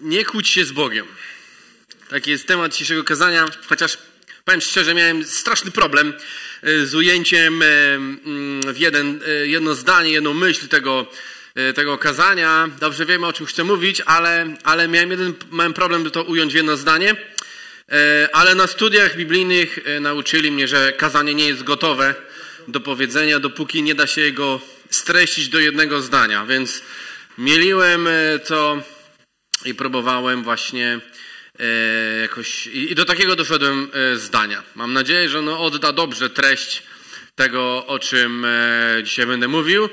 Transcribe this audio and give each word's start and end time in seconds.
Nie 0.00 0.24
kłóć 0.24 0.48
się 0.48 0.64
z 0.64 0.72
Bogiem. 0.72 1.06
Taki 2.08 2.30
jest 2.30 2.46
temat 2.46 2.72
dzisiejszego 2.72 3.04
kazania, 3.04 3.46
chociaż 3.66 3.98
powiem 4.44 4.60
szczerze, 4.60 4.94
miałem 4.94 5.24
straszny 5.24 5.70
problem 5.70 6.14
e, 6.62 6.86
z 6.86 6.94
ujęciem 6.94 7.62
e, 7.62 7.66
mm, 7.94 8.74
w 8.74 8.78
jeden, 8.78 9.20
e, 9.26 9.46
jedno 9.46 9.74
zdanie, 9.74 10.10
jedną 10.10 10.34
myśl 10.34 10.68
tego, 10.68 11.06
tego 11.74 11.98
kazania. 11.98 12.68
Dobrze 12.80 13.06
wiemy, 13.06 13.26
o 13.26 13.32
czym 13.32 13.46
chcę 13.46 13.64
mówić, 13.64 14.02
ale, 14.06 14.56
ale 14.64 14.88
miałem 14.88 15.10
jeden 15.10 15.34
małem 15.50 15.72
problem, 15.72 16.04
by 16.04 16.10
to 16.10 16.22
ująć 16.22 16.52
w 16.52 16.56
jedno 16.56 16.76
zdanie. 16.76 17.16
Ale 18.32 18.54
na 18.54 18.66
studiach 18.66 19.16
biblijnych 19.16 19.78
nauczyli 20.00 20.50
mnie, 20.50 20.68
że 20.68 20.92
kazanie 20.92 21.34
nie 21.34 21.48
jest 21.48 21.62
gotowe 21.62 22.14
do 22.68 22.80
powiedzenia, 22.80 23.40
dopóki 23.40 23.82
nie 23.82 23.94
da 23.94 24.06
się 24.06 24.20
jego 24.20 24.60
streścić 24.90 25.48
do 25.48 25.58
jednego 25.58 26.00
zdania. 26.00 26.46
Więc 26.46 26.82
mieliłem 27.38 28.08
to 28.46 28.82
i 29.66 29.74
próbowałem 29.74 30.42
właśnie 30.42 31.00
e, 31.58 32.20
jakoś. 32.20 32.66
I, 32.66 32.94
do 32.94 33.04
takiego 33.04 33.36
doszedłem 33.36 33.90
e, 33.92 34.16
zdania. 34.16 34.62
Mam 34.74 34.92
nadzieję, 34.92 35.28
że 35.28 35.38
ono 35.38 35.60
odda 35.60 35.92
dobrze 35.92 36.30
treść 36.30 36.82
tego, 37.34 37.86
o 37.86 37.98
czym 37.98 38.44
e, 38.44 39.00
dzisiaj 39.04 39.26
będę 39.26 39.48
mówił. 39.48 39.88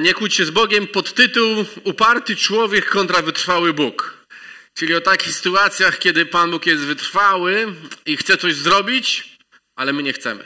Nie 0.00 0.14
kłóć 0.14 0.34
się 0.34 0.44
z 0.44 0.50
Bogiem 0.50 0.86
pod 0.86 1.14
tytuł 1.14 1.64
Uparty 1.84 2.36
człowiek 2.36 2.88
kontra 2.88 3.22
wytrwały 3.22 3.72
Bóg. 3.72 4.26
Czyli 4.74 4.94
o 4.94 5.00
takich 5.00 5.32
sytuacjach, 5.32 5.98
kiedy 5.98 6.26
Pan 6.26 6.50
Bóg 6.50 6.66
jest 6.66 6.84
wytrwały 6.84 7.74
i 8.06 8.16
chce 8.16 8.36
coś 8.36 8.54
zrobić, 8.54 9.38
ale 9.76 9.92
my 9.92 10.02
nie 10.02 10.12
chcemy. 10.12 10.44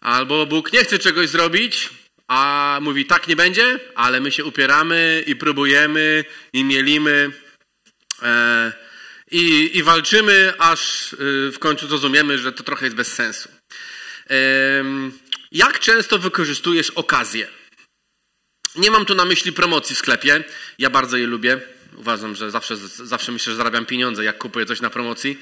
Albo 0.00 0.46
Bóg 0.46 0.72
nie 0.72 0.84
chce 0.84 0.98
czegoś 0.98 1.28
zrobić, 1.28 1.90
a 2.28 2.78
mówi 2.82 3.06
tak 3.06 3.28
nie 3.28 3.36
będzie, 3.36 3.80
ale 3.94 4.20
my 4.20 4.32
się 4.32 4.44
upieramy 4.44 5.24
i 5.26 5.36
próbujemy 5.36 6.24
i 6.52 6.64
mielimy 6.64 7.30
e, 8.22 8.72
i, 9.30 9.70
i 9.78 9.82
walczymy, 9.82 10.52
aż 10.58 11.12
e, 11.12 11.16
w 11.52 11.58
końcu 11.58 11.88
zrozumiemy, 11.88 12.38
że 12.38 12.52
to 12.52 12.62
trochę 12.62 12.86
jest 12.86 12.96
bez 12.96 13.12
sensu. 13.12 13.48
E, 14.30 14.34
jak 15.52 15.80
często 15.80 16.18
wykorzystujesz 16.18 16.90
okazję? 16.90 17.48
Nie 18.76 18.90
mam 18.90 19.04
tu 19.04 19.14
na 19.14 19.24
myśli 19.24 19.52
promocji 19.52 19.96
w 19.96 19.98
sklepie. 19.98 20.44
Ja 20.78 20.90
bardzo 20.90 21.16
je 21.16 21.26
lubię. 21.26 21.60
Uważam, 21.96 22.36
że 22.36 22.50
zawsze, 22.50 22.76
zawsze 23.04 23.32
myślę, 23.32 23.52
że 23.52 23.56
zarabiam 23.56 23.86
pieniądze, 23.86 24.24
jak 24.24 24.38
kupuję 24.38 24.66
coś 24.66 24.80
na 24.80 24.90
promocji. 24.90 25.38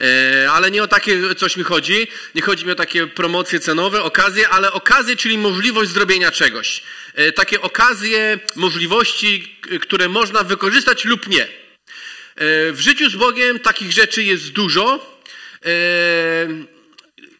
E, 0.00 0.50
ale 0.52 0.70
nie 0.70 0.82
o 0.82 0.88
takie 0.88 1.34
coś 1.34 1.56
mi 1.56 1.64
chodzi. 1.64 2.06
Nie 2.34 2.42
chodzi 2.42 2.66
mi 2.66 2.72
o 2.72 2.74
takie 2.74 3.06
promocje 3.06 3.60
cenowe, 3.60 4.02
okazje, 4.02 4.48
ale 4.48 4.72
okazje, 4.72 5.16
czyli 5.16 5.38
możliwość 5.38 5.90
zrobienia 5.90 6.30
czegoś. 6.30 6.82
E, 7.14 7.32
takie 7.32 7.60
okazje, 7.60 8.38
możliwości, 8.56 9.58
które 9.80 10.08
można 10.08 10.42
wykorzystać 10.42 11.04
lub 11.04 11.28
nie. 11.28 11.44
E, 11.44 11.48
w 12.72 12.80
życiu 12.80 13.10
z 13.10 13.16
Bogiem 13.16 13.58
takich 13.58 13.92
rzeczy 13.92 14.22
jest 14.22 14.52
dużo. 14.52 15.12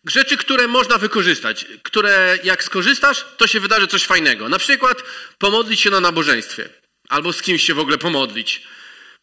Rzeczy, 0.07 0.37
które 0.37 0.69
można 0.69 0.99
wykorzystać, 0.99 1.67
które 1.83 2.39
jak 2.45 2.65
skorzystasz, 2.65 3.25
to 3.37 3.47
się 3.47 3.61
wydarzy 3.61 3.87
coś 3.87 4.05
fajnego. 4.05 4.49
Na 4.49 4.59
przykład 4.59 5.03
pomodlić 5.39 5.81
się 5.81 5.91
na 5.91 6.01
nabożeństwie 6.01 6.82
albo 7.09 7.33
z 7.33 7.43
kimś 7.43 7.63
się 7.63 7.75
w 7.75 7.79
ogóle 7.79 7.99
pomodlić. 7.99 8.63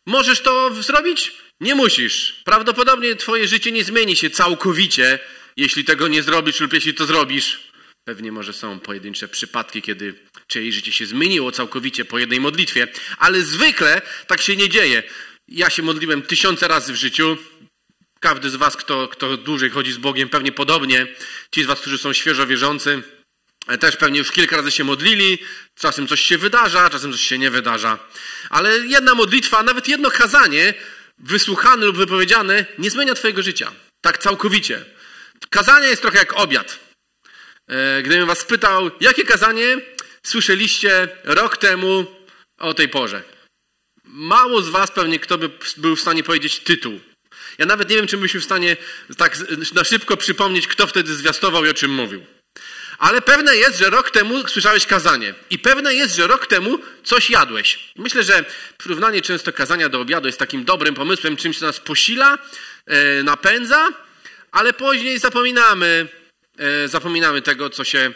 Możesz 0.08 0.42
to 0.42 0.74
zrobić? 0.84 1.34
Nie 1.60 1.76
musisz. 1.76 2.42
Prawdopodobnie 2.46 3.16
twoje 3.16 3.48
życie 3.48 3.72
nie 3.72 3.84
zmieni 3.84 4.16
się 4.16 4.30
całkowicie, 4.30 5.20
jeśli 5.58 5.86
tego 5.86 6.08
nie 6.08 6.24
zrobisz 6.24 6.60
lub 6.60 6.74
jeśli 6.74 6.94
to 6.94 7.06
zrobisz. 7.06 7.70
Pewnie 8.04 8.32
może 8.32 8.54
są 8.54 8.80
pojedyncze 8.80 9.28
przypadki, 9.28 9.82
kiedy 9.82 10.16
czyjeś 10.48 10.76
życie 10.76 10.92
się 10.92 11.06
zmieniło 11.06 11.52
całkowicie 11.52 12.06
po 12.06 12.20
jednej 12.20 12.40
modlitwie, 12.40 12.88
ale 13.18 13.42
zwykle 13.42 14.02
tak 14.28 14.42
się 14.42 14.56
nie 14.56 14.70
dzieje. 14.70 15.04
Ja 15.48 15.70
się 15.70 15.84
modliłem 15.84 16.22
tysiące 16.22 16.68
razy 16.68 16.94
w 16.94 16.96
życiu. 16.96 17.38
Każdy 18.20 18.50
z 18.50 18.56
was, 18.56 18.78
kto, 18.78 19.08
kto 19.08 19.38
dłużej 19.38 19.70
chodzi 19.70 19.92
z 19.92 19.98
Bogiem, 19.98 20.30
pewnie 20.30 20.52
podobnie. 20.52 21.08
Ci 21.52 21.64
z 21.64 21.66
was, 21.66 21.80
którzy 21.82 21.98
są 21.98 22.14
świeżo 22.14 22.48
wierzący, 22.48 23.04
też 23.78 23.96
pewnie 23.98 24.20
już 24.20 24.32
kilka 24.32 24.58
razy 24.58 24.72
się 24.72 24.84
modlili, 24.84 25.38
czasem 25.76 26.08
coś 26.08 26.22
się 26.22 26.38
wydarza, 26.38 26.90
czasem 26.90 27.12
coś 27.12 27.22
się 27.22 27.38
nie 27.38 27.52
wydarza. 27.52 28.00
Ale 28.50 28.78
jedna 28.78 29.16
modlitwa, 29.16 29.64
nawet 29.64 29.88
jedno 29.88 30.12
kazanie 30.12 30.74
wysłuchane 31.18 31.86
lub 31.86 31.98
wypowiedziane 31.98 32.66
nie 32.78 32.90
zmienia 32.90 33.14
twojego 33.14 33.42
życia. 33.42 33.72
Tak 34.02 34.18
całkowicie. 34.18 34.86
Kazanie 35.50 35.88
jest 35.88 36.02
trochę 36.02 36.18
jak 36.18 36.40
obiad. 36.40 36.80
E, 37.68 38.02
gdybym 38.02 38.28
was 38.28 38.40
spytał, 38.40 38.92
jakie 39.02 39.26
kazanie 39.26 39.78
słyszeliście 40.24 41.08
rok 41.24 41.58
temu 41.58 42.06
o 42.58 42.74
tej 42.74 42.90
porze? 42.90 43.24
Mało 44.04 44.62
z 44.62 44.70
was 44.70 44.92
pewnie 44.92 45.20
kto 45.20 45.38
by 45.38 45.50
był 45.78 45.96
w 45.96 46.02
stanie 46.02 46.24
powiedzieć 46.24 46.60
tytuł. 46.60 47.00
Ja 47.58 47.66
nawet 47.66 47.90
nie 47.90 47.96
wiem, 47.96 48.08
czy 48.08 48.18
byliśmy 48.18 48.40
w 48.40 48.44
stanie 48.46 48.78
tak 49.18 49.38
na 49.74 49.84
szybko 49.84 50.18
przypomnieć, 50.18 50.68
kto 50.68 50.88
wtedy 50.88 51.16
zwiastował 51.16 51.66
i 51.66 51.70
o 51.70 51.74
czym 51.74 51.92
mówił. 51.92 52.26
Ale 53.00 53.22
pewne 53.22 53.56
jest, 53.56 53.78
że 53.78 53.90
rok 53.90 54.12
temu 54.12 54.48
słyszałeś 54.48 54.86
kazanie. 54.86 55.34
I 55.50 55.60
pewne 55.60 55.94
jest, 55.94 56.16
że 56.16 56.28
rok 56.28 56.48
temu 56.48 56.80
coś 57.04 57.30
jadłeś. 57.30 57.80
Myślę, 57.96 58.24
że 58.24 58.46
porównanie 58.78 59.22
często 59.22 59.54
kazania 59.54 59.90
do 59.90 60.02
obiadu 60.02 60.28
jest 60.28 60.40
takim 60.40 60.66
dobrym 60.66 60.96
pomysłem, 60.96 61.38
czymś, 61.38 61.60
co 61.60 61.66
nas 61.66 61.80
posila, 61.80 62.38
e, 62.86 63.24
napędza, 63.24 63.88
ale 64.52 64.74
później 64.74 65.20
zapominamy, 65.20 66.08
e, 66.58 66.88
zapominamy 66.88 67.42
tego, 67.42 67.70
co 67.70 67.84
się 67.84 68.14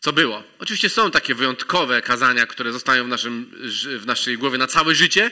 co 0.00 0.12
było. 0.12 0.42
Oczywiście 0.58 0.88
są 0.88 1.10
takie 1.10 1.34
wyjątkowe 1.34 2.02
kazania, 2.02 2.46
które 2.46 2.72
zostają 2.72 3.04
w, 3.04 3.08
naszym, 3.08 3.50
w 3.98 4.06
naszej 4.06 4.38
głowie 4.38 4.58
na 4.58 4.66
całe 4.66 4.94
życie. 4.94 5.30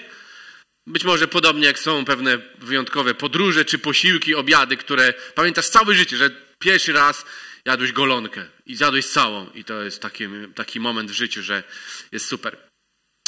Być 0.87 1.05
może 1.05 1.29
podobnie 1.29 1.67
jak 1.67 1.79
są 1.79 2.05
pewne 2.05 2.39
wyjątkowe 2.59 3.15
podróże 3.15 3.65
czy 3.65 3.79
posiłki, 3.79 4.35
obiady, 4.35 4.77
które 4.77 5.15
pamiętasz 5.35 5.69
całe 5.69 5.95
życie, 5.95 6.17
że 6.17 6.31
pierwszy 6.59 6.93
raz 6.93 7.25
jadłeś 7.65 7.93
golonkę 7.93 8.47
i 8.67 8.77
zjadłeś 8.77 9.07
całą. 9.07 9.51
I 9.51 9.65
to 9.65 9.83
jest 9.83 10.03
taki, 10.03 10.25
taki 10.55 10.81
moment 10.81 11.11
w 11.11 11.15
życiu, 11.15 11.43
że 11.43 11.63
jest 12.13 12.27
super. 12.27 12.74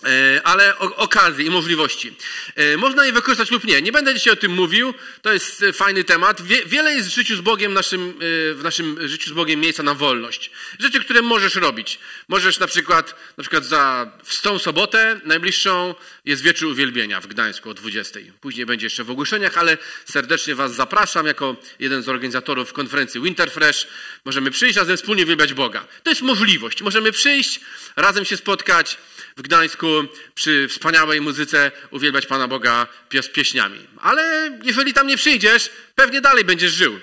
E, 0.05 0.41
ale 0.45 0.79
okazji 0.79 1.47
i 1.47 1.51
możliwości. 1.51 2.17
E, 2.55 2.77
można 2.77 3.07
je 3.07 3.13
wykorzystać 3.13 3.51
lub 3.51 3.65
nie. 3.65 3.83
Nie 3.83 3.93
będę 3.93 4.15
dzisiaj 4.15 4.33
o 4.33 4.37
tym 4.37 4.53
mówił. 4.53 4.95
To 5.23 5.33
jest 5.33 5.63
e, 5.63 5.73
fajny 5.73 6.05
temat. 6.05 6.43
Wiele 6.67 6.95
jest 6.95 7.09
w 7.09 7.15
życiu 7.15 7.37
z 7.37 7.41
Bogiem, 7.41 7.75
naszym, 7.75 8.15
w 8.55 8.61
naszym 8.63 9.09
życiu 9.09 9.31
z 9.31 9.33
Bogiem 9.33 9.61
miejsca 9.61 9.83
na 9.83 9.95
wolność. 9.95 10.51
Rzeczy, 10.79 11.01
które 11.01 11.23
możesz 11.23 11.55
robić. 11.55 11.99
Możesz 12.29 12.59
na 12.59 12.67
przykład, 12.67 13.15
na 13.37 13.43
przykład 13.43 13.65
za, 13.65 14.13
w 14.25 14.41
tą 14.41 14.59
sobotę 14.59 15.21
najbliższą 15.25 15.95
jest 16.25 16.43
wieczór 16.43 16.69
uwielbienia 16.69 17.21
w 17.21 17.27
Gdańsku 17.27 17.71
o 17.71 17.75
20. 17.75 18.21
Później 18.41 18.67
będzie 18.67 18.87
jeszcze 18.87 19.05
w 19.05 19.11
ogłoszeniach, 19.11 19.59
ale 19.59 19.79
serdecznie 20.05 20.55
Was 20.55 20.75
zapraszam 20.75 21.27
jako 21.27 21.57
jeden 21.79 22.03
z 22.03 22.09
organizatorów 22.09 22.73
konferencji 22.73 23.21
Winterfresh. 23.21 23.87
Możemy 24.25 24.51
przyjść 24.51 24.77
razem 24.77 24.97
wspólnie 24.97 25.23
uwielbiać 25.23 25.55
Boga. 25.55 25.87
To 26.03 26.11
jest 26.11 26.23
możliwość. 26.23 26.83
Możemy 26.83 27.13
przyjść, 27.13 27.61
razem 27.97 28.25
się 28.25 28.37
spotkać, 28.37 28.99
w 29.37 29.43
Gdańsku 29.43 29.87
przy 30.35 30.69
wspaniałej 30.69 31.21
muzyce 31.21 31.73
uwielbiać 31.91 32.27
Pana 32.27 32.49
Boga 32.49 32.87
pieśniami. 33.33 33.79
Ale 34.01 34.51
jeżeli 34.63 34.93
tam 34.93 35.07
nie 35.07 35.17
przyjdziesz, 35.17 35.71
pewnie 35.95 36.21
dalej 36.21 36.45
będziesz 36.45 36.73
żył. 36.73 37.01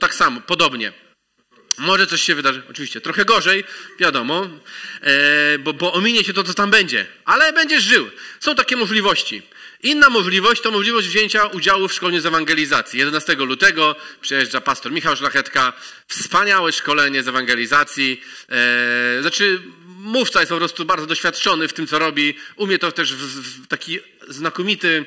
Tak 0.00 0.14
samo, 0.14 0.40
podobnie. 0.40 0.92
Może 1.78 2.06
coś 2.06 2.22
się 2.22 2.34
wydarzy, 2.34 2.62
oczywiście 2.70 3.00
trochę 3.00 3.24
gorzej, 3.24 3.64
wiadomo, 3.98 4.46
e, 5.00 5.58
bo, 5.58 5.72
bo 5.72 5.92
ominie 5.92 6.24
się 6.24 6.32
to, 6.32 6.44
co 6.44 6.54
tam 6.54 6.70
będzie, 6.70 7.06
ale 7.24 7.52
będziesz 7.52 7.82
żył. 7.82 8.10
Są 8.40 8.54
takie 8.54 8.76
możliwości. 8.76 9.42
Inna 9.82 10.10
możliwość 10.10 10.62
to 10.62 10.70
możliwość 10.70 11.08
wzięcia 11.08 11.46
udziału 11.46 11.88
w 11.88 11.92
szkoleniu 11.92 12.20
z 12.20 12.26
ewangelizacji. 12.26 12.98
11 12.98 13.34
lutego 13.34 13.96
przyjeżdża 14.20 14.60
pastor 14.60 14.92
Michał 14.92 15.16
Szlachetka. 15.16 15.72
Wspaniałe 16.06 16.72
szkolenie 16.72 17.22
z 17.22 17.28
ewangelizacji. 17.28 18.20
E, 18.48 19.18
znaczy, 19.20 19.62
mówca 19.98 20.40
jest 20.40 20.50
po 20.50 20.56
prostu 20.56 20.84
bardzo 20.84 21.06
doświadczony 21.06 21.68
w 21.68 21.72
tym, 21.72 21.86
co 21.86 21.98
robi. 21.98 22.34
Umie 22.56 22.78
to 22.78 22.92
też 22.92 23.14
w, 23.14 23.66
taki 23.66 23.98
znakomity 24.28 25.06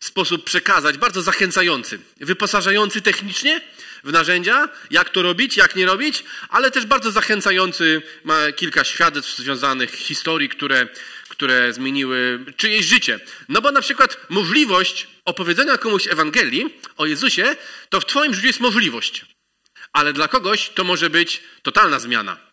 sposób 0.00 0.44
przekazać, 0.44 0.98
bardzo 0.98 1.22
zachęcający, 1.22 1.98
wyposażający 2.20 3.02
technicznie 3.02 3.60
w 4.04 4.12
narzędzia, 4.12 4.68
jak 4.90 5.10
to 5.10 5.22
robić, 5.22 5.56
jak 5.56 5.76
nie 5.76 5.86
robić, 5.86 6.24
ale 6.48 6.70
też 6.70 6.86
bardzo 6.86 7.10
zachęcający, 7.10 8.02
ma 8.24 8.52
kilka 8.52 8.84
świadectw 8.84 9.36
związanych, 9.36 9.94
historii, 9.94 10.48
które, 10.48 10.88
które 11.28 11.72
zmieniły 11.72 12.44
czyjeś 12.56 12.86
życie. 12.86 13.20
No 13.48 13.60
bo 13.60 13.72
na 13.72 13.80
przykład 13.80 14.16
możliwość 14.28 15.08
opowiedzenia 15.24 15.78
komuś 15.78 16.06
Ewangelii 16.06 16.74
o 16.96 17.06
Jezusie, 17.06 17.56
to 17.88 18.00
w 18.00 18.06
Twoim 18.06 18.34
życiu 18.34 18.46
jest 18.46 18.60
możliwość. 18.60 19.24
Ale 19.92 20.12
dla 20.12 20.28
kogoś 20.28 20.68
to 20.68 20.84
może 20.84 21.10
być 21.10 21.42
totalna 21.62 21.98
zmiana. 21.98 22.51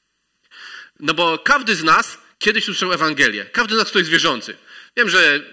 No 0.99 1.13
bo 1.13 1.37
każdy 1.37 1.75
z 1.75 1.83
nas 1.83 2.17
kiedyś 2.39 2.63
usłyszał 2.63 2.93
Ewangelię. 2.93 3.45
Każdy 3.45 3.75
z 3.75 3.77
nas, 3.77 3.89
kto 3.89 3.99
jest 3.99 4.11
wierzący. 4.11 4.57
Wiem, 4.97 5.09
że 5.09 5.43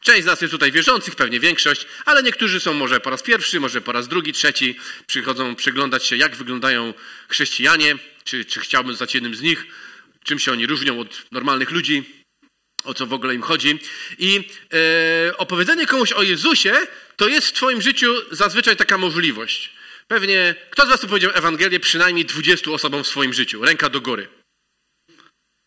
część 0.00 0.22
z 0.22 0.26
nas 0.26 0.40
jest 0.40 0.52
tutaj 0.52 0.72
wierzących, 0.72 1.14
pewnie 1.14 1.40
większość, 1.40 1.86
ale 2.04 2.22
niektórzy 2.22 2.60
są 2.60 2.74
może 2.74 3.00
po 3.00 3.10
raz 3.10 3.22
pierwszy, 3.22 3.60
może 3.60 3.80
po 3.80 3.92
raz 3.92 4.08
drugi, 4.08 4.32
trzeci. 4.32 4.76
Przychodzą 5.06 5.54
przyglądać 5.54 6.06
się, 6.06 6.16
jak 6.16 6.36
wyglądają 6.36 6.94
chrześcijanie, 7.28 7.94
czy, 8.24 8.44
czy 8.44 8.60
chciałbym 8.60 8.92
zostać 8.92 9.14
jednym 9.14 9.34
z 9.34 9.42
nich, 9.42 9.66
czym 10.24 10.38
się 10.38 10.52
oni 10.52 10.66
różnią 10.66 11.00
od 11.00 11.26
normalnych 11.32 11.70
ludzi. 11.70 12.04
o 12.84 12.94
co 12.94 13.06
w 13.06 13.12
ogóle 13.12 13.34
im 13.34 13.42
chodzi. 13.42 13.78
I 14.18 14.48
e, 15.28 15.36
opowiedzenie 15.36 15.86
komuś 15.86 16.12
o 16.12 16.22
Jezusie 16.22 16.74
to 17.16 17.28
jest 17.28 17.46
w 17.46 17.52
Twoim 17.52 17.82
życiu 17.82 18.14
zazwyczaj 18.30 18.76
taka 18.76 18.98
możliwość. 18.98 19.72
Pewnie, 20.08 20.54
kto 20.70 20.86
z 20.86 20.88
Was 20.88 21.00
tu 21.00 21.08
powiedział 21.08 21.30
Ewangelię 21.34 21.80
przynajmniej 21.80 22.24
20 22.24 22.70
osobom 22.70 23.04
w 23.04 23.06
swoim 23.06 23.32
życiu? 23.32 23.64
Ręka 23.64 23.88
do 23.88 24.00
góry. 24.00 24.28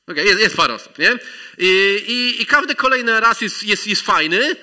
Okay, 0.10 0.26
jest, 0.26 0.40
jest 0.40 0.56
parę 0.56 0.74
osób, 0.74 1.00
nie? 1.00 1.18
I, 1.58 1.68
i, 2.08 2.42
i 2.42 2.46
każdy 2.46 2.76
kolejny 2.76 3.20
raz 3.20 3.42
jest, 3.42 3.64
jest, 3.64 3.88
jest 3.88 4.02
fajny, 4.02 4.56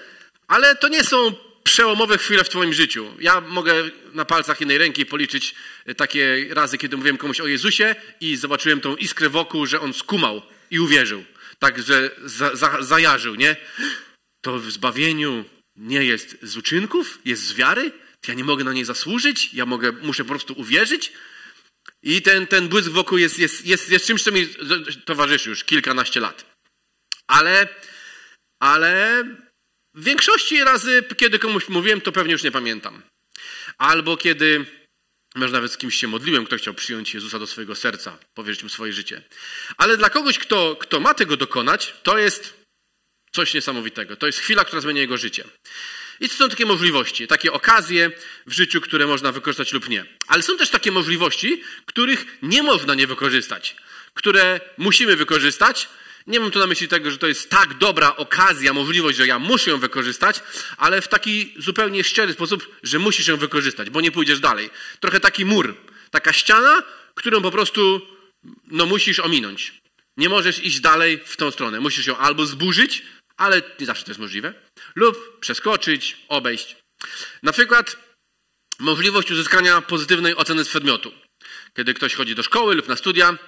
ale 0.49 0.77
to 0.77 0.89
nie 0.89 1.05
są 1.05 1.35
przełomowe 1.63 2.19
chwile 2.19 2.45
w 2.45 2.49
Twoim 2.49 2.73
życiu. 2.73 3.15
Ja 3.21 3.41
mogę 3.41 3.75
na 4.13 4.25
palcach 4.25 4.61
jednej 4.61 4.79
ręki 4.79 5.07
policzyć 5.07 5.55
takie 5.97 6.47
razy, 6.51 6.79
kiedy 6.79 6.97
mówiłem 6.97 7.19
komuś 7.19 7.41
o 7.41 7.47
Jezusie 7.47 7.95
i 8.21 8.37
zobaczyłem 8.37 8.81
tą 8.81 8.97
iskrę 8.97 9.29
wokół, 9.29 9.67
że 9.67 9.81
on 9.81 9.95
skumał 9.95 10.43
i 10.71 10.81
uwierzył. 10.81 11.25
Tak, 11.59 11.83
że 11.83 12.11
za, 12.25 12.57
za, 12.57 12.83
zajarzył, 12.83 13.35
nie? 13.35 13.57
To 14.41 14.59
w 14.59 14.71
zbawieniu 14.71 15.45
nie 15.77 16.05
jest 16.05 16.37
z 16.43 16.57
uczynków, 16.57 17.19
jest 17.25 17.43
z 17.43 17.55
wiary. 17.55 17.93
Ja 18.29 18.35
nie 18.35 18.45
mogę 18.45 18.65
na 18.65 18.73
niej 18.73 18.85
zasłużyć, 18.85 19.55
ja 19.55 19.67
mogę, 19.67 19.93
muszę 19.93 20.25
po 20.25 20.29
prostu 20.31 20.55
uwierzyć. 20.57 21.13
I 22.03 22.23
ten, 22.23 22.47
ten 22.47 22.69
błysk 22.69 22.91
wokół 22.91 23.19
jest, 23.19 23.39
jest, 23.39 23.67
jest, 23.67 23.91
jest 23.91 24.07
czymś, 24.07 24.23
co 24.23 24.33
mi 24.33 24.49
towarzyszy 25.05 25.51
już 25.51 25.65
kilkanaście 25.65 26.21
lat. 26.21 26.57
Ale, 27.27 27.69
ale 28.61 29.25
w 29.95 30.05
większości 30.05 30.65
razy, 30.65 31.05
kiedy 31.17 31.39
komuś 31.39 31.69
mówiłem, 31.69 32.01
to 32.01 32.13
pewnie 32.13 32.33
już 32.33 32.43
nie 32.43 32.53
pamiętam. 32.53 33.03
Albo 33.79 34.17
kiedy, 34.17 34.65
może 35.35 35.53
nawet 35.53 35.73
z 35.73 35.77
kimś 35.77 35.97
się 35.97 36.09
modliłem, 36.09 36.47
kto 36.47 36.57
chciał 36.57 36.75
przyjąć 36.75 37.15
Jezusa 37.15 37.39
do 37.39 37.47
swojego 37.47 37.75
serca, 37.75 38.19
powierzyć 38.35 38.63
mu 38.63 38.69
swoje 38.69 38.93
życie. 38.93 39.23
Ale 39.77 39.97
dla 39.97 40.11
kogoś, 40.11 40.39
kto, 40.39 40.77
kto 40.77 41.01
ma 41.01 41.15
tego 41.15 41.37
dokonać, 41.37 41.95
to 42.03 42.19
jest 42.19 42.55
coś 43.33 43.55
niesamowitego. 43.55 44.17
To 44.17 44.27
jest 44.27 44.39
chwila, 44.39 44.65
która 44.65 44.81
zmienia 44.81 45.01
jego 45.01 45.17
życie. 45.17 45.45
I 46.21 46.29
to 46.29 46.35
są 46.35 46.49
takie 46.49 46.67
możliwości, 46.67 47.27
takie 47.27 47.53
okazje 47.53 48.11
w 48.47 48.53
życiu, 48.53 48.81
które 48.81 49.07
można 49.07 49.33
wykorzystać 49.33 49.73
lub 49.73 49.89
nie. 49.89 50.05
Ale 50.27 50.43
są 50.43 50.57
też 50.57 50.71
takie 50.71 50.93
możliwości, 50.93 51.63
których 51.87 52.39
nie 52.43 52.63
można 52.63 52.95
nie 52.95 53.07
wykorzystać, 53.07 53.77
które 54.15 54.61
musimy 54.79 55.17
wykorzystać. 55.17 55.89
Nie 56.27 56.41
mam 56.41 56.51
tu 56.51 56.59
na 56.59 56.67
myśli 56.67 56.89
tego, 56.89 57.11
że 57.11 57.19
to 57.19 57.27
jest 57.27 57.51
tak 57.51 57.75
dobra 57.75 58.17
okazja, 58.17 58.73
możliwość, 58.73 59.19
że 59.19 59.27
ja 59.27 59.39
muszę 59.39 59.71
ją 59.71 59.79
wykorzystać, 59.79 60.43
ale 60.77 61.01
w 61.03 61.09
taki 61.09 61.55
zupełnie 61.59 62.05
szczery 62.05 62.33
sposób, 62.33 62.77
że 62.83 62.99
musisz 62.99 63.29
ją 63.29 63.37
wykorzystać, 63.37 63.91
bo 63.91 64.01
nie 64.01 64.11
pójdziesz 64.11 64.41
dalej. 64.41 64.71
Trochę 65.01 65.21
taki 65.21 65.45
mur, 65.45 65.75
taka 66.11 66.33
ściana, 66.33 66.83
którą 67.15 67.43
po 67.43 67.51
prostu 67.51 68.01
no, 68.67 68.87
musisz 68.87 69.21
ominąć. 69.21 69.73
Nie 70.17 70.29
możesz 70.29 70.65
iść 70.65 70.81
dalej 70.81 71.21
w 71.25 71.37
tą 71.37 71.51
stronę. 71.51 71.81
Musisz 71.81 72.07
ją 72.07 72.17
albo 72.17 72.47
zburzyć, 72.47 73.03
ale 73.37 73.63
nie 73.81 73.87
zawsze 73.87 74.05
to 74.05 74.11
jest 74.11 74.21
możliwe, 74.21 74.55
lub 74.95 75.41
przeskoczyć, 75.41 76.17
obejść. 76.29 76.77
Na 77.43 77.53
przykład 77.53 77.97
możliwość 78.79 79.31
uzyskania 79.31 79.81
pozytywnej 79.81 80.37
oceny 80.37 80.65
z 80.65 80.69
przedmiotu. 80.69 81.13
Kiedy 81.77 81.95
ktoś 81.95 82.15
chodzi 82.15 82.35
do 82.35 82.43
szkoły 82.43 82.75
lub 82.75 82.89
na 82.89 82.97
studia 82.97 83.39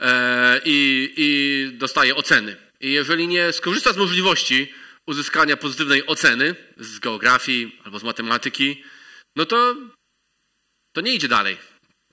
e, 0.00 0.60
i, 0.64 1.12
i 1.16 1.78
dostaje 1.78 2.16
oceny. 2.16 2.56
I 2.80 2.92
jeżeli 2.92 3.28
nie 3.28 3.52
skorzysta 3.52 3.92
z 3.92 3.96
możliwości 3.96 4.72
uzyskania 5.06 5.56
pozytywnej 5.56 6.06
oceny 6.06 6.54
z 6.76 6.98
geografii 6.98 7.80
albo 7.84 7.98
z 7.98 8.02
matematyki, 8.02 8.84
no 9.36 9.46
to, 9.46 9.76
to 10.92 11.00
nie 11.00 11.12
idzie 11.12 11.28
dalej. 11.28 11.56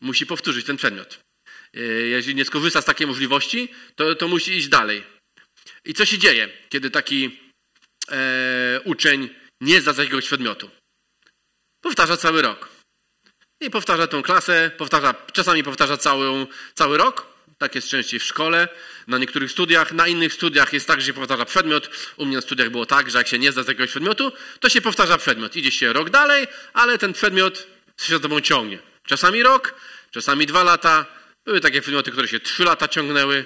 Musi 0.01 0.25
powtórzyć 0.25 0.65
ten 0.65 0.77
przedmiot. 0.77 1.19
E, 1.73 1.81
jeżeli 1.81 2.35
nie 2.35 2.45
skorzysta 2.45 2.81
z 2.81 2.85
takiej 2.85 3.07
możliwości, 3.07 3.69
to, 3.95 4.15
to 4.15 4.27
musi 4.27 4.51
iść 4.51 4.67
dalej. 4.67 5.14
I 5.85 5.93
co 5.93 6.05
się 6.05 6.17
dzieje, 6.17 6.49
kiedy 6.69 6.91
taki 6.91 7.39
e, 8.11 8.81
uczeń 8.83 9.29
nie 9.61 9.81
zda 9.81 9.93
z 9.93 9.97
jakiegoś 9.97 10.25
przedmiotu? 10.25 10.69
Powtarza 11.81 12.17
cały 12.17 12.41
rok. 12.41 12.69
I 13.61 13.69
powtarza 13.69 14.07
tą 14.07 14.23
klasę, 14.23 14.71
powtarza, 14.77 15.15
czasami 15.33 15.63
powtarza 15.63 15.97
cały, 15.97 16.47
cały 16.73 16.97
rok. 16.97 17.35
Tak 17.57 17.75
jest 17.75 17.89
częściej 17.89 18.19
w 18.19 18.23
szkole, 18.23 18.67
na 19.07 19.17
niektórych 19.17 19.51
studiach. 19.51 19.91
Na 19.91 20.07
innych 20.07 20.33
studiach 20.33 20.73
jest 20.73 20.87
tak, 20.87 21.01
że 21.01 21.07
się 21.07 21.13
powtarza 21.13 21.45
przedmiot. 21.45 21.89
U 22.17 22.25
mnie 22.25 22.35
na 22.35 22.41
studiach 22.41 22.69
było 22.69 22.85
tak, 22.85 23.09
że 23.09 23.17
jak 23.17 23.27
się 23.27 23.39
nie 23.39 23.51
zda 23.51 23.63
z 23.63 23.67
jakiegoś 23.67 23.89
przedmiotu, 23.89 24.31
to 24.59 24.69
się 24.69 24.81
powtarza 24.81 25.17
przedmiot. 25.17 25.55
Idzie 25.55 25.71
się 25.71 25.93
rok 25.93 26.09
dalej, 26.09 26.47
ale 26.73 26.97
ten 26.97 27.13
przedmiot 27.13 27.67
się 28.01 28.13
za 28.13 28.19
tobą 28.19 28.41
ciągnie. 28.41 28.79
Czasami 29.07 29.43
rok, 29.43 29.73
czasami 30.11 30.45
dwa 30.45 30.63
lata. 30.63 31.05
Były 31.45 31.61
takie 31.61 31.81
przedmioty, 31.81 32.11
które 32.11 32.27
się 32.27 32.39
trzy 32.39 32.63
lata 32.63 32.87
ciągnęły 32.87 33.45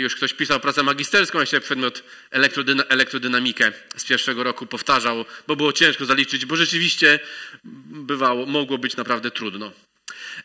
już 0.00 0.14
ktoś 0.14 0.32
pisał 0.32 0.60
pracę 0.60 0.82
magisterską, 0.82 1.44
się 1.44 1.60
przedmiot 1.60 2.02
elektrodyna, 2.30 2.84
elektrodynamikę 2.84 3.72
z 3.96 4.04
pierwszego 4.04 4.44
roku 4.44 4.66
powtarzał, 4.66 5.24
bo 5.46 5.56
było 5.56 5.72
ciężko 5.72 6.04
zaliczyć, 6.04 6.46
bo 6.46 6.56
rzeczywiście 6.56 7.20
bywało, 7.64 8.46
mogło 8.46 8.78
być 8.78 8.96
naprawdę 8.96 9.30
trudno. 9.30 9.72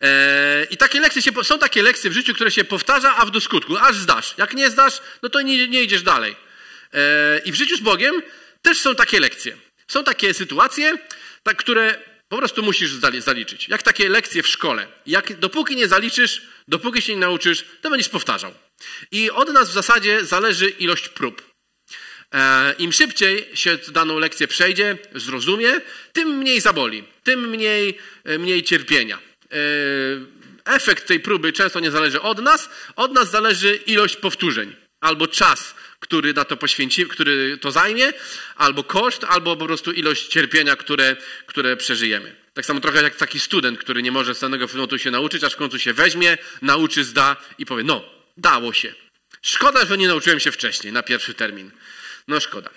E, 0.02 0.68
I 0.70 0.78
takie 0.78 1.00
lekcje 1.00 1.22
się, 1.22 1.32
są 1.44 1.60
takie 1.60 1.84
lekcje 1.84 2.10
w 2.10 2.14
życiu, 2.14 2.34
które 2.34 2.52
się 2.52 2.64
powtarza, 2.64 3.16
a 3.16 3.26
w 3.26 3.32
do 3.32 3.42
skutku, 3.42 3.78
aż 3.78 3.96
zdasz. 3.96 4.36
Jak 4.38 4.54
nie 4.54 4.70
zdasz, 4.70 5.02
no 5.24 5.30
to 5.30 5.42
nie, 5.42 5.68
nie 5.68 5.84
idziesz 5.84 6.04
dalej. 6.04 6.36
E, 6.94 7.40
I 7.46 7.52
w 7.52 7.56
życiu 7.56 7.78
z 7.78 7.80
Bogiem 7.82 8.22
też 8.62 8.80
są 8.80 8.96
takie 8.96 9.20
lekcje. 9.20 9.58
Są 9.88 10.04
takie 10.04 10.34
sytuacje, 10.34 10.98
tak, 11.44 11.58
które 11.58 12.00
po 12.30 12.38
prostu 12.38 12.64
musisz 12.64 12.92
zaliczyć. 13.20 13.70
Jak 13.70 13.84
takie 13.84 14.10
lekcje 14.10 14.44
w 14.44 14.48
szkole. 14.48 14.88
Jak, 15.06 15.40
dopóki 15.40 15.76
nie 15.76 15.88
zaliczysz, 15.88 16.42
dopóki 16.68 17.02
się 17.02 17.14
nie 17.14 17.20
nauczysz, 17.20 17.66
to 17.82 17.90
będziesz 17.90 18.10
powtarzał. 18.10 18.54
I 19.12 19.32
od 19.32 19.54
nas 19.54 19.70
w 19.70 19.74
zasadzie 19.74 20.26
zależy 20.26 20.70
ilość 20.70 21.10
prób. 21.10 21.52
E, 22.34 22.74
Im 22.78 22.92
szybciej 22.92 23.48
się 23.54 23.78
daną 23.92 24.20
lekcję 24.20 24.48
przejdzie, 24.48 24.98
zrozumie, 25.16 25.82
tym 26.14 26.30
mniej 26.30 26.62
zaboli, 26.62 27.04
tym 27.24 27.50
mniej, 27.50 27.98
e, 28.24 28.38
mniej 28.38 28.64
cierpienia. 28.64 29.20
E, 29.52 29.58
efekt 30.66 31.08
tej 31.08 31.20
próby 31.20 31.54
często 31.54 31.80
nie 31.80 31.92
zależy 31.92 32.22
od 32.22 32.42
nas, 32.42 32.70
od 32.96 33.14
nas 33.14 33.32
zależy 33.32 33.76
ilość 33.76 34.16
powtórzeń 34.16 34.76
albo 35.02 35.28
czas, 35.28 35.76
który 36.00 36.34
na 36.34 36.46
to 36.46 36.58
poświęci, 36.58 37.06
który 37.06 37.58
to 37.58 37.72
zajmie, 37.72 38.14
albo 38.56 38.84
koszt, 38.84 39.24
albo 39.24 39.58
po 39.58 39.66
prostu 39.66 39.92
ilość 39.92 40.28
cierpienia, 40.28 40.76
które, 40.76 41.16
które 41.46 41.78
przeżyjemy. 41.78 42.36
Tak 42.54 42.66
samo 42.66 42.80
trochę 42.80 43.04
jak 43.04 43.16
taki 43.16 43.40
student, 43.40 43.80
który 43.80 44.02
nie 44.02 44.12
może 44.12 44.34
danego 44.34 44.68
przedmiotu 44.68 45.00
się 45.00 45.12
nauczyć, 45.12 45.44
aż 45.44 45.54
w 45.54 45.58
końcu 45.58 45.80
się 45.80 45.94
weźmie, 45.94 46.38
nauczy, 46.62 47.04
zda 47.04 47.36
i 47.58 47.66
powie, 47.66 47.84
no, 47.84 48.21
dało 48.42 48.74
się. 48.74 48.96
Szkoda, 49.42 49.86
że 49.86 49.98
nie 49.98 50.08
nauczyłem 50.08 50.40
się 50.40 50.52
wcześniej, 50.52 50.94
na 50.94 51.04
pierwszy 51.04 51.34
termin. 51.34 51.72
No 52.28 52.40
szkoda. 52.40 52.70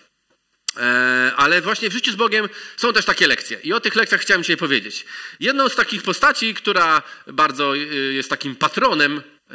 E, 0.76 1.32
ale 1.36 1.62
właśnie 1.62 1.90
w 1.90 1.92
życiu 1.92 2.12
z 2.12 2.16
Bogiem 2.16 2.48
są 2.76 2.92
też 2.92 3.04
takie 3.04 3.26
lekcje. 3.26 3.58
I 3.62 3.72
o 3.72 3.80
tych 3.80 3.94
lekcjach 3.94 4.20
chciałem 4.20 4.42
dzisiaj 4.42 4.56
powiedzieć. 4.56 5.04
Jedną 5.40 5.68
z 5.68 5.76
takich 5.76 6.02
postaci, 6.02 6.54
która 6.54 7.02
bardzo 7.26 7.76
y, 7.76 7.78
jest 8.14 8.30
takim 8.30 8.56
patronem 8.56 9.22
e, 9.50 9.54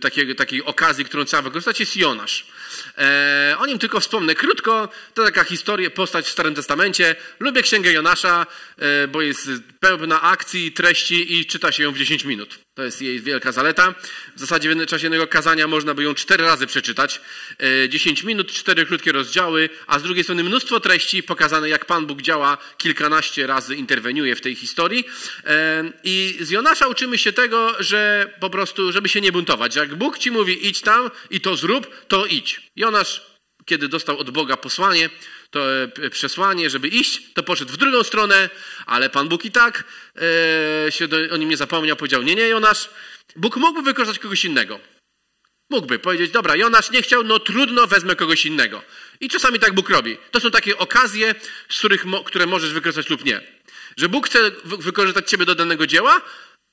takiej, 0.00 0.36
takiej 0.36 0.64
okazji, 0.64 1.04
którą 1.04 1.24
trzeba 1.24 1.42
wykorzystać, 1.42 1.80
jest 1.80 1.96
Jonasz. 1.96 2.46
E, 2.98 3.56
o 3.58 3.66
nim 3.66 3.78
tylko 3.78 4.00
wspomnę 4.00 4.34
krótko. 4.34 4.88
To 5.14 5.24
taka 5.24 5.44
historia, 5.44 5.90
postać 5.90 6.26
w 6.26 6.32
Starym 6.32 6.54
Testamencie. 6.54 7.16
Lubię 7.40 7.62
Księgę 7.62 7.92
Jonasza, 7.92 8.46
bo 9.08 9.22
jest 9.22 9.50
pełna 9.80 10.22
akcji, 10.22 10.72
treści 10.72 11.38
i 11.38 11.46
czyta 11.46 11.72
się 11.72 11.82
ją 11.82 11.92
w 11.92 11.98
10 11.98 12.24
minut. 12.24 12.58
To 12.78 12.84
jest 12.84 13.02
jej 13.02 13.20
wielka 13.20 13.52
zaleta. 13.52 13.94
W 14.36 14.40
zasadzie 14.40 14.74
w 14.74 14.86
czasie 14.86 15.04
jednego 15.04 15.26
kazania 15.26 15.66
można 15.66 15.94
by 15.94 16.02
ją 16.02 16.14
cztery 16.14 16.44
razy 16.44 16.66
przeczytać. 16.66 17.20
10 17.88 18.24
minut, 18.24 18.52
cztery 18.52 18.86
krótkie 18.86 19.12
rozdziały, 19.12 19.68
a 19.86 19.98
z 19.98 20.02
drugiej 20.02 20.24
strony 20.24 20.44
mnóstwo 20.44 20.80
treści 20.80 21.22
pokazane, 21.22 21.68
jak 21.68 21.84
Pan 21.84 22.06
Bóg 22.06 22.22
działa, 22.22 22.58
kilkanaście 22.76 23.46
razy 23.46 23.76
interweniuje 23.76 24.36
w 24.36 24.40
tej 24.40 24.54
historii. 24.54 25.04
I 26.04 26.38
z 26.40 26.50
Jonasza 26.50 26.86
uczymy 26.86 27.18
się 27.18 27.32
tego, 27.32 27.76
że 27.78 28.32
po 28.40 28.50
prostu, 28.50 28.92
żeby 28.92 29.08
się 29.08 29.20
nie 29.20 29.32
buntować. 29.32 29.76
Jak 29.76 29.94
Bóg 29.94 30.18
ci 30.18 30.30
mówi 30.30 30.68
idź 30.68 30.80
tam 30.80 31.10
i 31.30 31.40
to 31.40 31.56
zrób, 31.56 32.06
to 32.08 32.26
idź. 32.26 32.60
Jonasz, 32.76 33.22
kiedy 33.68 33.88
dostał 33.88 34.18
od 34.18 34.30
Boga 34.30 34.56
posłanie, 34.56 35.10
to 35.50 35.82
e, 35.82 36.10
przesłanie, 36.10 36.70
żeby 36.70 36.88
iść, 36.88 37.32
to 37.34 37.42
poszedł 37.42 37.72
w 37.72 37.76
drugą 37.76 38.02
stronę, 38.02 38.50
ale 38.86 39.10
Pan 39.10 39.28
Bóg 39.28 39.44
i 39.44 39.50
tak 39.50 39.84
e, 40.86 40.92
się 40.92 41.08
do, 41.08 41.16
o 41.16 41.36
nim 41.36 41.48
nie 41.48 41.56
zapomniał, 41.56 41.96
powiedział, 41.96 42.22
nie, 42.22 42.34
nie, 42.34 42.48
Jonasz, 42.48 42.90
Bóg 43.36 43.56
mógłby 43.56 43.82
wykorzystać 43.82 44.18
kogoś 44.18 44.44
innego. 44.44 44.80
Mógłby 45.70 45.98
powiedzieć, 45.98 46.30
dobra, 46.30 46.56
Jonasz 46.56 46.90
nie 46.90 47.02
chciał, 47.02 47.24
no 47.24 47.38
trudno, 47.38 47.86
wezmę 47.86 48.16
kogoś 48.16 48.46
innego. 48.46 48.82
I 49.20 49.28
czasami 49.28 49.58
tak 49.58 49.74
Bóg 49.74 49.88
robi. 49.90 50.18
To 50.30 50.40
są 50.40 50.50
takie 50.50 50.78
okazje, 50.78 51.34
z 51.68 51.78
których, 51.78 52.04
które 52.24 52.46
możesz 52.46 52.72
wykorzystać 52.72 53.10
lub 53.10 53.24
nie. 53.24 53.40
Że 53.96 54.08
Bóg 54.08 54.26
chce 54.26 54.50
wykorzystać 54.64 55.30
ciebie 55.30 55.44
do 55.44 55.54
danego 55.54 55.86
dzieła, 55.86 56.20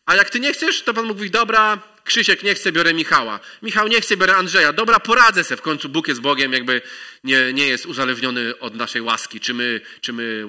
a 0.05 0.15
jak 0.15 0.29
ty 0.29 0.39
nie 0.39 0.53
chcesz, 0.53 0.81
to 0.81 0.93
Pan 0.93 1.05
mówi, 1.05 1.31
dobra, 1.31 1.94
Krzysiek 2.05 2.43
nie 2.43 2.55
chce, 2.55 2.71
biorę 2.71 2.93
Michała. 2.93 3.39
Michał 3.61 3.87
nie 3.87 4.01
chce, 4.01 4.17
biorę 4.17 4.35
Andrzeja. 4.35 4.73
Dobra, 4.73 4.99
poradzę 4.99 5.43
se. 5.43 5.57
W 5.57 5.61
końcu 5.61 5.89
Bóg 5.89 6.07
jest 6.07 6.21
Bogiem, 6.21 6.53
jakby 6.53 6.81
nie, 7.23 7.53
nie 7.53 7.67
jest 7.67 7.85
uzależniony 7.85 8.59
od 8.59 8.75
naszej 8.75 9.01
łaski, 9.01 9.39
czy 9.39 9.53
my, 9.53 9.81
czy 10.01 10.13
my 10.13 10.47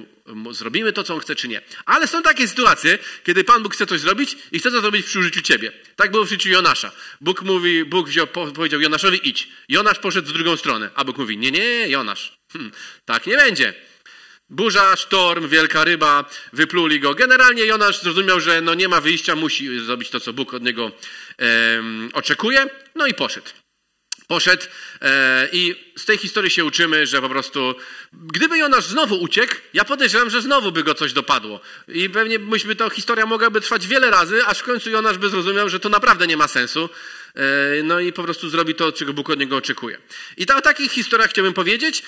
zrobimy 0.50 0.92
to, 0.92 1.04
co 1.04 1.14
On 1.14 1.20
chce, 1.20 1.34
czy 1.34 1.48
nie. 1.48 1.60
Ale 1.84 2.06
są 2.06 2.22
takie 2.22 2.48
sytuacje, 2.48 2.98
kiedy 3.24 3.44
Pan 3.44 3.62
Bóg 3.62 3.74
chce 3.74 3.86
coś 3.86 4.00
zrobić 4.00 4.36
i 4.52 4.58
chce 4.58 4.70
to 4.70 4.80
zrobić 4.80 5.06
przy 5.06 5.18
użyciu 5.18 5.42
Ciebie. 5.42 5.72
Tak 5.96 6.10
było 6.10 6.24
w 6.24 6.28
życiu 6.28 6.48
Jonasza. 6.48 6.92
Bóg 7.20 7.42
mówi, 7.42 7.84
Bóg 7.84 8.08
wziął, 8.08 8.26
powiedział 8.26 8.80
Jonaszowi 8.80 9.28
idź. 9.28 9.48
Jonasz 9.68 9.98
poszedł 9.98 10.28
w 10.28 10.32
drugą 10.32 10.56
stronę, 10.56 10.90
a 10.94 11.04
Bóg 11.04 11.18
mówi 11.18 11.38
nie, 11.38 11.50
nie, 11.50 11.88
Jonasz. 11.88 12.38
Hm, 12.52 12.70
tak 13.04 13.26
nie 13.26 13.36
będzie. 13.36 13.74
Burza, 14.48 14.96
sztorm, 14.96 15.48
wielka 15.48 15.84
ryba, 15.84 16.24
wypluli 16.52 17.00
go. 17.00 17.14
Generalnie 17.14 17.64
Jonasz 17.64 18.02
zrozumiał, 18.02 18.40
że 18.40 18.60
no 18.60 18.74
nie 18.74 18.88
ma 18.88 19.00
wyjścia, 19.00 19.36
musi 19.36 19.80
zrobić 19.80 20.10
to, 20.10 20.20
co 20.20 20.32
Bóg 20.32 20.54
od 20.54 20.62
niego 20.62 20.92
um, 21.38 22.10
oczekuje. 22.12 22.66
No 22.94 23.06
i 23.06 23.14
poszedł. 23.14 23.50
Poszedł 24.26 24.62
e, 25.02 25.48
i 25.52 25.92
z 25.96 26.04
tej 26.04 26.18
historii 26.18 26.50
się 26.50 26.64
uczymy, 26.64 27.06
że 27.06 27.22
po 27.22 27.28
prostu 27.28 27.74
gdyby 28.12 28.58
Jonasz 28.58 28.84
znowu 28.84 29.22
uciekł, 29.22 29.54
ja 29.74 29.84
podejrzewam, 29.84 30.30
że 30.30 30.42
znowu 30.42 30.72
by 30.72 30.82
go 30.82 30.94
coś 30.94 31.12
dopadło. 31.12 31.60
I 31.88 32.10
pewnie 32.10 32.38
myśmy, 32.38 32.76
ta 32.76 32.90
historia 32.90 33.26
mogłaby 33.26 33.60
trwać 33.60 33.86
wiele 33.86 34.10
razy, 34.10 34.46
aż 34.46 34.58
w 34.58 34.62
końcu 34.62 34.90
Jonasz 34.90 35.18
by 35.18 35.28
zrozumiał, 35.28 35.68
że 35.68 35.80
to 35.80 35.88
naprawdę 35.88 36.26
nie 36.26 36.36
ma 36.36 36.48
sensu. 36.48 36.88
E, 37.34 37.82
no 37.82 38.00
i 38.00 38.12
po 38.12 38.22
prostu 38.22 38.48
zrobi 38.48 38.74
to, 38.74 38.92
czego 38.92 39.12
Bóg 39.12 39.30
od 39.30 39.38
niego 39.38 39.56
oczekuje. 39.56 39.98
I 40.36 40.46
ta, 40.46 40.56
o 40.56 40.60
takich 40.60 40.92
historiach 40.92 41.30
chciałbym 41.30 41.54
powiedzieć. 41.54 42.02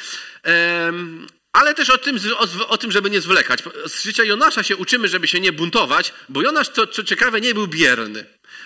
E, 1.59 1.61
ale 1.61 1.75
też 1.75 1.91
o 1.91 1.99
tym, 1.99 2.19
o, 2.39 2.69
o, 2.69 2.79
tym, 2.79 2.93
żeby 2.93 3.11
nie 3.11 3.21
zwlekać. 3.21 3.61
Z 3.87 4.05
życia 4.05 4.25
Jonasza 4.25 4.63
się 4.63 4.77
uczymy, 4.77 5.09
żeby 5.09 5.29
się 5.29 5.41
nie 5.41 5.53
buntować, 5.53 6.13
bo 6.29 6.43
Jonasz, 6.43 6.69
co, 6.69 6.87
co 6.87 7.05
ciekawe, 7.05 7.41
nie 7.41 7.55
był 7.55 7.69
bierny. 7.69 8.25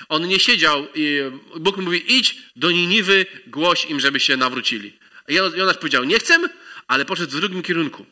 On 0.09 0.29
nie 0.29 0.41
siedział 0.41 0.87
i 0.95 1.21
Bóg 1.57 1.77
mówi, 1.77 2.19
idź 2.19 2.37
do 2.57 2.71
Niniwy, 2.71 3.27
głoś 3.47 3.85
im, 3.85 4.01
żeby 4.01 4.21
się 4.21 4.37
nawrócili. 4.37 4.99
Jonasz 5.29 5.77
powiedział, 5.77 6.05
nie 6.05 6.19
chcę, 6.19 6.39
ale 6.87 7.05
poszedł 7.05 7.37
w 7.37 7.41
drugim 7.41 7.63
kierunku. 7.63 8.07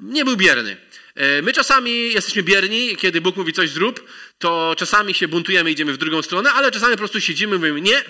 Nie 0.00 0.24
był 0.24 0.36
bierny. 0.36 0.76
E, 1.14 1.42
my 1.42 1.52
czasami 1.52 2.12
jesteśmy 2.12 2.42
bierni, 2.42 2.96
kiedy 2.96 3.20
Bóg 3.20 3.36
mówi 3.36 3.52
coś 3.52 3.70
zrób, 3.70 4.08
to 4.38 4.74
czasami 4.78 5.14
się 5.14 5.28
buntujemy, 5.28 5.70
idziemy 5.70 5.92
w 5.92 5.96
drugą 5.96 6.22
stronę, 6.22 6.52
ale 6.52 6.70
czasami 6.70 6.92
po 6.92 6.98
prostu 6.98 7.20
siedzimy 7.20 7.56
i 7.56 7.58
mówimy, 7.58 7.80
nie, 7.80 8.02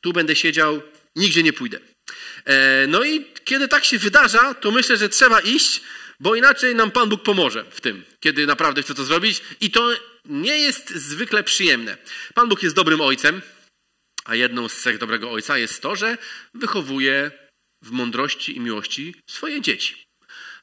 tu 0.00 0.12
będę 0.12 0.36
siedział, 0.36 0.82
nigdzie 1.16 1.42
nie 1.42 1.52
pójdę. 1.52 1.80
E, 2.44 2.86
no 2.86 3.04
i 3.04 3.26
kiedy 3.44 3.68
tak 3.68 3.84
się 3.84 3.98
wydarza, 3.98 4.54
to 4.54 4.70
myślę, 4.70 4.96
że 4.96 5.08
trzeba 5.08 5.40
iść, 5.40 5.80
bo 6.20 6.34
inaczej 6.34 6.74
nam 6.74 6.90
Pan 6.90 7.08
Bóg 7.08 7.22
pomoże 7.22 7.64
w 7.70 7.80
tym, 7.80 8.04
kiedy 8.20 8.46
naprawdę 8.46 8.82
chce 8.82 8.94
to 8.94 9.04
zrobić. 9.04 9.42
I 9.60 9.70
to 9.70 9.90
nie 10.24 10.58
jest 10.58 10.90
zwykle 10.90 11.44
przyjemne. 11.44 11.96
Pan 12.34 12.48
Bóg 12.48 12.62
jest 12.62 12.76
dobrym 12.76 13.00
ojcem, 13.00 13.42
a 14.24 14.34
jedną 14.34 14.68
z 14.68 14.80
cech 14.82 14.98
dobrego 14.98 15.30
ojca 15.30 15.58
jest 15.58 15.82
to, 15.82 15.96
że 15.96 16.18
wychowuje 16.54 17.30
w 17.82 17.90
mądrości 17.90 18.56
i 18.56 18.60
miłości 18.60 19.14
swoje 19.26 19.60
dzieci. 19.60 20.04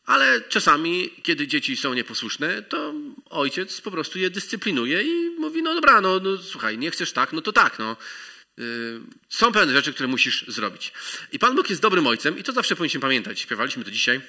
Ale 0.06 0.42
czasami, 0.42 1.10
kiedy 1.24 1.48
dzieci 1.48 1.78
są 1.78 1.94
nieposłuszne, 1.94 2.62
to 2.62 2.94
ojciec 3.30 3.82
po 3.82 3.92
prostu 3.92 4.20
je 4.20 4.30
dyscyplinuje 4.30 5.04
i 5.04 5.30
mówi, 5.40 5.64
no 5.64 5.74
dobra, 5.74 6.02
no, 6.02 6.20
no 6.20 6.38
słuchaj, 6.38 6.78
nie 6.78 6.92
chcesz 6.92 7.12
tak, 7.12 7.34
no 7.34 7.42
to 7.42 7.52
tak, 7.52 7.80
no. 7.80 7.98
Y, 8.60 9.00
są 9.30 9.52
pewne 9.52 9.74
rzeczy, 9.74 9.94
które 9.94 10.08
musisz 10.08 10.46
zrobić. 10.48 10.94
I 11.32 11.40
Pan 11.40 11.56
Bóg 11.56 11.70
jest 11.70 11.82
dobrym 11.82 12.08
ojcem 12.08 12.38
i 12.38 12.44
to 12.44 12.52
zawsze 12.52 12.76
powinniśmy 12.76 13.00
pamiętać. 13.00 13.40
Śpiewaliśmy 13.40 13.84
to 13.84 13.92
dzisiaj 13.92 14.22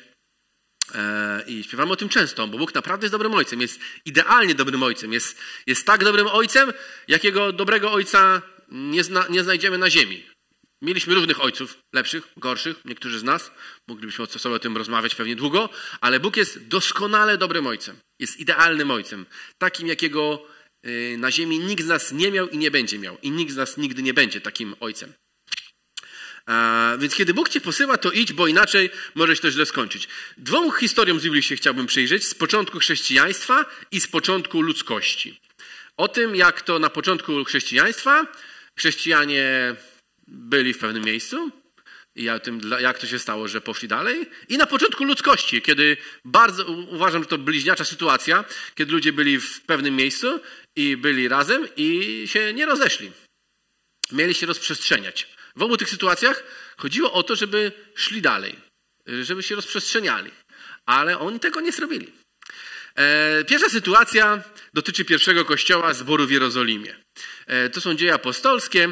e, 0.95 1.45
i 1.47 1.63
śpiewamy 1.63 1.93
o 1.93 1.97
tym 1.97 2.09
często, 2.09 2.47
bo 2.47 2.59
Bóg 2.59 2.75
naprawdę 2.75 3.05
jest 3.05 3.15
dobrym 3.15 3.35
ojcem, 3.35 3.61
jest 3.61 3.81
idealnie 4.05 4.55
dobrym 4.55 4.83
ojcem, 4.83 5.13
jest, 5.13 5.39
jest 5.67 5.87
tak 5.87 6.05
dobrym 6.05 6.27
ojcem, 6.27 6.73
jakiego 7.09 7.53
dobrego 7.53 7.93
ojca 7.93 8.43
nie, 8.69 9.05
zna, 9.05 9.27
nie 9.31 9.43
znajdziemy 9.43 9.79
na 9.79 9.91
ziemi. 9.91 10.27
Mieliśmy 10.83 11.15
różnych 11.15 11.45
ojców, 11.45 11.79
lepszych, 11.93 12.29
gorszych, 12.37 12.85
niektórzy 12.85 13.19
z 13.19 13.23
nas. 13.23 13.51
Moglibyśmy 13.89 14.27
sobie 14.27 14.55
o 14.55 14.59
tym 14.59 14.77
rozmawiać 14.77 15.15
pewnie 15.15 15.37
długo, 15.37 15.69
ale 16.01 16.21
Bóg 16.21 16.37
jest 16.37 16.69
doskonale 16.69 17.39
dobrym 17.39 17.67
ojcem. 17.67 17.97
Jest 18.19 18.41
idealnym 18.41 18.91
ojcem. 18.91 19.27
Takim, 19.59 19.87
jakiego 19.87 20.47
na 21.19 21.31
ziemi 21.31 21.59
nikt 21.59 21.85
z 21.85 21.87
nas 21.87 22.13
nie 22.13 22.31
miał 22.31 22.49
i 22.49 22.59
nie 22.59 22.71
będzie 22.71 22.99
miał. 22.99 23.19
I 23.23 23.31
nikt 23.31 23.53
z 23.53 23.57
nas 23.57 23.77
nigdy 23.77 24.03
nie 24.03 24.15
będzie 24.15 24.41
takim 24.41 24.75
ojcem. 24.81 25.13
A, 26.47 26.97
więc 26.99 27.15
kiedy 27.15 27.35
Bóg 27.35 27.49
cię 27.49 27.61
posyła, 27.61 27.99
to 27.99 28.11
idź, 28.11 28.33
bo 28.33 28.47
inaczej 28.47 28.91
możesz 29.15 29.41
to 29.41 29.51
źle 29.51 29.67
skończyć. 29.67 30.09
Dwóm 30.39 30.73
historiom 30.73 31.21
z 31.21 31.23
Biblii 31.23 31.43
się 31.43 31.57
chciałbym 31.57 31.87
przyjrzeć. 31.87 32.27
Z 32.27 32.35
początku 32.35 32.79
chrześcijaństwa 32.79 33.65
i 33.91 34.01
z 34.01 34.07
początku 34.07 34.63
ludzkości. 34.63 35.41
O 35.97 36.09
tym, 36.09 36.37
jak 36.37 36.63
to 36.63 36.79
na 36.79 36.91
początku 36.91 37.45
chrześcijaństwa 37.45 38.27
chrześcijanie 38.77 39.75
byli 40.27 40.75
w 40.75 40.79
pewnym 40.79 41.05
miejscu, 41.05 41.51
i 42.17 42.31
o 42.31 42.39
tym, 42.39 42.61
jak 42.81 42.99
to 42.99 43.07
się 43.07 43.19
stało, 43.19 43.49
że 43.49 43.61
poszli 43.61 43.89
dalej. 43.89 44.27
I 44.49 44.57
na 44.57 44.67
początku 44.67 45.05
ludzkości, 45.05 45.63
kiedy 45.63 45.97
bardzo, 46.25 46.65
uważam, 46.67 47.23
że 47.23 47.29
to 47.29 47.39
bliźniacza 47.39 47.85
sytuacja, 47.85 48.45
kiedy 48.75 48.93
ludzie 48.93 49.13
byli 49.13 49.41
w 49.41 49.61
pewnym 49.61 49.97
miejscu 49.97 50.41
i 50.77 50.97
byli 50.97 51.29
razem 51.29 51.69
i 51.77 52.23
się 52.27 52.53
nie 52.53 52.67
rozeszli. 52.67 53.13
Mieli 54.13 54.35
się 54.35 54.47
rozprzestrzeniać. 54.47 55.29
W 55.57 55.63
obu 55.63 55.77
tych 55.77 55.91
sytuacjach 55.91 56.45
chodziło 56.77 57.13
o 57.13 57.23
to, 57.23 57.37
żeby 57.37 57.73
szli 57.95 58.23
dalej, 58.23 58.57
żeby 59.23 59.43
się 59.43 59.55
rozprzestrzeniali. 59.55 60.31
Ale 60.87 61.19
oni 61.19 61.41
tego 61.41 61.61
nie 61.61 61.73
zrobili. 61.73 62.13
E, 62.97 63.45
pierwsza 63.45 63.69
sytuacja 63.69 64.43
dotyczy 64.75 65.05
pierwszego 65.05 65.45
kościoła 65.45 65.95
zboru 65.95 66.27
w 66.27 66.31
Jerozolimie. 66.31 66.97
E, 67.47 67.71
to 67.71 67.81
są 67.81 67.95
dzieje 67.95 68.15
apostolskie 68.15 68.89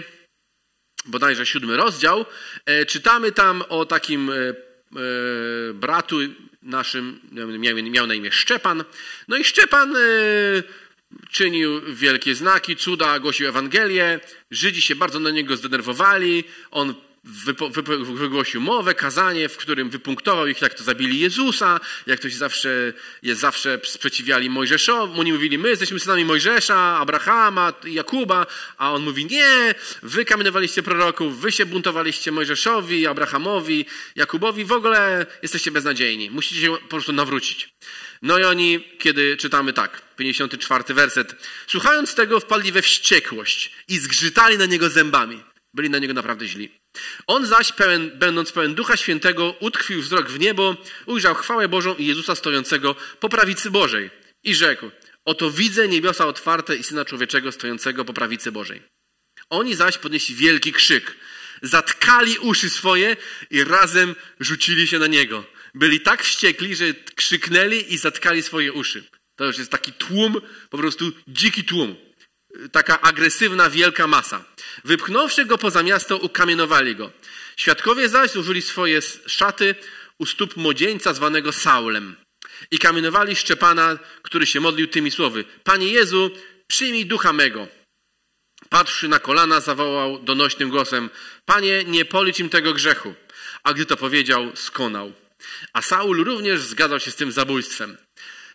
bodajże 1.05 1.47
siódmy 1.47 1.77
rozdział, 1.77 2.27
e, 2.67 2.87
czytamy 2.87 3.33
tam 3.33 3.63
o 3.69 3.87
takim 3.87 4.31
bratu 5.75 6.17
naszym, 6.63 7.21
miał 7.91 8.07
na 8.07 8.15
imię 8.15 8.33
Szczepan. 8.33 8.85
No 9.29 9.37
i 9.37 9.45
Szczepan 9.45 9.95
czynił 11.31 11.95
wielkie 11.95 12.35
znaki, 12.35 12.77
cuda, 12.77 13.19
głosił 13.19 13.49
Ewangelię. 13.49 14.21
Żydzi 14.51 14.83
się 14.83 14.97
bardzo 14.97 15.21
na 15.21 15.31
niego 15.31 15.57
zdenerwowali. 15.57 16.45
On 16.71 16.95
wygłosił 18.15 18.61
mowę, 18.61 18.95
kazanie, 18.95 19.49
w 19.49 19.57
którym 19.57 19.91
wypunktował 19.91 20.47
ich, 20.47 20.63
jak 20.63 20.75
to 20.75 20.85
zabili 20.85 21.19
Jezusa, 21.19 21.81
jak 22.07 22.21
to 22.21 22.31
się 22.31 22.37
zawsze, 22.37 22.93
jest 23.23 23.41
zawsze 23.41 23.81
sprzeciwiali 23.85 24.51
Mojżeszowi. 24.51 25.21
Oni 25.21 25.33
mówili, 25.33 25.59
my 25.59 25.69
jesteśmy 25.69 26.01
synami 26.01 26.25
Mojżesza, 26.25 26.99
Abrahama, 26.99 27.73
Jakuba, 27.85 28.47
a 28.79 28.93
on 28.93 29.03
mówi, 29.03 29.27
nie, 29.27 29.75
wy 30.03 30.25
kamienowaliście 30.25 30.83
proroków, 30.83 31.41
wy 31.41 31.53
się 31.53 31.67
buntowaliście 31.67 32.33
Mojżeszowi, 32.33 33.07
Abrahamowi, 33.07 33.87
Jakubowi, 34.17 34.65
w 34.65 34.73
ogóle 34.73 35.27
jesteście 35.43 35.71
beznadziejni. 35.71 36.31
Musicie 36.31 36.61
się 36.61 36.77
po 36.77 36.89
prostu 36.89 37.13
nawrócić. 37.13 37.75
No 38.23 38.39
i 38.39 38.45
oni, 38.45 38.85
kiedy 38.99 39.37
czytamy 39.37 39.73
tak, 39.73 40.03
54 40.17 40.95
werset, 40.95 41.37
słuchając 41.67 42.15
tego 42.15 42.41
wpadli 42.41 42.73
we 42.73 42.83
wściekłość 42.83 43.73
i 43.89 43.99
zgrzytali 43.99 44.59
na 44.59 44.67
niego 44.67 44.89
zębami. 44.89 45.43
Byli 45.75 45.91
na 45.91 45.99
niego 45.99 46.15
naprawdę 46.15 46.47
źli. 46.47 46.71
On 47.27 47.47
zaś, 47.47 47.73
pełen, 47.73 48.11
będąc 48.15 48.53
pełen 48.53 48.75
Ducha 48.75 48.97
Świętego, 48.97 49.55
utkwił 49.61 50.03
wzrok 50.03 50.31
w 50.31 50.39
niebo, 50.39 50.77
ujrzał 51.07 51.35
chwałę 51.35 51.69
Bożą 51.69 51.95
i 51.95 52.07
Jezusa 52.07 52.35
stojącego 52.35 52.95
po 53.21 53.29
prawicy 53.29 53.71
Bożej 53.71 54.11
i 54.45 54.55
rzekł, 54.55 54.91
oto 55.25 55.51
widzę 55.51 55.89
niebiosa 55.89 56.27
otwarte 56.27 56.77
i 56.77 56.83
Syna 56.83 57.05
Człowieczego 57.05 57.53
stojącego 57.53 58.05
po 58.05 58.13
prawicy 58.13 58.53
Bożej. 58.53 58.83
Oni 59.51 59.75
zaś 59.75 59.99
podnieśli 59.99 60.35
wielki 60.35 60.73
krzyk, 60.73 61.17
zatkali 61.63 62.39
uszy 62.39 62.71
swoje 62.71 63.17
i 63.51 63.65
razem 63.65 64.15
rzucili 64.41 64.87
się 64.87 64.99
na 64.99 65.07
niego. 65.07 65.45
Byli 65.75 66.01
tak 66.01 66.23
wściekli, 66.23 66.77
że 66.77 66.85
krzyknęli 67.15 67.95
i 67.95 67.99
zatkali 67.99 68.43
swoje 68.43 68.73
uszy. 68.73 69.05
To 69.37 69.45
już 69.45 69.59
jest 69.59 69.71
taki 69.71 69.93
tłum, 69.93 70.41
po 70.71 70.79
prostu 70.79 71.13
dziki 71.29 71.65
tłum 71.65 71.97
taka 72.73 73.01
agresywna, 73.01 73.71
wielka 73.71 74.07
masa. 74.07 74.45
Wypchnąwszy 74.85 75.45
go 75.45 75.59
poza 75.59 75.83
miasto, 75.83 76.17
ukamienowali 76.17 76.97
go. 76.97 77.13
Świadkowie 77.57 78.09
zaś 78.09 78.31
zużyli 78.31 78.63
swoje 78.63 79.01
szaty 79.27 79.75
u 80.19 80.27
stóp 80.27 80.57
młodzieńca 80.57 81.15
zwanego 81.15 81.53
Saulem 81.53 82.17
i 82.71 82.79
kamienowali 82.79 83.37
Szczepana, 83.37 83.99
który 84.23 84.47
się 84.47 84.61
modlił 84.61 84.87
tymi 84.87 85.11
słowy. 85.11 85.45
Panie 85.65 85.89
Jezu, 85.89 86.31
przyjmij 86.67 87.07
ducha 87.07 87.33
mego. 87.33 87.69
Patrzy 88.69 89.09
na 89.09 89.19
kolana, 89.19 89.61
zawołał 89.61 90.19
donośnym 90.19 90.71
głosem. 90.71 91.11
Panie, 91.45 91.85
nie 91.85 92.05
policz 92.05 92.39
im 92.39 92.49
tego 92.49 92.75
grzechu. 92.75 93.15
A 93.63 93.75
gdy 93.75 93.87
to 93.87 93.97
powiedział, 93.97 94.57
skonał. 94.57 95.13
A 95.73 95.83
Saul 95.83 96.25
również 96.25 96.61
zgadzał 96.61 97.01
się 97.01 97.11
z 97.11 97.17
tym 97.17 97.33
zabójstwem. 97.33 97.97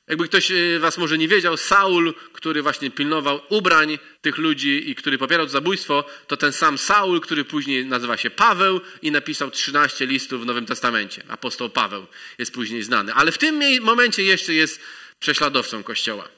Jakby 0.07 0.27
ktoś 0.27 0.51
e, 0.51 0.79
was 0.79 0.97
może 0.97 1.17
nie 1.17 1.27
wiedział, 1.27 1.57
Saul, 1.57 2.13
który 2.33 2.61
właśnie 2.61 2.91
pilnował 2.91 3.41
ubrań 3.49 3.99
tych 4.21 4.37
ludzi 4.37 4.89
i 4.89 4.95
który 4.95 5.17
popierał 5.17 5.47
zabójstwo, 5.47 6.05
to 6.27 6.37
ten 6.37 6.53
sam 6.53 6.77
Saul, 6.77 7.21
który 7.21 7.45
później 7.45 7.85
nazywa 7.85 8.17
się 8.17 8.29
Paweł 8.29 8.81
i 9.01 9.11
napisał 9.11 9.51
13 9.51 10.05
listów 10.05 10.41
w 10.41 10.45
Nowym 10.45 10.65
Testamencie. 10.65 11.23
Apostoł 11.27 11.69
Paweł 11.69 12.07
jest 12.37 12.53
później 12.53 12.83
znany. 12.83 13.13
Ale 13.13 13.31
w 13.31 13.37
tym 13.37 13.81
momencie 13.81 14.23
jeszcze 14.23 14.53
jest 14.53 14.81
prześladowcą 15.19 15.83
Kościoła. 15.83 16.29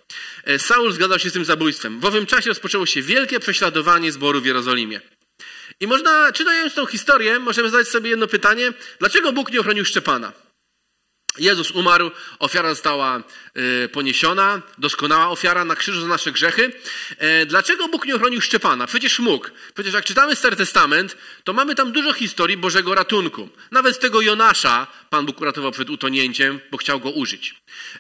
E, 0.44 0.60
Saul 0.60 0.92
zgadzał 0.92 1.20
się 1.20 1.30
z 1.30 1.34
tym 1.34 1.46
zabójstwem. 1.46 2.00
W 2.00 2.06
owym 2.06 2.26
czasie 2.26 2.50
rozpoczęło 2.50 2.86
się 2.86 3.02
wielkie 3.02 3.40
prześladowanie 3.40 4.12
zboru 4.12 4.42
w 4.42 4.46
Jerozolimie. 4.46 5.02
I 5.80 5.88
można, 5.88 6.32
czytając 6.32 6.74
tą 6.74 6.86
historię, 6.86 7.40
możemy 7.40 7.70
zadać 7.70 7.88
sobie 7.88 8.10
jedno 8.10 8.28
pytanie. 8.28 8.74
Dlaczego 9.00 9.34
Bóg 9.34 9.52
nie 9.52 9.60
ochronił 9.60 9.86
Szczepana? 9.86 10.45
Jezus 11.38 11.72
umarł, 11.72 12.12
ofiara 12.40 12.70
została 12.70 13.24
y, 13.86 13.90
poniesiona, 13.90 14.62
doskonała 14.78 15.30
ofiara 15.30 15.66
na 15.66 15.76
krzyżu 15.76 16.02
za 16.02 16.08
nasze 16.08 16.32
grzechy. 16.32 16.72
E, 17.18 17.46
dlaczego 17.46 17.88
Bóg 17.88 18.06
nie 18.06 18.16
ochronił 18.16 18.42
Szczepana? 18.42 18.88
Przecież 18.88 19.20
mógł. 19.20 19.48
Przecież 19.74 19.94
jak 19.94 20.06
czytamy 20.06 20.36
Stary 20.36 20.56
Testament, 20.56 21.18
to 21.44 21.54
mamy 21.54 21.76
tam 21.76 21.92
dużo 21.92 22.14
historii 22.14 22.58
Bożego 22.58 22.96
ratunku. 22.96 23.50
Nawet 23.72 24.00
tego 24.00 24.22
Jonasza 24.22 24.88
Pan 25.10 25.26
Bóg 25.26 25.42
uratował 25.42 25.72
przed 25.72 25.90
utonięciem, 25.90 26.60
bo 26.72 26.78
chciał 26.78 27.00
go 27.00 27.10
użyć. 27.10 27.56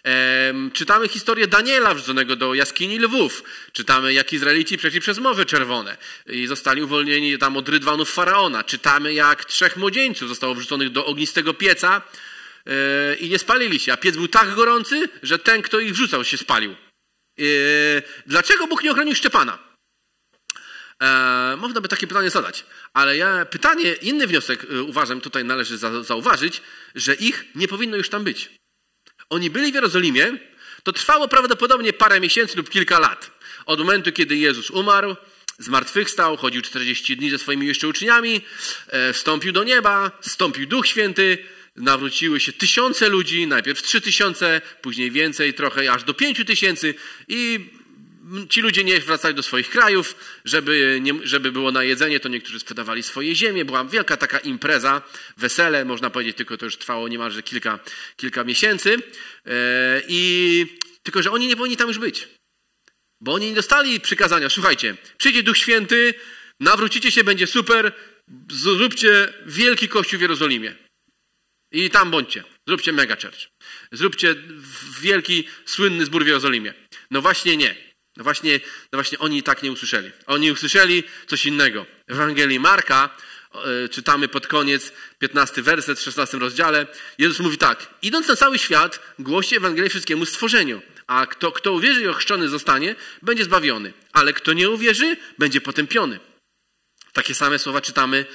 E, 0.06 0.54
czytamy 0.74 1.08
historię 1.08 1.48
Daniela 1.48 1.94
wrzuconego 1.94 2.36
do 2.36 2.54
jaskini 2.54 3.00
lwów. 3.00 3.44
Czytamy, 3.72 4.14
jak 4.14 4.34
Izraelici 4.34 4.78
przeszli 4.78 5.00
przez 5.00 5.20
Morze 5.20 5.46
Czerwone 5.46 5.98
i 6.28 6.48
zostali 6.48 6.84
uwolnieni 6.84 7.38
tam 7.38 7.58
od 7.58 7.70
rydwanów 7.70 8.12
Faraona. 8.12 8.64
Czytamy, 8.64 9.14
jak 9.14 9.46
trzech 9.46 9.78
młodzieńców 9.78 10.30
zostało 10.30 10.56
wrzuconych 10.56 10.90
do 10.90 11.06
ognistego 11.06 11.54
pieca, 11.54 12.02
i 13.20 13.30
nie 13.30 13.40
spalili 13.40 13.80
się. 13.80 13.94
A 13.94 13.98
piec 13.98 14.16
był 14.16 14.28
tak 14.28 14.56
gorący, 14.56 15.10
że 15.24 15.40
ten, 15.40 15.62
kto 15.62 15.80
ich 15.80 15.94
wrzucał, 15.94 16.24
się 16.24 16.38
spalił. 16.38 16.76
E, 17.40 17.44
dlaczego 18.28 18.68
Bóg 18.68 18.84
nie 18.84 18.92
ochronił 18.92 19.16
Szczepana? 19.16 19.60
E, 21.04 21.56
można 21.58 21.82
by 21.82 21.88
takie 21.88 22.08
pytanie 22.08 22.30
zadać, 22.30 22.66
ale 22.94 23.18
ja 23.18 23.46
pytanie, 23.46 23.94
inny 23.94 24.28
wniosek 24.28 24.66
uważam, 24.88 25.22
tutaj 25.22 25.46
należy 25.46 25.78
zauważyć, 26.04 26.62
że 26.96 27.14
ich 27.14 27.46
nie 27.56 27.68
powinno 27.68 27.98
już 27.98 28.10
tam 28.10 28.24
być. 28.24 28.50
Oni 29.30 29.50
byli 29.50 29.72
w 29.72 29.76
Jerozolimie, 29.76 30.38
to 30.84 30.94
trwało 30.94 31.28
prawdopodobnie 31.28 31.94
parę 31.94 32.20
miesięcy 32.20 32.58
lub 32.58 32.70
kilka 32.70 33.00
lat. 33.00 33.32
Od 33.66 33.80
momentu, 33.80 34.12
kiedy 34.12 34.38
Jezus 34.38 34.70
umarł, 34.70 35.16
zmartwychwstał, 35.60 36.38
chodził 36.38 36.62
40 36.62 37.18
dni 37.18 37.30
ze 37.30 37.38
swoimi 37.38 37.68
jeszcze 37.68 37.88
uczniami, 37.88 38.42
wstąpił 39.14 39.52
do 39.52 39.64
nieba, 39.64 40.12
wstąpił 40.22 40.68
Duch 40.68 40.88
Święty, 40.88 41.38
nawróciły 41.76 42.40
się 42.40 42.54
tysiące 42.54 43.10
ludzi, 43.10 43.48
najpierw 43.48 43.82
trzy 43.82 44.02
tysiące, 44.02 44.62
później 44.82 45.12
więcej 45.12 45.54
trochę, 45.54 45.92
aż 45.92 46.04
do 46.04 46.14
pięciu 46.14 46.46
tysięcy 46.46 46.94
i 47.28 47.60
ci 48.50 48.62
ludzie 48.62 48.84
nie 48.84 49.00
wracali 49.00 49.36
do 49.36 49.44
swoich 49.44 49.70
krajów, 49.70 50.16
żeby, 50.46 51.00
nie, 51.02 51.14
żeby 51.24 51.52
było 51.52 51.72
na 51.72 51.84
jedzenie, 51.84 52.20
to 52.20 52.30
niektórzy 52.30 52.60
sprzedawali 52.60 53.04
swoje 53.04 53.36
ziemie. 53.36 53.66
Była 53.66 53.86
wielka 53.86 54.18
taka 54.18 54.40
impreza, 54.40 55.02
wesele, 55.38 55.86
można 55.86 56.10
powiedzieć, 56.10 56.38
tylko 56.38 56.58
to 56.58 56.66
już 56.66 56.78
trwało 56.78 57.08
niemalże 57.08 57.44
kilka, 57.44 57.80
kilka 58.16 58.44
miesięcy. 58.44 58.98
E, 59.46 60.02
I 60.08 60.66
tylko, 61.04 61.22
że 61.22 61.32
oni 61.32 61.48
nie 61.48 61.56
powinni 61.56 61.78
tam 61.78 61.88
już 61.88 62.00
być. 62.00 62.28
Bo 63.22 63.34
oni 63.34 63.50
nie 63.50 63.56
dostali 63.56 64.00
przykazania, 64.00 64.50
słuchajcie, 64.50 64.96
przyjdzie 65.18 65.44
Duch 65.44 65.58
Święty, 65.58 66.14
nawrócicie 66.60 67.12
się, 67.12 67.24
będzie 67.24 67.48
super, 67.48 67.94
zróbcie 68.52 69.34
wielki 69.46 69.88
kościół 69.88 70.20
w 70.20 70.22
Jerozolimie. 70.22 70.85
I 71.72 71.90
tam 71.90 72.12
bądźcie. 72.12 72.44
Zróbcie 72.68 72.94
mega 72.94 73.16
church. 73.16 73.50
Zróbcie 73.92 74.36
wielki, 75.02 75.48
słynny 75.66 76.06
zbór 76.06 76.24
w 76.24 76.28
Jerozolimie. 76.28 76.74
No 77.12 77.22
właśnie 77.22 77.58
nie. 77.58 77.76
No 78.18 78.24
właśnie, 78.24 78.60
no 78.92 78.98
właśnie 78.98 79.20
oni 79.20 79.44
tak 79.44 79.64
nie 79.64 79.72
usłyszeli. 79.72 80.12
Oni 80.26 80.52
usłyszeli 80.52 81.04
coś 81.28 81.46
innego. 81.46 81.86
W 82.08 82.12
Ewangelii 82.12 82.60
Marka 82.60 83.10
e, 83.54 83.90
czytamy 83.90 84.28
pod 84.28 84.48
koniec 84.48 84.94
15 85.20 85.62
werset 85.62 86.00
w 86.00 86.04
16 86.04 86.38
rozdziale. 86.38 86.88
Jezus 87.18 87.40
mówi 87.40 87.58
tak. 87.58 87.94
Idąc 88.02 88.28
na 88.28 88.36
cały 88.36 88.60
świat, 88.60 89.00
głoście 89.20 89.58
Ewangelię 89.58 89.90
wszystkiemu 89.90 90.26
stworzeniu. 90.26 90.82
A 91.08 91.28
kto, 91.28 91.52
kto 91.52 91.72
uwierzy 91.72 92.02
i 92.02 92.08
ochrzczony 92.08 92.50
zostanie, 92.50 92.96
będzie 93.22 93.44
zbawiony. 93.44 93.94
Ale 94.14 94.34
kto 94.34 94.54
nie 94.54 94.70
uwierzy, 94.70 95.18
będzie 95.38 95.62
potępiony. 95.62 96.20
Takie 97.14 97.36
same 97.36 97.60
słowa 97.60 97.82
czytamy 97.82 98.26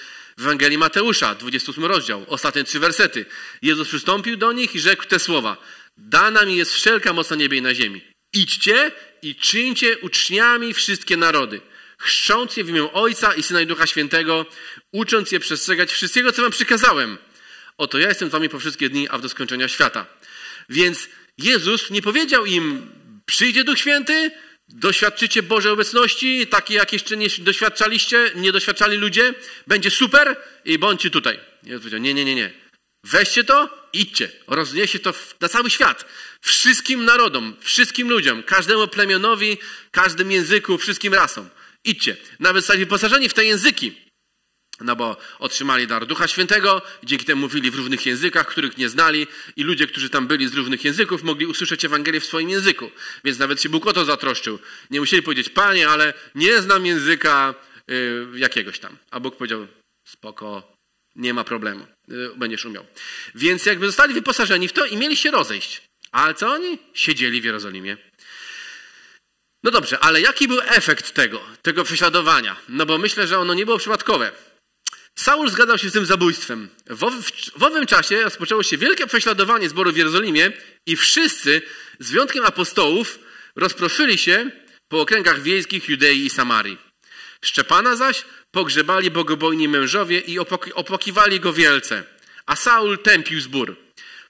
w 0.41 0.43
Ewangelii 0.43 0.79
Mateusza, 0.79 1.35
28 1.35 1.85
rozdział, 1.85 2.25
ostatnie 2.29 2.65
trzy 2.65 2.81
wersety. 2.81 3.27
Jezus 3.63 3.89
przystąpił 3.89 4.37
do 4.37 4.53
nich 4.53 4.75
i 4.75 4.81
rzekł 4.81 5.05
te 5.05 5.19
słowa. 5.19 5.57
Dana 5.97 6.45
mi 6.45 6.57
jest 6.57 6.75
wszelka 6.75 7.13
moc 7.13 7.31
na 7.31 7.37
niebie 7.37 7.59
i 7.59 7.63
na 7.63 7.75
ziemi. 7.75 8.01
Idźcie 8.33 8.93
i 9.23 9.35
czyńcie 9.35 9.99
uczniami 9.99 10.75
wszystkie 10.75 11.17
narody, 11.17 11.61
chrzcząc 11.99 12.57
je 12.57 12.65
w 12.65 12.69
imię 12.69 12.93
Ojca 12.93 13.35
i 13.35 13.43
Syna 13.43 13.61
i 13.61 13.67
Ducha 13.67 13.87
Świętego, 13.87 14.47
ucząc 14.93 15.33
je 15.33 15.41
przestrzegać 15.41 15.93
wszystkiego, 15.93 16.33
co 16.33 16.43
wam 16.43 16.51
przykazałem. 16.51 17.19
Oto 17.79 17.99
ja 17.99 18.09
jestem 18.09 18.29
z 18.29 18.33
wami 18.33 18.49
po 18.49 18.59
wszystkie 18.59 18.89
dni, 18.89 19.09
a 19.09 19.19
do 19.19 19.29
skończenia 19.29 19.69
świata. 19.69 20.07
Więc 20.69 21.09
Jezus 21.39 21.91
nie 21.91 22.03
powiedział 22.03 22.47
im, 22.47 22.91
przyjdzie 23.27 23.65
Duch 23.65 23.79
Święty, 23.79 24.31
Doświadczycie 24.73 25.43
Bożej 25.43 25.73
obecności, 25.73 26.47
takiej 26.47 26.77
jak 26.77 26.93
jeszcze 26.93 27.17
nie 27.17 27.27
doświadczaliście, 27.39 28.31
nie 28.35 28.53
doświadczali 28.53 28.97
ludzie, 28.97 29.35
będzie 29.67 29.91
super 29.91 30.37
i 30.65 30.79
bądźcie 30.79 31.11
tutaj. 31.11 31.41
Jezus 31.63 31.81
powiedział, 31.81 32.01
nie, 32.01 32.15
nie, 32.15 32.25
nie, 32.25 32.35
nie. 32.35 32.53
Weźcie 33.05 33.45
to, 33.45 33.89
idźcie, 33.93 34.33
roznieście 34.47 34.99
to 34.99 35.15
na 35.41 35.49
cały 35.49 35.71
świat. 35.71 36.05
Wszystkim 36.41 37.05
narodom, 37.05 37.57
wszystkim 37.61 38.11
ludziom, 38.11 38.43
każdemu 38.43 38.89
plemionowi, 38.89 39.59
każdym 39.91 40.31
języku, 40.31 40.79
wszystkim 40.79 41.15
rasom. 41.15 41.49
Idźcie. 41.85 42.17
Nawet 42.41 42.63
zostali 42.63 42.81
wyposażeni 42.81 43.29
w 43.29 43.35
te 43.35 43.45
języki. 43.45 44.10
No 44.81 44.97
bo 44.97 45.17
otrzymali 45.39 45.87
dar 45.87 46.07
Ducha 46.07 46.29
Świętego, 46.29 46.83
dzięki 47.03 47.25
temu 47.25 47.41
mówili 47.41 47.71
w 47.71 47.75
różnych 47.75 48.07
językach, 48.07 48.47
których 48.47 48.79
nie 48.79 48.89
znali 48.89 49.27
i 49.57 49.63
ludzie, 49.63 49.87
którzy 49.87 50.11
tam 50.11 50.27
byli 50.27 50.49
z 50.49 50.55
różnych 50.55 50.85
języków, 50.85 51.23
mogli 51.23 51.47
usłyszeć 51.47 51.85
Ewangelię 51.85 52.21
w 52.21 52.27
swoim 52.27 52.51
języku. 52.51 52.91
Więc 53.25 53.39
nawet 53.39 53.63
się 53.63 53.69
Bóg 53.69 53.87
o 53.87 53.93
to 53.93 54.05
zatroszczył. 54.05 54.59
Nie 54.91 55.01
musieli 55.01 55.23
powiedzieć, 55.23 55.49
Panie, 55.49 55.89
ale 55.89 56.15
nie 56.35 56.63
znam 56.63 56.87
języka 56.87 57.55
y, 57.91 58.27
jakiegoś 58.35 58.79
tam. 58.79 58.97
A 59.11 59.21
Bóg 59.21 59.37
powiedział, 59.37 59.67
spoko, 60.05 60.73
nie 61.17 61.35
ma 61.35 61.45
problemu, 61.45 61.87
y, 62.11 62.31
będziesz 62.37 62.65
umiał. 62.65 62.87
Więc 63.35 63.67
jakby 63.67 63.87
zostali 63.87 64.15
wyposażeni 64.15 64.69
w 64.69 64.73
to 64.73 64.85
i 64.85 64.97
mieli 64.97 65.17
się 65.17 65.31
rozejść. 65.31 65.83
Ale 66.13 66.35
co 66.35 66.53
oni? 66.53 66.79
Siedzieli 66.95 67.41
w 67.41 67.45
Jerozolimie. 67.45 67.97
No 69.63 69.71
dobrze, 69.71 69.99
ale 69.99 70.21
jaki 70.21 70.49
był 70.49 70.61
efekt 70.61 71.15
tego, 71.15 71.41
tego 71.63 71.85
prześladowania? 71.85 72.57
No 72.69 72.87
bo 72.87 72.99
myślę, 72.99 73.27
że 73.27 73.39
ono 73.39 73.55
nie 73.55 73.65
było 73.65 73.79
przypadkowe. 73.79 74.33
Saul 75.19 75.51
zgadzał 75.51 75.79
się 75.79 75.91
z 75.91 75.93
tym 75.93 76.07
zabójstwem. 76.07 76.69
W, 76.87 77.23
w, 77.23 77.59
w 77.59 77.63
owym 77.63 77.87
czasie 77.87 78.23
rozpoczęło 78.23 78.63
się 78.63 78.79
wielkie 78.79 79.07
prześladowanie 79.07 79.69
zboru 79.69 79.93
w 79.93 79.97
Jerozolimie 79.97 80.53
i 80.87 80.97
wszyscy, 80.97 81.63
z 81.99 82.11
wyjątkiem 82.11 82.45
apostołów, 82.45 83.19
rozproszyli 83.57 84.19
się 84.19 84.51
po 84.89 85.01
okręgach 85.01 85.43
wiejskich 85.43 85.89
Judei 85.89 86.27
i 86.27 86.31
Samarii. 86.31 86.79
Szczepana 87.45 87.97
zaś 87.97 88.25
pogrzebali 88.51 89.11
bogobojni 89.11 89.69
mężowie 89.69 90.19
i 90.19 90.39
opłakiwali 90.75 91.41
go 91.41 91.53
wielce, 91.53 92.05
a 92.47 92.57
Saul 92.57 92.99
tępił 92.99 93.41
zbór. 93.41 93.77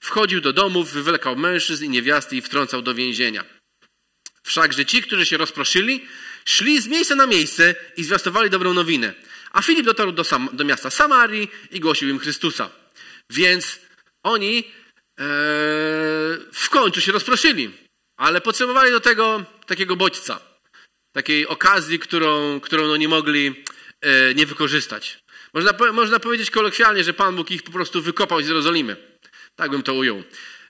Wchodził 0.00 0.40
do 0.40 0.52
domów, 0.52 0.92
wywlekał 0.92 1.36
mężczyzn 1.36 1.84
i 1.84 1.88
niewiasty 1.88 2.36
i 2.36 2.42
wtrącał 2.42 2.82
do 2.82 2.94
więzienia. 2.94 3.44
Wszakże 4.42 4.86
ci, 4.86 5.02
którzy 5.02 5.26
się 5.26 5.36
rozproszyli, 5.36 6.06
szli 6.44 6.80
z 6.80 6.86
miejsca 6.86 7.14
na 7.14 7.26
miejsce 7.26 7.74
i 7.96 8.04
zwiastowali 8.04 8.50
dobrą 8.50 8.74
nowinę– 8.74 9.14
a 9.52 9.62
Filip 9.62 9.86
dotarł 9.86 10.12
do, 10.12 10.24
Sam, 10.24 10.48
do 10.52 10.64
miasta 10.64 10.90
Samarii 10.90 11.50
i 11.70 11.80
głosił 11.80 12.08
im 12.08 12.18
Chrystusa. 12.18 12.70
Więc 13.30 13.80
oni 14.22 14.58
e, 14.58 14.64
w 16.52 16.68
końcu 16.70 17.00
się 17.00 17.12
rozproszyli, 17.12 17.70
ale 18.16 18.40
potrzebowali 18.40 18.90
do 18.90 19.00
tego 19.00 19.44
takiego 19.66 19.96
bodźca, 19.96 20.40
takiej 21.12 21.46
okazji, 21.46 21.98
którą, 21.98 22.60
którą 22.60 22.86
no 22.86 22.96
nie 22.96 23.08
mogli 23.08 23.64
e, 24.00 24.34
nie 24.34 24.46
wykorzystać. 24.46 25.18
Można, 25.54 25.72
można 25.92 26.20
powiedzieć 26.20 26.50
kolokwialnie, 26.50 27.04
że 27.04 27.12
Pan 27.12 27.36
Bóg 27.36 27.50
ich 27.50 27.62
po 27.62 27.72
prostu 27.72 28.02
wykopał 28.02 28.42
z 28.42 28.48
Jerozolimy. 28.48 28.96
Tak 29.56 29.70
bym 29.70 29.82
to 29.82 29.94
ujął. 29.94 30.22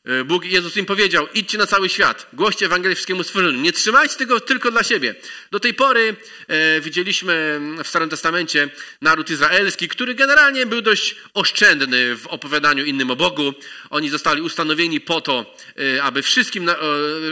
E, 0.05 0.25
Bóg, 0.25 0.45
Jezus 0.45 0.77
im 0.77 0.87
powiedział, 0.87 1.29
idźcie 1.35 1.59
na 1.59 1.67
cały 1.67 1.89
świat, 1.89 2.27
głoście 2.33 2.67
Ewangelię 2.67 2.95
wszystkiemu 2.95 3.23
stworzeniu. 3.23 3.61
Nie 3.61 3.73
trzymajcie 3.73 4.17
tego 4.17 4.41
tylko 4.41 4.71
dla 4.71 4.83
siebie. 4.83 5.15
Do 5.51 5.61
tej 5.61 5.75
pory 5.75 6.17
e, 6.49 6.81
widzieliśmy 6.81 7.61
w 7.85 7.89
Starym 7.89 8.09
Testamencie 8.09 8.69
naród 9.03 9.31
izraelski, 9.31 9.89
który 9.89 10.15
generalnie 10.15 10.67
był 10.67 10.83
dość 10.83 11.17
oszczędny 11.35 12.17
w 12.17 12.27
opowiadaniu 12.27 12.85
innym 12.85 13.11
o 13.11 13.17
Bogu. 13.17 13.55
Oni 13.91 14.09
zostali 14.09 14.43
ustanowieni 14.43 15.01
po 15.01 15.21
to, 15.21 15.57
e, 15.97 16.03
aby 16.03 16.23
wszystkim, 16.23 16.69
e, 16.69 16.77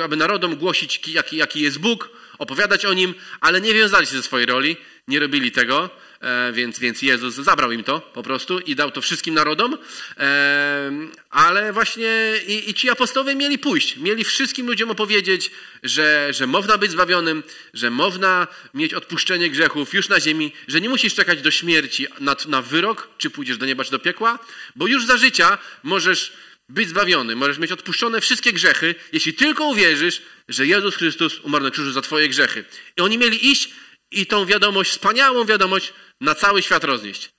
aby 0.05 0.17
narodom 0.17 0.57
głosić, 0.57 1.09
jaki, 1.09 1.37
jaki 1.37 1.61
jest 1.61 1.79
Bóg, 1.79 2.11
opowiadać 2.39 2.85
o 2.85 2.95
Nim, 2.95 3.15
ale 3.41 3.61
nie 3.61 3.75
wiązali 3.75 4.07
się 4.07 4.17
ze 4.17 4.23
swojej 4.23 4.47
roli, 4.47 4.77
nie 5.09 5.21
robili 5.21 5.53
tego. 5.53 5.91
E, 6.21 6.53
więc, 6.53 6.79
więc 6.79 7.03
Jezus 7.03 7.35
zabrał 7.35 7.73
im 7.73 7.85
to 7.85 8.01
po 8.01 8.23
prostu 8.23 8.59
i 8.59 8.75
dał 8.75 8.91
to 8.91 9.01
wszystkim 9.01 9.35
narodom. 9.35 9.79
E, 10.17 10.91
ale 11.31 11.73
właśnie 11.73 12.35
i, 12.47 12.71
i 12.71 12.75
ci 12.75 12.91
apostołowie 12.91 13.35
mieli 13.35 13.59
pójść, 13.59 13.97
mieli 13.97 14.25
wszystkim 14.25 14.67
ludziom 14.67 14.91
opowiedzieć, 14.91 15.51
że, 15.83 16.29
że 16.31 16.47
można 16.47 16.79
być 16.79 16.91
zbawionym, 16.91 17.43
że 17.75 17.91
można 17.91 18.47
mieć 18.75 18.95
odpuszczenie 18.95 19.51
grzechów 19.51 19.95
już 19.95 20.09
na 20.09 20.21
ziemi, 20.21 20.53
że 20.69 20.81
nie 20.81 20.89
musisz 20.89 21.15
czekać 21.15 21.43
do 21.43 21.51
śmierci 21.51 22.07
na, 22.21 22.37
na 22.49 22.63
wyrok, 22.63 23.09
czy 23.19 23.31
pójdziesz 23.31 23.59
do 23.59 23.67
nieba, 23.67 23.85
czy 23.85 23.91
do 23.91 23.99
piekła, 23.99 24.39
bo 24.77 24.87
już 24.87 25.07
za 25.07 25.17
życia 25.17 25.59
możesz 25.83 26.33
być 26.69 26.89
zbawiony, 26.89 27.37
możesz 27.37 27.59
mieć 27.59 27.73
odpuszczone 27.73 28.21
wszystkie 28.21 28.53
grzechy, 28.53 28.95
jeśli 29.13 29.35
tylko 29.35 29.65
uwierzysz, 29.65 30.23
że 30.49 30.67
Jezus 30.67 30.97
Chrystus 30.97 31.41
umarł 31.41 31.65
na 31.65 31.71
krzyżu 31.71 31.93
za 31.93 32.03
twoje 32.03 32.29
grzechy. 32.29 32.65
I 32.97 33.01
oni 33.01 33.19
mieli 33.19 33.51
iść 33.51 33.71
i 34.11 34.27
tą 34.27 34.47
wiadomość, 34.47 34.91
wspaniałą 34.91 35.45
wiadomość 35.45 35.93
na 36.21 36.35
cały 36.35 36.63
świat 36.63 36.85
roznieść. 36.85 37.31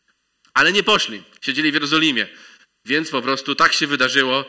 Ale 0.54 0.72
nie 0.72 0.84
poszli. 0.84 1.24
Siedzieli 1.42 1.72
w 1.72 1.74
Jerozolimie. 1.74 2.28
Więc 2.86 3.10
po 3.10 3.22
prostu 3.22 3.56
tak 3.56 3.74
się 3.74 3.88
wydarzyło. 3.88 4.46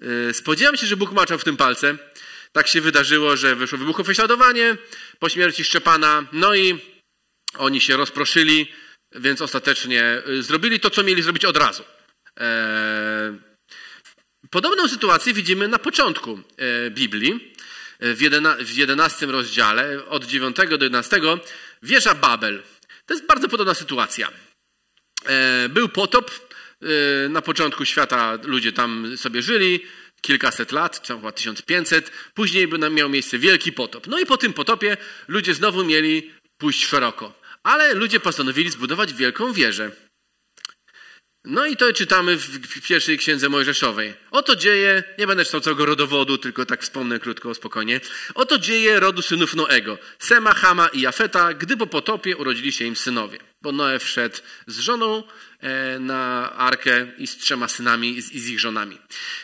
Yy, 0.00 0.34
spodziewam 0.34 0.76
się, 0.76 0.86
że 0.86 0.96
Bóg 0.96 1.12
maczał 1.12 1.38
w 1.38 1.44
tym 1.44 1.56
palce. 1.56 1.98
Tak 2.52 2.68
się 2.68 2.80
wydarzyło, 2.80 3.36
że 3.36 3.56
wyszło 3.56 3.78
wybuchło 3.78 4.04
prześladowanie 4.04 4.76
po 5.18 5.28
śmierci 5.28 5.64
Szczepana. 5.64 6.26
No 6.32 6.54
i 6.54 6.78
oni 7.58 7.80
się 7.80 7.96
rozproszyli, 7.96 8.72
więc 9.14 9.40
ostatecznie 9.40 10.22
yy, 10.26 10.42
zrobili 10.42 10.80
to, 10.80 10.90
co 10.90 11.02
mieli 11.02 11.22
zrobić 11.22 11.44
od 11.44 11.56
razu. 11.56 11.84
Eee, 12.36 13.38
podobną 14.50 14.88
sytuację 14.88 15.32
widzimy 15.32 15.68
na 15.68 15.78
początku 15.78 16.40
e, 16.56 16.90
Biblii, 16.90 17.54
w 18.00 18.76
11 18.76 19.26
rozdziale, 19.26 20.06
od 20.06 20.24
9 20.24 20.56
do 20.56 20.84
11, 20.84 21.20
wieża 21.82 22.14
Babel. 22.14 22.62
To 23.06 23.14
jest 23.14 23.26
bardzo 23.26 23.48
podobna 23.48 23.74
sytuacja. 23.74 24.30
E, 25.26 25.68
był 25.68 25.88
potop, 25.88 26.30
e, 26.82 27.28
na 27.28 27.42
początku 27.42 27.84
świata 27.84 28.38
ludzie 28.42 28.72
tam 28.72 29.16
sobie 29.16 29.42
żyli, 29.42 29.80
kilkaset 30.20 30.72
lat, 30.72 31.06
chyba 31.06 31.32
1500. 31.32 32.10
Później 32.34 32.68
miał 32.90 33.08
miejsce 33.08 33.38
wielki 33.38 33.72
potop. 33.72 34.06
No 34.06 34.18
i 34.18 34.26
po 34.26 34.36
tym 34.36 34.52
potopie 34.52 34.96
ludzie 35.28 35.54
znowu 35.54 35.84
mieli 35.84 36.30
pójść 36.58 36.86
szeroko. 36.86 37.40
Ale 37.62 37.94
ludzie 37.94 38.20
postanowili 38.20 38.70
zbudować 38.70 39.14
wielką 39.14 39.52
wieżę. 39.52 39.90
No 41.46 41.66
i 41.66 41.76
to 41.76 41.92
czytamy 41.92 42.36
w 42.36 42.80
pierwszej 42.88 43.18
księdze 43.18 43.48
Mojżeszowej. 43.48 44.14
Oto 44.30 44.56
dzieje, 44.56 45.04
nie 45.18 45.26
będę 45.26 45.44
czytał 45.44 45.60
całego 45.60 45.86
rodowodu, 45.86 46.38
tylko 46.38 46.66
tak 46.66 46.82
wspomnę 46.82 47.18
krótko, 47.18 47.54
spokojnie. 47.54 48.00
Oto 48.34 48.58
dzieje 48.58 49.00
rodu 49.00 49.22
synów 49.22 49.54
Noego, 49.54 49.98
Sema, 50.18 50.54
Hama 50.54 50.88
i 50.88 51.00
Jafeta, 51.00 51.54
gdy 51.54 51.76
po 51.76 51.86
potopie 51.86 52.36
urodzili 52.36 52.72
się 52.72 52.84
im 52.84 52.96
synowie. 52.96 53.38
Bo 53.62 53.72
Noe 53.72 53.98
wszedł 53.98 54.36
z 54.66 54.78
żoną 54.78 55.22
e, 55.60 55.98
na 55.98 56.52
arkę 56.56 57.06
i 57.18 57.26
z 57.26 57.36
trzema 57.36 57.68
synami 57.68 58.18
i 58.18 58.22
z 58.22 58.48
ich 58.48 58.60
żonami. 58.60 58.98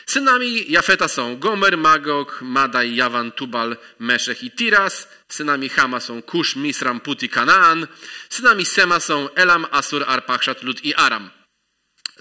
Synami 0.05 0.71
Jafeta 0.71 1.07
są 1.07 1.37
Gomer, 1.39 1.77
Magog, 1.77 2.39
Madaj, 2.41 2.95
Jawan, 2.95 3.31
Tubal, 3.31 3.77
Meszech 3.99 4.43
i 4.43 4.51
Tiras. 4.51 5.07
Synami 5.27 5.69
Hama 5.69 5.99
są 5.99 6.21
Kusz, 6.21 6.55
Misram, 6.55 6.99
Put 6.99 7.23
i 7.23 7.29
Kanaan. 7.29 7.87
Synami 8.29 8.65
Sema 8.65 8.99
są 8.99 9.33
Elam, 9.35 9.65
Asur, 9.71 10.03
Arpachszat, 10.07 10.63
Lud 10.63 10.85
i 10.85 10.95
Aram. 10.95 11.42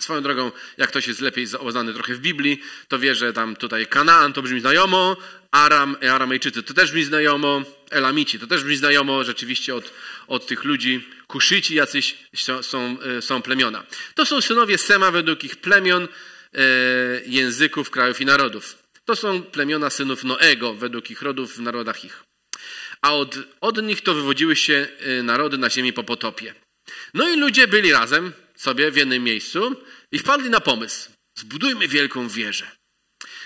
Swoją 0.02 0.22
drogą, 0.22 0.52
jak 0.78 0.88
ktoś 0.88 1.06
jest 1.06 1.20
lepiej 1.20 1.46
oznany 1.58 1.94
trochę 1.94 2.14
w 2.14 2.20
Biblii, 2.20 2.60
to 2.88 2.98
wie, 2.98 3.14
że 3.14 3.32
tam 3.32 3.56
tutaj 3.56 3.86
Kanaan 3.86 4.32
to 4.32 4.42
brzmi 4.42 4.60
znajomo, 4.60 5.16
Aram, 5.50 5.96
Aramejczycy 6.10 6.62
to 6.62 6.74
też 6.74 6.90
brzmi 6.90 7.04
znajomo, 7.04 7.62
Elamici 7.90 8.38
to 8.38 8.46
też 8.46 8.64
brzmi 8.64 8.76
znajomo, 8.76 9.24
rzeczywiście 9.24 9.74
od, 9.74 9.92
od 10.26 10.46
tych 10.46 10.64
ludzi, 10.64 11.08
Kuszyci 11.26 11.74
jacyś 11.74 12.18
są, 12.34 12.62
są, 12.62 12.96
e, 13.36 13.40
plemiona. 13.42 13.86
To 14.14 14.26
są 14.26 14.40
synowie 14.40 14.78
Sema 14.78 15.10
według 15.10 15.44
ich 15.44 15.56
plemion, 15.56 16.08
e, 16.54 16.58
języków, 17.26 17.90
krajów 17.90 18.20
i 18.20 18.26
narodów. 18.26 18.78
To 19.04 19.16
są 19.16 19.42
plemiona 19.42 19.90
synów 19.90 20.24
Noego 20.24 20.74
według 20.74 21.10
ich 21.10 21.22
rodów 21.22 21.56
w 21.56 21.60
narodach 21.60 22.04
ich. 22.04 22.24
A 23.02 23.14
od, 23.14 23.38
od 23.60 23.82
nich 23.82 24.00
to 24.00 24.14
wywodziły 24.14 24.56
się 24.56 24.88
e, 25.00 25.22
narody 25.22 25.58
na 25.58 25.70
ziemi 25.70 25.92
po 25.92 26.04
potopie. 26.04 26.54
No 27.14 27.28
i 27.28 27.36
ludzie 27.36 27.68
byli 27.68 27.92
razem, 27.92 28.32
sobie 28.62 28.90
w 28.90 28.96
jednym 28.96 29.24
miejscu 29.24 29.76
i 30.12 30.18
wpadli 30.18 30.50
na 30.50 30.60
pomysł. 30.60 31.10
Zbudujmy 31.38 31.88
wielką 31.88 32.28
wieżę. 32.28 32.81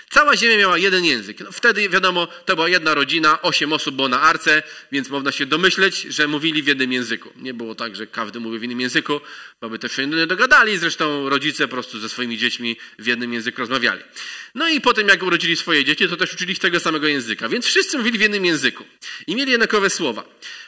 Cała 0.09 0.37
ziemia 0.37 0.57
miała 0.57 0.77
jeden 0.77 1.05
język. 1.05 1.39
No 1.39 1.51
wtedy, 1.51 1.89
wiadomo, 1.89 2.27
to 2.45 2.55
była 2.55 2.69
jedna 2.69 2.93
rodzina, 2.93 3.41
osiem 3.41 3.73
osób 3.73 3.95
było 3.95 4.07
na 4.07 4.21
arce, 4.21 4.63
więc 4.91 5.09
można 5.09 5.31
się 5.31 5.45
domyśleć, 5.45 6.01
że 6.01 6.27
mówili 6.27 6.63
w 6.63 6.67
jednym 6.67 6.93
języku. 6.93 7.29
Nie 7.35 7.53
było 7.53 7.75
tak, 7.75 7.95
że 7.95 8.07
każdy 8.07 8.39
mówił 8.39 8.59
w 8.59 8.63
innym 8.63 8.81
języku, 8.81 9.21
bo 9.61 9.69
by 9.69 9.79
też 9.79 9.95
się 9.95 10.07
nie 10.07 10.27
dogadali. 10.27 10.77
Zresztą 10.77 11.29
rodzice 11.29 11.67
po 11.67 11.73
prostu 11.73 11.99
ze 11.99 12.09
swoimi 12.09 12.37
dziećmi 12.37 12.77
w 12.99 13.07
jednym 13.07 13.33
języku 13.33 13.61
rozmawiali. 13.61 14.01
No 14.55 14.69
i 14.69 14.81
potem, 14.81 15.07
jak 15.07 15.23
urodzili 15.23 15.55
swoje 15.55 15.85
dzieci, 15.85 16.07
to 16.07 16.17
też 16.17 16.33
uczyli 16.33 16.51
ich 16.51 16.59
tego 16.59 16.79
samego 16.79 17.07
języka. 17.07 17.49
Więc 17.49 17.65
wszyscy 17.65 17.97
mówili 17.97 18.17
w 18.17 18.21
jednym 18.21 18.45
języku 18.45 18.85
i 19.27 19.35
mieli 19.35 19.51
jednakowe 19.51 19.89
słowa. 19.89 20.23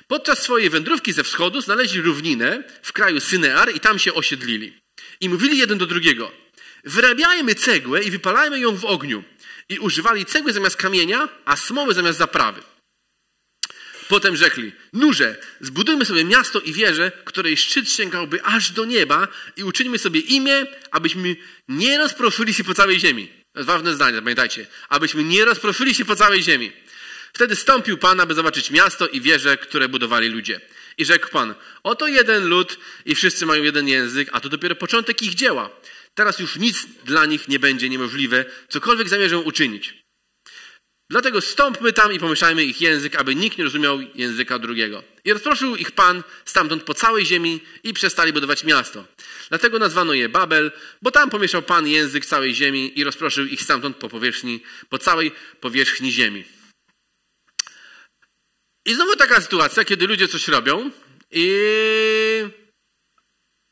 Podczas 0.08 0.41
swojej 0.43 0.69
wędrówki 0.69 1.13
ze 1.13 1.23
wschodu 1.23 1.62
znaleźli 1.62 2.02
równinę 2.02 2.63
w 2.82 2.93
kraju 2.93 3.19
Synear 3.19 3.75
i 3.75 3.80
tam 3.80 3.99
się 3.99 4.13
osiedlili. 4.13 4.73
I 5.21 5.30
mówili 5.30 5.58
jeden 5.58 5.78
do 5.78 5.86
drugiego: 5.86 6.32
Wyrabiajmy 6.84 7.56
cegłę 7.56 8.04
i 8.04 8.12
wypalajmy 8.12 8.60
ją 8.60 8.76
w 8.76 8.86
ogniu. 8.86 9.24
I 9.70 9.80
używali 9.80 10.26
cegły 10.26 10.54
zamiast 10.54 10.76
kamienia, 10.76 11.30
a 11.46 11.56
smoły 11.56 11.94
zamiast 11.94 12.18
zaprawy. 12.18 12.62
Potem 14.08 14.36
rzekli: 14.36 14.72
Nurze, 14.94 15.38
zbudujmy 15.62 16.06
sobie 16.06 16.26
miasto 16.26 16.60
i 16.60 16.74
wieżę, 16.74 17.12
której 17.26 17.58
szczyt 17.58 17.92
sięgałby 17.92 18.44
aż 18.44 18.72
do 18.72 18.86
nieba, 18.86 19.28
i 19.58 19.63
uczyńmy 19.63 19.98
sobie 19.98 20.20
imię, 20.20 20.65
abyśmy 20.92 21.36
nie 21.68 21.98
rozproszyli 21.98 22.54
się 22.54 22.63
po 22.63 22.74
całej 22.74 23.00
ziemi. 23.00 23.28
To 23.54 23.60
jest 23.60 23.68
ważne 23.68 23.94
zdanie, 23.94 24.22
pamiętajcie. 24.22 24.68
Abyśmy 24.89 25.24
nie 25.24 25.46
rozproszyli 25.46 25.96
się 25.96 26.06
po 26.06 26.15
całej 26.15 26.44
ziemi. 26.44 26.72
Wtedy 27.34 27.56
stąpił 27.56 27.98
Pan, 27.98 28.20
aby 28.20 28.34
zobaczyć 28.34 28.72
miasto 28.72 29.08
i 29.08 29.22
wieże, 29.22 29.58
które 29.58 29.89
budowali 29.89 30.30
ludzie. 30.30 30.62
I 30.98 31.06
rzekł 31.06 31.30
Pan, 31.30 31.56
oto 31.84 32.08
jeden 32.08 32.48
lud 32.48 32.78
i 33.06 33.15
wszyscy 33.15 33.46
mają 33.46 33.63
jeden 33.63 33.88
język, 33.88 34.30
a 34.32 34.39
to 34.39 34.50
dopiero 34.50 34.76
początek 34.76 35.22
ich 35.22 35.34
dzieła. 35.34 35.70
Teraz 36.19 36.39
już 36.39 36.55
nic 36.55 36.88
dla 37.05 37.25
nich 37.25 37.47
nie 37.47 37.60
będzie 37.60 37.89
niemożliwe, 37.89 38.45
cokolwiek 38.69 39.10
zamierzą 39.10 39.41
uczynić. 39.41 39.93
Dlatego 41.10 41.41
stąpmy 41.41 41.93
tam 41.93 42.13
i 42.13 42.19
pomieszajmy 42.19 42.65
ich 42.65 42.82
język, 42.82 43.15
aby 43.15 43.36
nikt 43.36 43.58
nie 43.58 43.63
rozumiał 43.63 43.99
języka 44.15 44.60
drugiego. 44.60 45.03
I 45.23 45.34
rozproszył 45.34 45.75
ich 45.75 45.91
Pan 45.91 46.23
stamtąd 46.45 46.84
po 46.84 46.93
całej 46.93 47.25
ziemi 47.25 47.62
i 47.84 47.93
przestali 47.93 48.34
budować 48.34 48.63
miasto. 48.63 49.05
Dlatego 49.49 49.79
nazwano 49.79 50.13
je 50.13 50.29
Babel, 50.29 50.71
bo 51.01 51.12
tam 51.12 51.29
pomieszał 51.29 51.62
Pan 51.62 51.88
język 51.88 52.25
całej 52.25 52.55
ziemi 52.55 52.99
i 52.99 53.03
rozproszył 53.03 53.45
ich 53.45 53.62
stamtąd 53.62 53.97
po 53.97 54.10
powierzchni, 54.10 54.63
po 54.89 54.97
całej 54.97 55.32
powierzchni 55.60 56.12
ziemi. 56.12 56.43
I 58.86 58.93
znowu 58.93 59.15
taka 59.15 59.41
sytuacja, 59.41 59.84
kiedy 59.84 60.08
ludzie 60.08 60.27
coś 60.27 60.47
robią 60.47 60.91
i, 61.32 61.47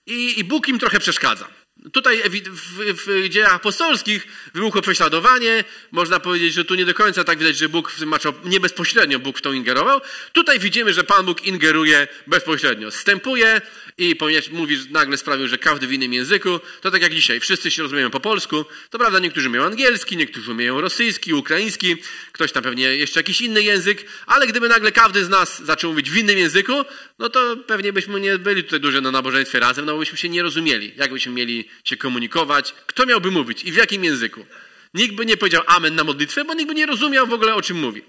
i, 0.06 0.40
i 0.40 0.44
Bóg 0.44 0.68
im 0.68 0.80
trochę 0.80 1.00
przeszkadza. 1.00 1.57
Tutaj 1.92 2.24
w, 2.50 3.06
w 3.06 3.30
dziejach 3.30 3.54
apostolskich 3.54 4.28
wybuchło 4.54 4.82
prześladowanie. 4.82 5.64
Można 5.92 6.20
powiedzieć, 6.20 6.54
że 6.54 6.66
tu 6.66 6.76
nie 6.76 6.86
do 6.86 6.94
końca 6.94 7.24
tak 7.24 7.40
widać, 7.40 7.58
że 7.58 7.70
Bóg 7.70 7.92
maczał, 8.06 8.34
nie 8.46 8.60
bezpośrednio 8.60 9.20
Bóg 9.20 9.38
w 9.38 9.42
to 9.42 9.54
ingerował. 9.54 10.02
Tutaj 10.34 10.60
widzimy, 10.60 10.94
że 10.94 11.04
Pan 11.04 11.26
Bóg 11.26 11.46
ingeruje 11.46 12.08
bezpośrednio. 12.28 12.92
Stępuje 12.92 13.62
i 13.98 14.16
mówi, 14.52 14.78
że 14.78 14.84
nagle 14.90 15.18
sprawił, 15.18 15.48
że 15.48 15.58
każdy 15.58 15.88
w 15.88 15.94
innym 15.94 16.14
języku. 16.14 16.60
To 16.82 16.92
tak 16.92 17.02
jak 17.02 17.14
dzisiaj. 17.14 17.40
Wszyscy 17.40 17.72
się 17.72 17.84
rozumieją 17.84 18.10
po 18.10 18.20
polsku. 18.20 18.66
To 18.90 19.00
prawda, 19.00 19.20
niektórzy 19.20 19.50
mają 19.50 19.64
angielski, 19.64 20.18
niektórzy 20.18 20.52
umieją 20.52 20.82
rosyjski, 20.82 21.34
ukraiński, 21.34 21.96
ktoś 22.32 22.52
tam 22.52 22.64
pewnie 22.64 22.84
jeszcze 22.84 23.20
jakiś 23.20 23.42
inny 23.42 23.64
język, 23.64 24.06
ale 24.26 24.48
gdyby 24.48 24.70
nagle 24.70 24.92
każdy 24.92 25.24
z 25.24 25.30
nas 25.30 25.64
zaczął 25.64 25.92
mówić 25.92 26.10
w 26.12 26.18
innym 26.18 26.38
języku, 26.38 26.74
no 27.20 27.30
to 27.30 27.58
pewnie 27.58 27.94
byśmy 27.94 28.20
nie 28.20 28.38
byli 28.38 28.64
tutaj 28.64 28.80
dużo 28.80 29.02
na 29.02 29.12
nabożeństwie 29.12 29.60
razem, 29.60 29.86
no 29.86 29.94
bo 29.94 30.00
byśmy 30.00 30.18
się 30.18 30.30
nie 30.30 30.44
rozumieli. 30.44 30.94
Jak 30.98 31.14
byśmy 31.14 31.32
mieli 31.32 31.70
się 31.84 31.98
komunikować, 31.98 32.74
kto 32.88 33.06
miałby 33.06 33.32
mówić 33.32 33.64
i 33.64 33.72
w 33.72 33.76
jakim 33.76 34.04
języku. 34.04 34.46
Nikt 34.94 35.16
by 35.16 35.26
nie 35.26 35.38
powiedział 35.38 35.64
amen 35.68 35.96
na 35.96 36.04
modlitwę, 36.04 36.46
bo 36.46 36.54
nikt 36.54 36.68
by 36.68 36.76
nie 36.76 36.86
rozumiał 36.86 37.28
w 37.28 37.34
ogóle 37.34 37.56
o 37.56 37.62
czym 37.62 37.78
mówi. 37.78 38.02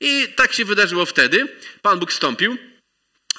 I 0.00 0.28
tak 0.36 0.52
się 0.52 0.64
wydarzyło 0.64 1.06
wtedy. 1.06 1.48
Pan 1.82 1.98
Bóg 1.98 2.10
wstąpił. 2.10 2.58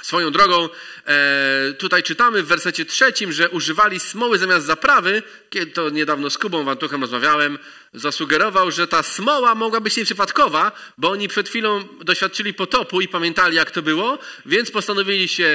Swoją 0.05 0.31
drogą, 0.31 0.69
e, 1.07 1.73
tutaj 1.73 2.03
czytamy 2.03 2.43
w 2.43 2.47
wersecie 2.47 2.85
trzecim, 2.85 3.31
że 3.31 3.49
używali 3.49 3.99
smoły 3.99 4.37
zamiast 4.37 4.65
zaprawy. 4.65 5.23
Kiedy 5.49 5.71
to 5.71 5.89
niedawno 5.89 6.29
z 6.29 6.37
Kubą 6.37 6.63
Wantuchem 6.63 7.01
rozmawiałem, 7.01 7.59
zasugerował, 7.93 8.71
że 8.71 8.87
ta 8.87 9.03
smoła 9.03 9.55
mogła 9.55 9.81
być 9.81 9.97
nieprzypadkowa, 9.97 10.71
bo 10.97 11.09
oni 11.09 11.27
przed 11.27 11.49
chwilą 11.49 11.87
doświadczyli 12.01 12.53
potopu 12.53 13.01
i 13.01 13.07
pamiętali, 13.07 13.55
jak 13.55 13.71
to 13.71 13.81
było, 13.81 14.19
więc 14.45 14.71
postanowili 14.71 15.27
się 15.27 15.45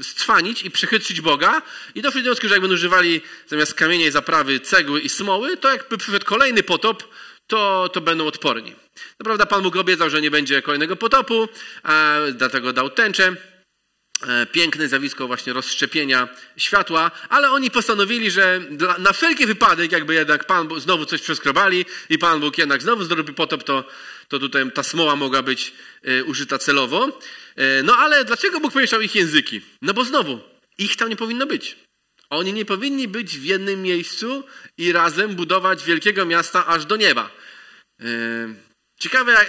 e, 0.00 0.02
stwanić 0.02 0.62
i 0.62 0.70
przechytrzyć 0.70 1.20
Boga 1.20 1.62
i 1.94 2.02
doszli 2.02 2.22
do 2.22 2.30
wniosku, 2.30 2.48
że 2.48 2.54
jakby 2.54 2.74
używali 2.74 3.20
zamiast 3.46 3.74
kamienia 3.74 4.06
i 4.06 4.10
zaprawy 4.10 4.60
cegły 4.60 5.00
i 5.00 5.08
smoły, 5.08 5.56
to 5.56 5.72
jakby 5.72 5.98
przyszedł 5.98 6.26
kolejny 6.26 6.62
potop, 6.62 7.04
to, 7.46 7.90
to 7.92 8.00
będą 8.00 8.26
odporni. 8.26 8.74
Naprawdę 9.20 9.46
Pan 9.46 9.62
Bóg 9.62 9.76
obiecał, 9.76 10.10
że 10.10 10.20
nie 10.20 10.30
będzie 10.30 10.62
kolejnego 10.62 10.96
potopu, 10.96 11.48
a 11.82 12.16
dlatego 12.34 12.72
dał 12.72 12.90
tęczę. 12.90 13.36
E, 14.28 14.46
piękne 14.46 14.88
zjawisko 14.88 15.26
właśnie 15.26 15.52
rozszczepienia 15.52 16.28
światła, 16.56 17.10
ale 17.28 17.50
oni 17.50 17.70
postanowili, 17.70 18.30
że 18.30 18.60
na 18.98 19.12
wszelki 19.12 19.46
wypadek, 19.46 19.92
jakby 19.92 20.14
jednak 20.14 20.44
Pan 20.44 20.68
Bóg 20.68 20.80
znowu 20.80 21.06
coś 21.06 21.22
przeskrobali 21.22 21.84
i 22.08 22.18
Pan 22.18 22.40
Bóg 22.40 22.58
jednak 22.58 22.82
znowu 22.82 23.04
zrobi 23.04 23.32
potop, 23.32 23.64
to, 23.64 23.84
to 24.28 24.38
tutaj 24.38 24.72
ta 24.72 24.82
smoła 24.82 25.16
mogła 25.16 25.42
być 25.42 25.72
y, 26.08 26.24
użyta 26.24 26.58
celowo. 26.58 27.08
Y, 27.08 27.82
no 27.84 27.96
ale 27.96 28.24
dlaczego 28.24 28.60
Bóg 28.60 28.72
pomieszał 28.72 29.00
ich 29.00 29.14
języki? 29.14 29.60
No 29.82 29.94
bo 29.94 30.04
znowu, 30.04 30.40
ich 30.78 30.96
tam 30.96 31.08
nie 31.08 31.16
powinno 31.16 31.46
być. 31.46 31.76
Oni 32.30 32.52
nie 32.52 32.64
powinni 32.64 33.08
być 33.08 33.38
w 33.38 33.44
jednym 33.44 33.82
miejscu 33.82 34.44
i 34.78 34.92
razem 34.92 35.34
budować 35.34 35.84
wielkiego 35.84 36.26
miasta 36.26 36.66
aż 36.66 36.84
do 36.84 36.96
nieba. 36.96 37.30
Ciekawe, 39.00 39.46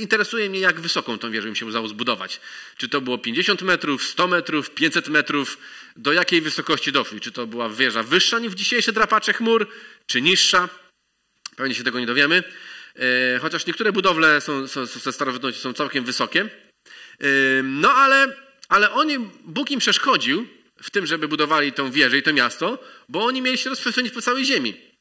interesuje 0.00 0.50
mnie, 0.50 0.60
jak 0.60 0.80
wysoką 0.80 1.18
tą 1.18 1.30
wieżę 1.30 1.48
im 1.48 1.54
się 1.54 1.66
udało 1.66 1.88
zbudować. 1.88 2.40
Czy 2.76 2.88
to 2.88 3.00
było 3.00 3.18
50 3.18 3.62
metrów, 3.62 4.04
100 4.04 4.28
metrów, 4.28 4.70
500 4.70 5.08
metrów, 5.08 5.58
do 5.96 6.12
jakiej 6.12 6.40
wysokości 6.40 6.92
doszli? 6.92 7.20
Czy 7.20 7.32
to 7.32 7.46
była 7.46 7.68
wieża 7.68 8.02
wyższa 8.02 8.38
niż 8.38 8.52
dzisiejsze 8.52 8.92
drapacze 8.92 9.32
chmur, 9.32 9.68
czy 10.06 10.22
niższa? 10.22 10.68
Pewnie 11.56 11.74
się 11.74 11.84
tego 11.84 12.00
nie 12.00 12.06
dowiemy. 12.06 12.42
Yy, 12.96 13.02
chociaż 13.40 13.66
niektóre 13.66 13.92
budowle 13.92 14.40
są, 14.40 14.68
są, 14.68 14.86
ze 14.86 15.12
starożytności 15.12 15.60
są 15.60 15.72
całkiem 15.72 16.04
wysokie. 16.04 16.48
Yy, 17.20 17.28
no 17.62 17.92
ale, 17.92 18.36
ale 18.68 18.90
oni, 18.90 19.18
Bóg 19.44 19.70
im 19.70 19.80
przeszkodził, 19.80 20.46
w 20.82 20.90
tym, 20.90 21.06
żeby 21.06 21.28
budowali 21.28 21.72
tą 21.72 21.90
wieżę 21.90 22.18
i 22.18 22.22
to 22.22 22.32
miasto, 22.32 22.78
bo 23.08 23.24
oni 23.24 23.42
mieli 23.42 23.58
się 23.58 23.70
rozprzestrzenić 23.70 24.12
po 24.12 24.22
całej 24.22 24.44
ziemi. 24.44 24.93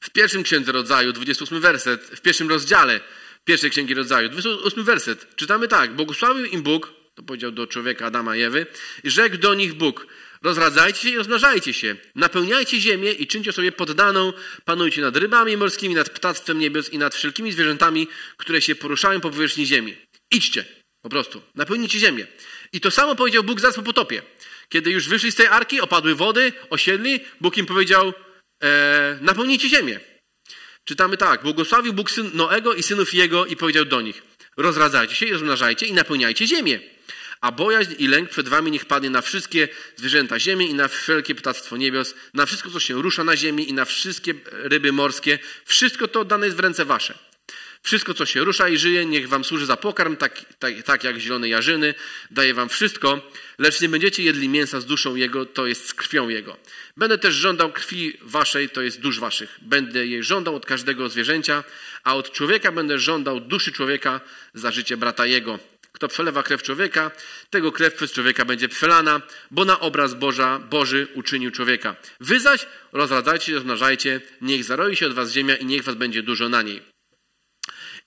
W 0.00 0.10
pierwszym 0.10 0.42
księdze 0.42 0.72
rodzaju, 0.72 1.12
28 1.12 1.60
werset, 1.60 2.02
w 2.02 2.20
pierwszym 2.20 2.48
rozdziale 2.48 3.00
pierwszej 3.44 3.70
księgi 3.70 3.94
rodzaju, 3.94 4.28
28 4.28 4.84
werset, 4.84 5.36
czytamy 5.36 5.68
tak: 5.68 5.94
Błogosławił 5.94 6.44
im 6.44 6.62
Bóg, 6.62 6.92
to 7.14 7.22
powiedział 7.22 7.52
do 7.52 7.66
człowieka 7.66 8.06
Adama 8.06 8.36
i 8.36 8.42
Ewy, 8.42 8.66
i 9.04 9.10
rzekł 9.10 9.36
do 9.36 9.54
nich 9.54 9.74
Bóg: 9.74 10.06
Rozradzajcie 10.42 11.00
się 11.00 11.08
i 11.08 11.16
rozmnażajcie 11.16 11.72
się, 11.72 11.96
napełniajcie 12.14 12.80
ziemię 12.80 13.12
i 13.12 13.26
czyńcie 13.26 13.52
sobie 13.52 13.72
poddaną, 13.72 14.32
panujcie 14.64 15.00
nad 15.00 15.16
rybami 15.16 15.56
morskimi, 15.56 15.94
nad 15.94 16.10
ptactwem 16.10 16.58
niebios 16.58 16.88
i 16.88 16.98
nad 16.98 17.14
wszelkimi 17.14 17.52
zwierzętami, 17.52 18.08
które 18.36 18.62
się 18.62 18.74
poruszają 18.74 19.20
po 19.20 19.30
powierzchni 19.30 19.66
ziemi. 19.66 19.96
Idźcie, 20.30 20.64
po 21.02 21.08
prostu, 21.08 21.42
napełnijcie 21.54 21.98
ziemię. 21.98 22.26
I 22.72 22.80
to 22.80 22.90
samo 22.90 23.16
powiedział 23.16 23.44
Bóg 23.44 23.60
zaraz 23.60 23.76
po 23.76 23.82
potopie. 23.82 24.22
Kiedy 24.68 24.90
już 24.90 25.08
wyszli 25.08 25.32
z 25.32 25.34
tej 25.34 25.46
arki, 25.46 25.80
opadły 25.80 26.14
wody, 26.14 26.52
osiedli, 26.70 27.20
Bóg 27.40 27.56
im 27.56 27.66
powiedział, 27.66 28.12
e, 28.62 29.18
napełnijcie 29.20 29.68
ziemię. 29.68 30.00
Czytamy 30.84 31.16
tak, 31.16 31.42
błogosławił 31.42 31.92
Bóg 31.92 32.10
syn 32.10 32.30
Noego 32.34 32.74
i 32.74 32.82
synów 32.82 33.14
jego 33.14 33.46
i 33.46 33.56
powiedział 33.56 33.84
do 33.84 34.00
nich, 34.00 34.22
rozradzajcie 34.56 35.14
się 35.14 35.26
i 35.26 35.32
rozmnażajcie 35.32 35.86
i 35.86 35.92
napełniajcie 35.92 36.46
ziemię. 36.46 36.80
A 37.40 37.52
bojaźń 37.52 37.92
i 37.98 38.08
lęk 38.08 38.30
przed 38.30 38.48
wami 38.48 38.70
niech 38.70 38.84
padnie 38.84 39.10
na 39.10 39.22
wszystkie 39.22 39.68
zwierzęta 39.96 40.40
ziemi 40.40 40.70
i 40.70 40.74
na 40.74 40.88
wszelkie 40.88 41.34
ptactwo 41.34 41.76
niebios, 41.76 42.14
na 42.34 42.46
wszystko, 42.46 42.70
co 42.70 42.80
się 42.80 43.02
rusza 43.02 43.24
na 43.24 43.36
ziemi 43.36 43.70
i 43.70 43.72
na 43.72 43.84
wszystkie 43.84 44.34
ryby 44.46 44.92
morskie. 44.92 45.38
Wszystko 45.64 46.08
to 46.08 46.24
dane 46.24 46.46
jest 46.46 46.56
w 46.56 46.60
ręce 46.60 46.84
wasze. 46.84 47.29
Wszystko, 47.82 48.14
co 48.14 48.26
się 48.26 48.44
rusza 48.44 48.68
i 48.68 48.78
żyje, 48.78 49.06
niech 49.06 49.28
wam 49.28 49.44
służy 49.44 49.66
za 49.66 49.76
pokarm, 49.76 50.16
tak, 50.16 50.44
tak, 50.58 50.82
tak 50.82 51.04
jak 51.04 51.18
zielone 51.18 51.48
jarzyny. 51.48 51.94
Daje 52.30 52.54
wam 52.54 52.68
wszystko, 52.68 53.30
lecz 53.58 53.80
nie 53.80 53.88
będziecie 53.88 54.22
jedli 54.22 54.48
mięsa 54.48 54.80
z 54.80 54.86
duszą 54.86 55.14
Jego, 55.14 55.46
to 55.46 55.66
jest 55.66 55.88
z 55.88 55.94
krwią 55.94 56.28
Jego. 56.28 56.56
Będę 56.96 57.18
też 57.18 57.34
żądał 57.34 57.72
krwi 57.72 58.18
waszej, 58.22 58.68
to 58.68 58.82
jest 58.82 59.00
dusz 59.00 59.20
waszych. 59.20 59.58
Będę 59.62 60.06
jej 60.06 60.22
żądał 60.22 60.56
od 60.56 60.66
każdego 60.66 61.08
zwierzęcia, 61.08 61.64
a 62.04 62.16
od 62.16 62.32
człowieka 62.32 62.72
będę 62.72 62.98
żądał 62.98 63.40
duszy 63.40 63.72
człowieka 63.72 64.20
za 64.54 64.70
życie 64.70 64.96
brata 64.96 65.26
jego. 65.26 65.58
Kto 65.92 66.08
przelewa 66.08 66.42
krew 66.42 66.62
człowieka, 66.62 67.10
tego 67.50 67.72
krew 67.72 67.94
przez 67.94 68.12
człowieka 68.12 68.44
będzie 68.44 68.68
przelana, 68.68 69.22
bo 69.50 69.64
na 69.64 69.80
obraz 69.80 70.14
Boża, 70.14 70.58
Boży 70.58 71.08
uczynił 71.14 71.50
człowieka. 71.50 71.96
Wy 72.20 72.40
zaś 72.40 72.66
rozradzajcie, 72.92 73.54
rozmnażajcie, 73.54 74.20
niech 74.40 74.64
zaroi 74.64 74.96
się 74.96 75.06
od 75.06 75.12
was 75.12 75.32
ziemia 75.32 75.56
i 75.56 75.66
niech 75.66 75.84
was 75.84 75.94
będzie 75.94 76.22
dużo 76.22 76.48
na 76.48 76.62
niej. 76.62 76.89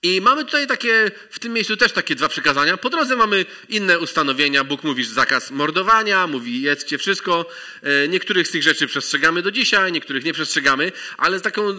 I 0.04 0.20
mamy 0.20 0.44
tutaj 0.44 0.66
takie, 0.66 1.10
w 1.30 1.38
tym 1.38 1.52
miejscu 1.52 1.76
też 1.76 1.92
takie 1.92 2.14
dwa 2.14 2.28
przykazania. 2.28 2.76
Po 2.76 2.90
drodze 2.90 3.16
mamy 3.16 3.46
inne 3.68 3.98
ustanowienia. 3.98 4.64
Bóg 4.64 4.84
mówi 4.84 5.04
zakaz 5.04 5.50
mordowania, 5.50 6.26
mówi 6.26 6.62
jedzcie 6.62 6.98
wszystko. 6.98 7.46
E, 7.82 8.08
niektórych 8.08 8.48
z 8.48 8.50
tych 8.50 8.62
rzeczy 8.62 8.86
przestrzegamy 8.86 9.42
do 9.42 9.50
dzisiaj, 9.50 9.92
niektórych 9.92 10.24
nie 10.24 10.32
przestrzegamy, 10.32 10.92
ale 11.16 11.40
taką, 11.40 11.70
y, 11.70 11.76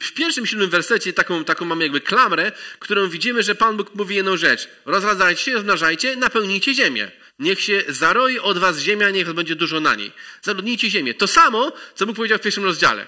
w 0.00 0.12
pierwszym, 0.14 0.46
siódmym 0.46 0.70
wersecie 0.70 1.12
taką, 1.12 1.44
taką 1.44 1.64
mamy 1.64 1.84
jakby 1.84 2.00
klamrę, 2.00 2.52
którą 2.78 3.08
widzimy, 3.08 3.42
że 3.42 3.54
Pan 3.54 3.76
Bóg 3.76 3.94
mówi 3.94 4.14
jedną 4.14 4.36
rzecz. 4.36 4.68
Rozradzajcie 4.84 5.42
się, 5.42 5.52
rozmnażajcie, 5.52 6.16
napełnijcie 6.16 6.74
ziemię. 6.74 7.10
Niech 7.38 7.60
się 7.60 7.82
zaroi 7.88 8.38
od 8.38 8.58
was 8.58 8.78
ziemia, 8.78 9.10
niech 9.10 9.32
będzie 9.32 9.54
dużo 9.54 9.80
na 9.80 9.94
niej. 9.94 10.12
Zaludnijcie 10.42 10.90
ziemię. 10.90 11.14
To 11.14 11.26
samo, 11.26 11.72
co 11.94 12.06
Bóg 12.06 12.16
powiedział 12.16 12.38
w 12.38 12.42
pierwszym 12.42 12.64
rozdziale. 12.64 13.06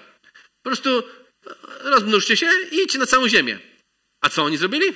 Po 0.63 0.71
prostu 0.71 0.99
e, 0.99 1.03
rozmnóżcie 1.91 2.37
się 2.37 2.47
i 2.73 2.77
idźcie 2.77 2.99
na 2.99 3.07
całą 3.07 3.29
ziemię. 3.29 3.70
A 4.21 4.29
co 4.29 4.45
oni 4.45 4.57
zrobili? 4.57 4.87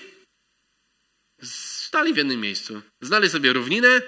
Stali 1.42 2.14
w 2.14 2.16
jednym 2.16 2.40
miejscu. 2.40 2.82
Znali 3.00 3.30
sobie 3.30 3.52
równinę 3.52 4.02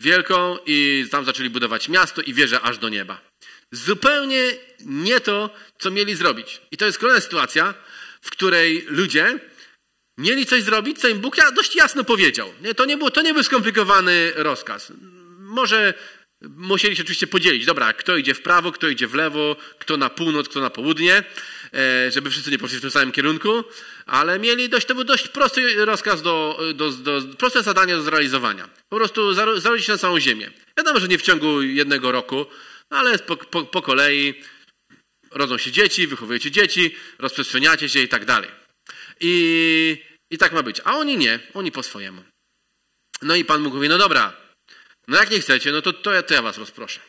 wielką 0.00 0.58
i 0.66 1.06
tam 1.10 1.24
zaczęli 1.24 1.50
budować 1.50 1.88
miasto 1.88 2.22
i 2.22 2.34
wieżę 2.34 2.60
aż 2.60 2.78
do 2.78 2.88
nieba. 2.88 3.20
Zupełnie 3.72 4.42
nie 4.80 5.20
to, 5.20 5.54
co 5.78 5.90
mieli 5.90 6.14
zrobić. 6.14 6.60
I 6.70 6.76
to 6.76 6.86
jest 6.86 6.98
kolejna 6.98 7.20
sytuacja, 7.20 7.74
w 8.20 8.30
której 8.30 8.84
ludzie 8.88 9.38
mieli 10.18 10.46
coś 10.46 10.62
zrobić, 10.62 10.98
co 10.98 11.08
im 11.08 11.18
Bóg 11.18 11.36
dość 11.54 11.76
jasno 11.76 12.04
powiedział. 12.04 12.52
To 12.76 12.84
nie, 12.84 12.96
był, 12.96 13.10
to 13.10 13.22
nie 13.22 13.34
był 13.34 13.42
skomplikowany 13.42 14.32
rozkaz. 14.36 14.92
Może 15.38 15.94
musieli 16.48 16.96
się 16.96 17.02
oczywiście 17.02 17.26
podzielić. 17.26 17.66
Dobra, 17.66 17.92
kto 17.92 18.16
idzie 18.16 18.34
w 18.34 18.42
prawo, 18.42 18.72
kto 18.72 18.88
idzie 18.88 19.06
w 19.06 19.14
lewo, 19.14 19.56
kto 19.78 19.96
na 19.96 20.10
północ, 20.10 20.48
kto 20.48 20.60
na 20.60 20.70
południe. 20.70 21.24
E, 21.74 22.10
żeby 22.10 22.30
wszyscy 22.30 22.50
nie 22.50 22.58
poszli 22.58 22.78
w 22.78 22.80
tym 22.80 22.90
samym 22.90 23.12
kierunku, 23.12 23.64
ale 24.06 24.38
mieli 24.38 24.68
dość, 24.68 24.86
to 24.86 24.94
był 24.94 25.04
dość 25.04 25.28
prosty 25.28 25.84
rozkaz, 25.84 26.22
do, 26.22 26.58
do, 26.74 26.90
do, 26.90 27.20
proste 27.38 27.62
zadanie 27.62 27.94
do 27.94 28.02
zrealizowania. 28.02 28.68
Po 28.88 28.96
prostu 28.96 29.34
zarodzić 29.60 29.88
na 29.88 29.98
całą 29.98 30.20
ziemię. 30.20 30.50
Wiadomo, 30.78 31.00
że 31.00 31.08
nie 31.08 31.18
w 31.18 31.22
ciągu 31.22 31.62
jednego 31.62 32.12
roku, 32.12 32.46
ale 32.90 33.18
po, 33.18 33.36
po, 33.36 33.62
po 33.62 33.82
kolei 33.82 34.34
rodzą 35.30 35.58
się 35.58 35.72
dzieci, 35.72 36.06
wychowujecie 36.06 36.50
dzieci, 36.50 36.94
rozprzestrzeniacie 37.18 37.88
się 37.88 38.00
i 38.00 38.08
tak 38.08 38.24
dalej. 38.24 38.50
I, 39.20 40.02
I 40.30 40.38
tak 40.38 40.52
ma 40.52 40.62
być. 40.62 40.80
A 40.84 40.96
oni 40.98 41.16
nie, 41.16 41.40
oni 41.54 41.72
po 41.72 41.82
swojemu. 41.82 42.24
No 43.22 43.34
i 43.34 43.44
Pan 43.44 43.62
mówi, 43.62 43.88
no 43.88 43.98
dobra, 43.98 44.36
no 45.08 45.16
jak 45.18 45.30
nie 45.30 45.40
chcecie, 45.40 45.72
no 45.72 45.82
to, 45.82 45.92
to, 45.92 46.12
ja, 46.12 46.22
to 46.22 46.34
ja 46.34 46.42
was 46.42 46.58
rozproszę. 46.58 47.00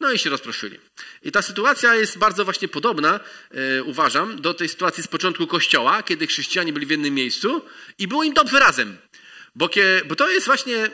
No 0.00 0.12
i 0.12 0.18
się 0.18 0.30
rozproszyli. 0.30 0.78
I 1.22 1.32
ta 1.32 1.42
sytuacja 1.42 1.94
jest 1.94 2.18
bardzo 2.18 2.44
właśnie 2.44 2.68
podobna, 2.68 3.20
e, 3.50 3.82
uważam, 3.82 4.40
do 4.40 4.54
tej 4.54 4.68
sytuacji 4.68 5.02
z 5.02 5.08
początku 5.08 5.46
Kościoła, 5.46 6.02
kiedy 6.02 6.26
chrześcijanie 6.26 6.72
byli 6.72 6.86
w 6.86 6.90
jednym 6.90 7.14
miejscu 7.14 7.62
i 7.98 8.08
było 8.08 8.24
im 8.24 8.34
dobrze 8.34 8.58
razem. 8.58 8.96
Bo, 9.54 9.68
kie, 9.68 10.02
bo 10.06 10.16
to 10.16 10.30
jest 10.30 10.46
właśnie 10.46 10.90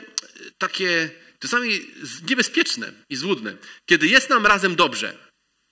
takie 0.57 1.09
czasami 1.39 1.87
niebezpieczne 2.29 2.93
i 3.09 3.15
złudne, 3.15 3.57
kiedy 3.85 4.07
jest 4.07 4.29
nam 4.29 4.45
razem 4.45 4.75
dobrze. 4.75 5.17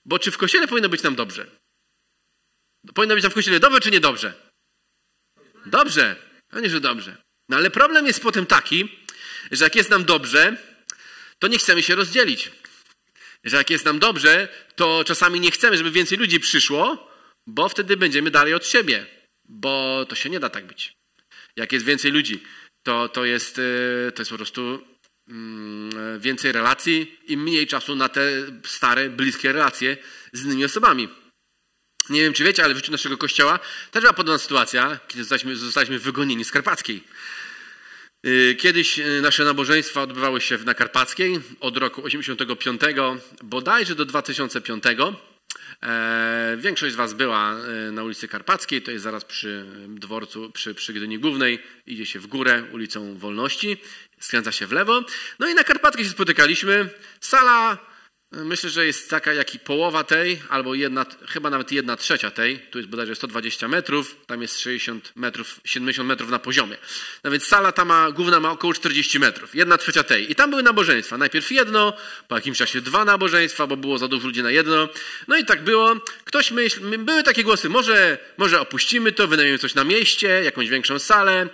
Bo 0.06 0.20
czy 0.20 0.32
w 0.32 0.38
Kościele 0.38 0.68
powinno 0.68 0.90
być 0.90 1.04
nam 1.04 1.16
dobrze? 1.16 1.46
Powinno 2.94 3.16
być 3.16 3.24
nam 3.24 3.32
w 3.32 3.36
Kościele 3.36 3.60
dobrze 3.60 3.80
czy 3.80 3.92
niedobrze? 3.92 4.34
Dobrze. 5.66 6.16
A 6.50 6.60
nie, 6.60 6.70
że 6.70 6.82
dobrze. 6.82 7.18
No 7.50 7.58
ale 7.58 7.70
problem 7.70 8.08
jest 8.08 8.22
potem 8.22 8.46
taki, 8.46 9.00
że 9.52 9.64
jak 9.64 9.76
jest 9.76 9.90
nam 9.90 10.06
dobrze, 10.06 10.58
to 11.40 11.48
nie 11.48 11.58
chcemy 11.58 11.84
się 11.84 11.96
rozdzielić 11.96 12.52
że 13.44 13.58
jak 13.58 13.70
jest 13.70 13.86
nam 13.86 14.00
dobrze, 14.00 14.48
to 14.76 15.04
czasami 15.04 15.40
nie 15.40 15.52
chcemy, 15.52 15.78
żeby 15.78 15.92
więcej 15.92 16.18
ludzi 16.18 16.40
przyszło, 16.40 17.10
bo 17.48 17.70
wtedy 17.70 17.98
będziemy 17.98 18.32
dalej 18.32 18.54
od 18.54 18.66
siebie, 18.66 19.06
bo 19.46 20.06
to 20.10 20.16
się 20.16 20.30
nie 20.30 20.40
da 20.40 20.50
tak 20.50 20.66
być. 20.66 20.94
Jak 21.56 21.72
jest 21.72 21.86
więcej 21.86 22.12
ludzi, 22.12 22.44
to, 22.84 23.10
to, 23.10 23.26
jest, 23.26 23.60
e, 23.60 24.12
to 24.12 24.22
jest 24.22 24.32
po 24.32 24.38
prostu 24.38 24.86
mm, 25.30 26.20
więcej 26.20 26.52
relacji 26.52 27.18
i 27.28 27.38
mniej 27.38 27.68
czasu 27.68 27.96
na 27.96 28.10
te 28.10 28.22
stare, 28.66 29.10
bliskie 29.10 29.52
relacje 29.52 29.98
z 30.34 30.46
innymi 30.46 30.66
osobami. 30.66 31.10
Nie 32.10 32.22
wiem, 32.22 32.34
czy 32.34 32.44
wiecie, 32.44 32.64
ale 32.64 32.74
w 32.74 32.78
życiu 32.78 32.92
naszego 32.92 33.18
kościoła 33.18 33.60
też 33.92 34.02
była 34.02 34.14
podobna 34.14 34.40
sytuacja, 34.40 35.00
kiedy 35.08 35.24
zostaliśmy, 35.24 35.56
zostaliśmy 35.56 36.00
wygonieni 36.00 36.46
z 36.46 36.52
Karpackiej. 36.52 37.04
Y, 38.26 38.56
kiedyś 38.56 39.00
y, 39.00 39.22
nasze 39.22 39.44
nabożeństwa 39.44 40.02
odbywały 40.02 40.42
się 40.42 40.58
na 40.58 40.74
Karpackiej 40.74 41.40
od 41.60 41.78
roku 41.78 42.04
85 42.04 42.82
bodajże 43.44 43.96
do 43.96 44.06
2005. 44.06 44.84
E, 45.84 46.58
większość 46.60 46.94
z 46.94 46.96
Was 46.96 47.14
była 47.14 47.56
y, 47.88 47.92
na 47.92 48.04
ulicy 48.04 48.28
Karpackiej, 48.28 48.82
to 48.82 48.92
jest 48.92 49.04
zaraz 49.04 49.26
przy 49.26 49.66
dworcu, 49.88 50.52
przy, 50.52 50.76
przy 50.76 50.94
Gdyni 50.94 51.20
Głównej. 51.20 51.60
Idzie 51.88 52.06
się 52.06 52.20
w 52.20 52.28
górę 52.28 52.64
ulicą 52.72 53.18
Wolności, 53.18 53.78
skręca 54.20 54.52
się 54.52 54.68
w 54.68 54.72
lewo. 54.72 55.06
No 55.40 55.50
i 55.50 55.54
na 55.54 55.64
Karpackiej 55.64 56.06
się 56.06 56.12
spotykaliśmy. 56.12 56.90
Sala 57.20 57.78
Myślę, 58.32 58.70
że 58.70 58.86
jest 58.86 59.10
taka 59.10 59.34
jak 59.34 59.56
i 59.56 59.60
połowa 59.60 60.04
tej, 60.04 60.42
albo 60.50 60.76
jedna, 60.76 61.06
chyba 61.28 61.50
nawet 61.50 61.72
jedna 61.72 61.96
trzecia 61.96 62.32
tej. 62.32 62.60
Tu 62.60 62.78
jest 62.78 62.90
bodajże 62.90 63.16
120 63.16 63.68
metrów, 63.68 64.16
tam 64.28 64.42
jest 64.42 64.60
60 64.60 65.12
metrów, 65.16 65.60
70 65.66 66.08
metrów 66.08 66.30
na 66.30 66.40
poziomie. 66.40 66.78
No 67.24 67.32
więc 67.32 67.44
sala 67.44 67.72
ta 67.72 67.86
ma, 67.86 68.12
główna 68.12 68.40
ma 68.40 68.52
około 68.52 68.74
40 68.74 69.20
metrów, 69.20 69.56
jedna 69.56 69.78
trzecia 69.78 70.04
tej. 70.04 70.32
I 70.32 70.36
tam 70.36 70.50
były 70.50 70.64
nabożeństwa. 70.64 71.18
Najpierw 71.18 71.52
jedno, 71.52 71.94
po 72.28 72.36
jakimś 72.36 72.58
czasie 72.58 72.82
dwa 72.82 73.06
nabożeństwa, 73.06 73.68
bo 73.68 73.78
było 73.78 73.98
za 73.98 74.08
dużo 74.08 74.28
ludzi 74.28 74.44
na 74.44 74.52
jedno. 74.52 74.90
No 75.28 75.38
i 75.38 75.46
tak 75.46 75.64
było. 75.64 75.96
Ktoś 76.26 76.52
myśl, 76.52 76.98
były 76.98 77.24
takie 77.24 77.44
głosy, 77.44 77.70
może, 77.70 78.18
może 78.38 78.62
opuścimy 78.62 79.12
to, 79.12 79.28
wynajmiemy 79.28 79.60
coś 79.60 79.76
na 79.76 79.84
mieście, 79.84 80.28
jakąś 80.28 80.70
większą 80.70 81.00
salę. 81.00 81.50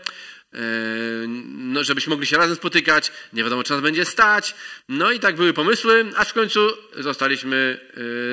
No, 1.48 1.84
żebyśmy 1.84 2.12
mogli 2.12 2.28
się 2.28 2.38
razem 2.38 2.56
spotykać, 2.56 3.12
nie 3.34 3.44
wiadomo, 3.44 3.64
czy 3.64 3.74
nas 3.74 3.82
będzie 3.82 4.06
stać. 4.06 4.56
No 4.90 5.12
i 5.12 5.20
tak 5.20 5.36
były 5.36 5.54
pomysły, 5.54 6.06
aż 6.16 6.30
w 6.30 6.34
końcu 6.34 6.70
zostaliśmy 6.98 7.80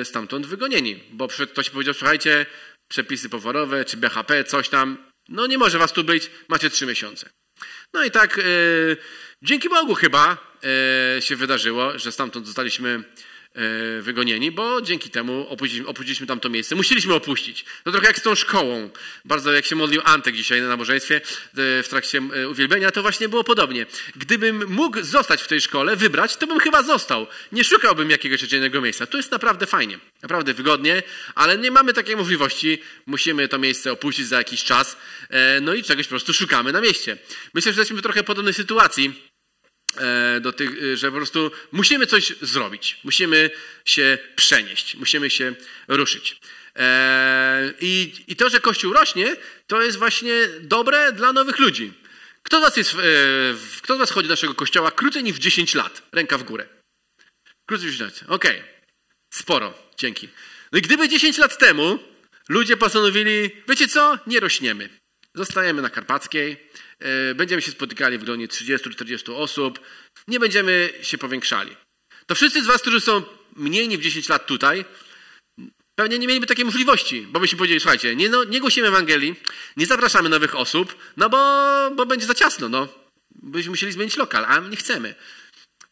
stamtąd 0.03 0.45
wygonieni, 0.45 1.03
bo 1.11 1.27
ktoś 1.27 1.69
powiedział, 1.69 1.93
słuchajcie, 1.93 2.45
przepisy 2.87 3.29
poworowe, 3.29 3.85
czy 3.85 3.97
BHP, 3.97 4.43
coś 4.43 4.69
tam, 4.69 4.97
no 5.29 5.47
nie 5.47 5.57
może 5.57 5.77
was 5.77 5.93
tu 5.93 6.03
być, 6.03 6.31
macie 6.47 6.69
trzy 6.69 6.85
miesiące. 6.85 7.29
No 7.93 8.03
i 8.03 8.11
tak 8.11 8.39
dzięki 9.41 9.69
Bogu 9.69 9.95
chyba 9.95 10.37
się 11.19 11.35
wydarzyło, 11.35 11.99
że 11.99 12.11
stamtąd 12.11 12.45
zostaliśmy 12.45 13.03
wygonieni, 14.01 14.51
bo 14.51 14.81
dzięki 14.81 15.09
temu 15.09 15.47
opuściliśmy, 15.49 15.89
opuściliśmy 15.89 16.27
tamto 16.27 16.49
miejsce. 16.49 16.75
Musieliśmy 16.75 17.13
opuścić. 17.13 17.65
To 17.83 17.91
trochę 17.91 18.07
jak 18.07 18.19
z 18.19 18.21
tą 18.21 18.35
szkołą. 18.35 18.89
Bardzo 19.25 19.53
jak 19.53 19.65
się 19.65 19.75
modlił 19.75 20.01
Antek 20.05 20.35
dzisiaj 20.35 20.61
na 20.61 20.67
nabożeństwie 20.67 21.15
e, 21.15 21.21
w 21.83 21.87
trakcie 21.89 22.21
e, 22.33 22.49
uwielbienia, 22.49 22.91
to 22.91 23.01
właśnie 23.01 23.29
było 23.29 23.43
podobnie. 23.43 23.85
Gdybym 24.15 24.65
mógł 24.67 25.03
zostać 25.03 25.41
w 25.41 25.47
tej 25.47 25.61
szkole, 25.61 25.95
wybrać, 25.95 26.37
to 26.37 26.47
bym 26.47 26.59
chyba 26.59 26.83
został. 26.83 27.27
Nie 27.51 27.63
szukałbym 27.63 28.09
jakiegoś 28.09 28.53
innego 28.53 28.81
miejsca. 28.81 29.05
Tu 29.05 29.17
jest 29.17 29.31
naprawdę 29.31 29.65
fajnie, 29.65 29.99
naprawdę 30.21 30.53
wygodnie, 30.53 31.03
ale 31.35 31.57
nie 31.57 31.71
mamy 31.71 31.93
takiej 31.93 32.15
możliwości. 32.15 32.81
Musimy 33.05 33.47
to 33.47 33.57
miejsce 33.57 33.91
opuścić 33.91 34.27
za 34.27 34.37
jakiś 34.37 34.63
czas. 34.63 34.97
No 35.61 35.73
i 35.73 35.83
czegoś 35.83 36.05
po 36.05 36.09
prostu 36.09 36.33
szukamy 36.33 36.71
na 36.71 36.81
mieście. 36.81 37.17
Myślę, 37.53 37.73
że 37.73 37.81
jesteśmy 37.81 37.99
w 37.99 38.03
trochę 38.03 38.23
podobnej 38.23 38.53
sytuacji 38.53 39.32
E, 39.32 39.32
do 40.41 40.53
tych, 40.53 40.69
e, 40.83 40.97
że 40.97 41.11
po 41.11 41.17
prostu 41.17 41.51
musimy 41.71 42.07
coś 42.07 42.33
zrobić, 42.41 42.99
musimy 43.03 43.49
się 43.85 44.17
przenieść, 44.35 44.95
musimy 44.95 45.29
się 45.29 45.55
ruszyć. 45.87 46.39
E, 46.75 47.73
I, 47.81 48.13
I 48.27 48.35
to, 48.35 48.49
że 48.49 48.59
Kościół 48.59 48.93
rośnie, 48.93 49.35
to 49.67 49.81
jest 49.81 49.97
właśnie 49.97 50.33
dobre 50.61 51.11
dla 51.11 51.33
nowych 51.33 51.59
ludzi. 51.59 51.93
Kto 52.43 52.59
z 52.59 52.61
was, 52.61 52.77
jest, 52.77 52.95
kto 53.81 53.95
z 53.95 53.99
was 53.99 54.11
chodzi 54.11 54.27
do 54.27 54.33
naszego 54.33 54.53
kościoła 54.53 54.91
krócej 54.91 55.23
niż 55.23 55.37
10 55.37 55.75
lat? 55.75 56.01
Ręka 56.11 56.37
w 56.37 56.43
górę. 56.43 56.65
Krócej 57.65 57.87
niż 57.87 57.97
10 57.97 58.21
lat. 58.21 58.31
Okej. 58.31 58.59
Okay. 58.59 58.73
Sporo. 59.33 59.73
Dzięki. 59.97 60.29
No 60.71 60.79
i 60.79 60.81
gdyby 60.81 61.09
10 61.09 61.37
lat 61.37 61.57
temu 61.57 61.99
ludzie 62.49 62.77
postanowili, 62.77 63.51
wiecie 63.69 63.87
co, 63.87 64.19
nie 64.27 64.39
rośniemy. 64.39 64.89
Zostajemy 65.35 65.81
na 65.81 65.89
Karpackiej, 65.89 66.51
e, 66.51 66.57
będziemy 67.35 67.61
się 67.61 67.71
spotykali 67.71 68.17
w 68.17 68.23
gronie 68.23 68.47
30-40 68.47 69.35
osób, 69.35 69.79
nie 70.27 70.39
będziemy 70.39 70.93
się 71.01 71.17
powiększali. 71.17 71.75
To 72.25 72.35
wszyscy 72.35 72.63
z 72.63 72.65
Was, 72.65 72.81
którzy 72.81 73.01
są 73.01 73.23
mniej 73.55 73.87
niż 73.87 73.99
10 73.99 74.29
lat 74.29 74.47
tutaj, 74.47 74.85
pewnie 75.95 76.19
nie 76.19 76.27
mieliby 76.27 76.47
takiej 76.47 76.65
możliwości, 76.65 77.21
bo 77.21 77.39
byśmy 77.39 77.57
powiedzieli, 77.57 77.79
słuchajcie, 77.79 78.15
nie, 78.15 78.29
no, 78.29 78.43
nie 78.43 78.59
głosimy 78.59 78.87
Ewangelii, 78.87 79.35
nie 79.77 79.85
zapraszamy 79.85 80.29
nowych 80.29 80.55
osób, 80.55 80.95
no 81.17 81.29
bo, 81.29 81.37
bo 81.95 82.05
będzie 82.05 82.25
za 82.25 82.33
ciasno, 82.33 82.69
no. 82.69 82.87
Byśmy 83.35 83.69
musieli 83.69 83.91
zmienić 83.91 84.17
lokal, 84.17 84.45
a 84.45 84.59
nie 84.59 84.77
chcemy. 84.77 85.15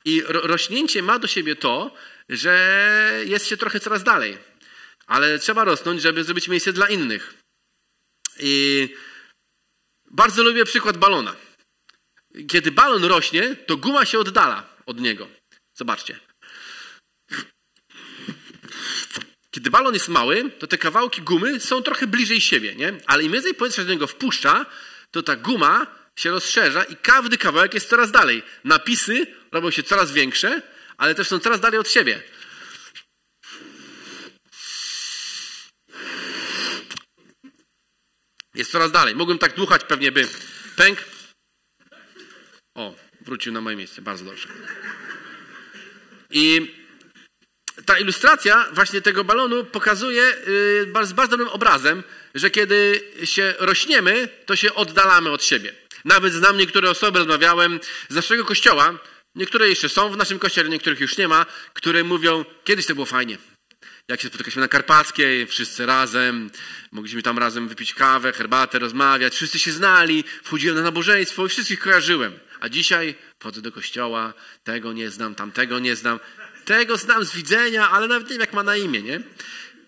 I 0.05 0.21
ro 0.21 0.41
rośnięcie 0.41 1.03
ma 1.03 1.19
do 1.19 1.27
siebie 1.27 1.55
to, 1.55 1.95
że 2.29 3.23
jest 3.25 3.47
się 3.47 3.57
trochę 3.57 3.79
coraz 3.79 4.03
dalej. 4.03 4.37
Ale 5.07 5.39
trzeba 5.39 5.63
rosnąć, 5.63 6.01
żeby 6.01 6.23
zrobić 6.23 6.47
miejsce 6.47 6.73
dla 6.73 6.87
innych. 6.87 7.33
I 8.39 8.89
bardzo 10.11 10.43
lubię 10.43 10.65
przykład 10.65 10.97
balona. 10.97 11.35
Kiedy 12.47 12.71
balon 12.71 13.03
rośnie, 13.03 13.55
to 13.55 13.77
guma 13.77 14.05
się 14.05 14.19
oddala 14.19 14.75
od 14.85 14.99
niego. 14.99 15.27
Zobaczcie. 15.73 16.19
Kiedy 19.51 19.69
balon 19.69 19.93
jest 19.93 20.09
mały, 20.09 20.51
to 20.59 20.67
te 20.67 20.77
kawałki 20.77 21.21
gumy 21.21 21.59
są 21.59 21.81
trochę 21.81 22.07
bliżej 22.07 22.41
siebie, 22.41 22.75
nie? 22.75 22.93
Ale 23.05 23.23
im 23.23 23.31
więcej 23.31 23.53
powietrza 23.53 23.83
do 23.83 23.91
niego 23.91 24.07
wpuszcza, 24.07 24.65
to 25.11 25.23
ta 25.23 25.35
guma 25.35 25.87
się 26.15 26.31
rozszerza 26.31 26.83
i 26.83 26.95
każdy 26.95 27.37
kawałek 27.37 27.73
jest 27.73 27.89
coraz 27.89 28.11
dalej. 28.11 28.43
Napisy 28.63 29.27
robią 29.51 29.71
się 29.71 29.83
coraz 29.83 30.11
większe, 30.11 30.61
ale 30.97 31.15
też 31.15 31.27
są 31.27 31.39
coraz 31.39 31.59
dalej 31.59 31.79
od 31.79 31.89
siebie. 31.89 32.23
Jest 38.55 38.71
coraz 38.71 38.91
dalej. 38.91 39.15
Mogłem 39.15 39.37
tak 39.37 39.55
dmuchać, 39.55 39.83
pewnie 39.83 40.11
by 40.11 40.27
pęk. 40.75 40.99
O, 42.75 42.95
wrócił 43.21 43.53
na 43.53 43.61
moje 43.61 43.75
miejsce. 43.75 44.01
Bardzo 44.01 44.25
dobrze. 44.25 44.47
I 46.29 46.75
ta 47.85 47.99
ilustracja 47.99 48.67
właśnie 48.73 49.01
tego 49.01 49.23
balonu 49.23 49.65
pokazuje 49.65 50.23
z 50.45 50.47
y, 50.47 51.13
bardzo 51.15 51.27
dobrym 51.27 51.49
obrazem, 51.49 52.03
że 52.35 52.49
kiedy 52.49 53.03
się 53.23 53.53
rośniemy, 53.59 54.29
to 54.45 54.55
się 54.55 54.73
oddalamy 54.73 55.29
od 55.29 55.43
siebie. 55.43 55.73
Nawet 56.05 56.33
znam 56.33 56.57
niektóre 56.57 56.89
osoby, 56.89 57.19
rozmawiałem 57.19 57.79
z 58.09 58.15
naszego 58.15 58.45
kościoła, 58.45 58.99
niektóre 59.35 59.69
jeszcze 59.69 59.89
są 59.89 60.09
w 60.09 60.17
naszym 60.17 60.39
kościele, 60.39 60.69
niektórych 60.69 60.99
już 60.99 61.17
nie 61.17 61.27
ma, 61.27 61.45
które 61.73 62.03
mówią, 62.03 62.45
kiedyś 62.63 62.85
to 62.85 62.93
było 62.93 63.05
fajnie 63.05 63.37
jak 64.07 64.21
się 64.21 64.27
spotykaliśmy 64.27 64.61
na 64.61 64.67
Karpackiej, 64.67 65.47
wszyscy 65.47 65.85
razem, 65.85 66.49
mogliśmy 66.91 67.21
tam 67.21 67.39
razem 67.39 67.67
wypić 67.67 67.93
kawę, 67.93 68.33
herbatę, 68.33 68.79
rozmawiać, 68.79 69.35
wszyscy 69.35 69.59
się 69.59 69.71
znali, 69.71 70.23
wchodziłem 70.43 70.75
na 70.75 70.81
nabożeństwo 70.81 71.45
i 71.45 71.49
wszystkich 71.49 71.79
kojarzyłem. 71.79 72.39
A 72.59 72.69
dzisiaj 72.69 73.15
wchodzę 73.39 73.61
do 73.61 73.71
kościoła, 73.71 74.33
tego 74.63 74.93
nie 74.93 75.09
znam, 75.09 75.35
tamtego 75.35 75.79
nie 75.79 75.95
znam, 75.95 76.19
tego 76.65 76.97
znam 76.97 77.25
z 77.25 77.35
widzenia, 77.35 77.89
ale 77.89 78.07
nawet 78.07 78.27
nie 78.27 78.33
wiem, 78.33 78.41
jak 78.41 78.53
ma 78.53 78.63
na 78.63 78.75
imię, 78.75 79.01
nie? 79.01 79.21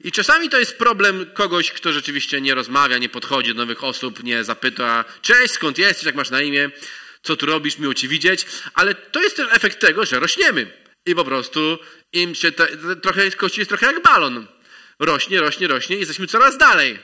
I 0.03 0.11
czasami 0.11 0.49
to 0.49 0.59
jest 0.59 0.77
problem 0.77 1.25
kogoś, 1.33 1.71
kto 1.71 1.93
rzeczywiście 1.93 2.41
nie 2.41 2.55
rozmawia, 2.55 2.97
nie 2.97 3.09
podchodzi 3.09 3.53
do 3.53 3.57
nowych 3.57 3.83
osób, 3.83 4.23
nie 4.23 4.43
zapyta, 4.43 5.05
cześć, 5.21 5.53
skąd 5.53 5.77
jesteś, 5.77 6.05
jak 6.05 6.15
masz 6.15 6.29
na 6.29 6.41
imię, 6.41 6.71
co 7.21 7.35
tu 7.35 7.45
robisz, 7.45 7.77
miło 7.77 7.93
ci 7.93 8.07
widzieć, 8.07 8.45
ale 8.73 8.95
to 8.95 9.21
jest 9.21 9.35
też 9.35 9.47
efekt 9.51 9.79
tego, 9.79 10.05
że 10.05 10.19
rośniemy. 10.19 10.71
I 11.05 11.15
po 11.15 11.25
prostu 11.25 11.79
im 12.13 12.35
się 12.35 12.51
trochę, 13.01 13.31
kościół 13.31 13.61
jest 13.61 13.69
trochę 13.69 13.85
jak 13.85 14.03
balon. 14.03 14.47
Rośnie, 14.99 15.39
rośnie, 15.39 15.67
rośnie 15.67 15.95
i 15.95 15.99
jesteśmy 15.99 16.27
coraz 16.27 16.57
dalej. 16.57 16.99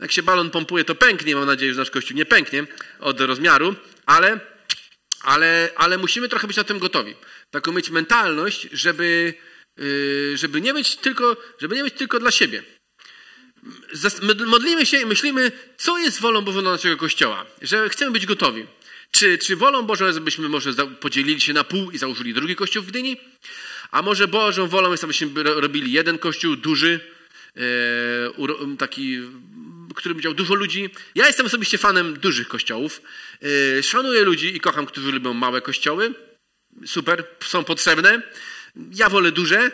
Jak 0.00 0.12
się 0.12 0.22
balon 0.22 0.50
pompuje, 0.50 0.84
to 0.84 0.94
pęknie. 0.94 1.36
Mam 1.36 1.46
nadzieję, 1.46 1.74
że 1.74 1.80
nasz 1.80 1.90
kościół 1.90 2.16
nie 2.16 2.24
pęknie 2.24 2.66
od 3.00 3.20
rozmiaru, 3.20 3.74
ale, 4.06 4.40
ale, 5.20 5.70
ale 5.76 5.98
musimy 5.98 6.28
trochę 6.28 6.46
być 6.46 6.56
na 6.56 6.64
tym 6.64 6.78
gotowi. 6.78 7.14
Taką 7.50 7.72
mieć 7.72 7.90
mentalność, 7.90 8.68
żeby, 8.72 9.34
yy, 9.76 10.36
żeby, 10.36 10.60
nie 10.60 10.74
być 10.74 10.96
tylko, 10.96 11.36
żeby 11.58 11.76
nie 11.76 11.82
być 11.82 11.94
tylko 11.94 12.18
dla 12.18 12.30
siebie. 12.30 12.62
Modlimy 14.46 14.86
się 14.86 15.00
i 15.00 15.06
myślimy, 15.06 15.52
co 15.76 15.98
jest 15.98 16.20
wolą 16.20 16.42
Bożą 16.42 16.62
dla 16.62 16.70
naszego 16.70 16.96
kościoła. 16.96 17.46
Że 17.62 17.88
chcemy 17.88 18.10
być 18.10 18.26
gotowi. 18.26 18.66
Czy, 19.10 19.38
czy 19.38 19.56
wolą 19.56 19.82
Bożą 19.82 20.06
jest, 20.06 20.18
abyśmy 20.18 20.48
może 20.48 20.72
podzielili 21.00 21.40
się 21.40 21.52
na 21.52 21.64
pół 21.64 21.90
i 21.90 21.98
założyli 21.98 22.34
drugi 22.34 22.56
kościół 22.56 22.82
w 22.82 22.86
Gdyni? 22.86 23.16
A 23.96 24.02
może 24.02 24.28
Bożą 24.28 24.66
wolą 24.66 24.90
jest, 24.90 25.04
abyśmy 25.04 25.42
robili 25.42 25.92
jeden 25.92 26.18
kościół 26.18 26.56
duży, 26.56 27.00
e, 27.56 27.60
taki, 28.78 29.18
w 29.90 29.94
którym 29.94 30.20
dział 30.20 30.34
dużo 30.34 30.54
ludzi. 30.54 30.90
Ja 31.14 31.26
jestem 31.26 31.46
osobiście 31.46 31.78
fanem 31.78 32.18
dużych 32.18 32.48
kościołów. 32.48 33.02
E, 33.78 33.82
szanuję 33.82 34.24
ludzi 34.24 34.56
i 34.56 34.60
kocham, 34.60 34.86
którzy 34.86 35.12
lubią 35.12 35.34
małe 35.34 35.60
kościoły. 35.60 36.14
Super, 36.86 37.24
są 37.44 37.64
potrzebne. 37.64 38.22
Ja 38.94 39.08
wolę 39.08 39.32
duże. 39.32 39.58
E, 39.60 39.70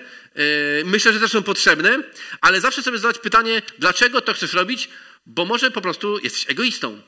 myślę, 0.85 1.13
że 1.13 1.21
też 1.21 1.31
są 1.31 1.43
potrzebne, 1.43 1.99
ale 2.41 2.61
zawsze 2.61 2.83
sobie 2.83 2.99
zadać 2.99 3.19
pytanie, 3.19 3.63
dlaczego 3.79 4.21
to 4.21 4.35
chcesz 4.35 4.53
robić? 4.53 4.89
Bo 5.27 5.45
może 5.45 5.71
po 5.71 5.81
prostu 5.81 6.19
jesteś 6.19 6.51
egoistą. 6.51 7.03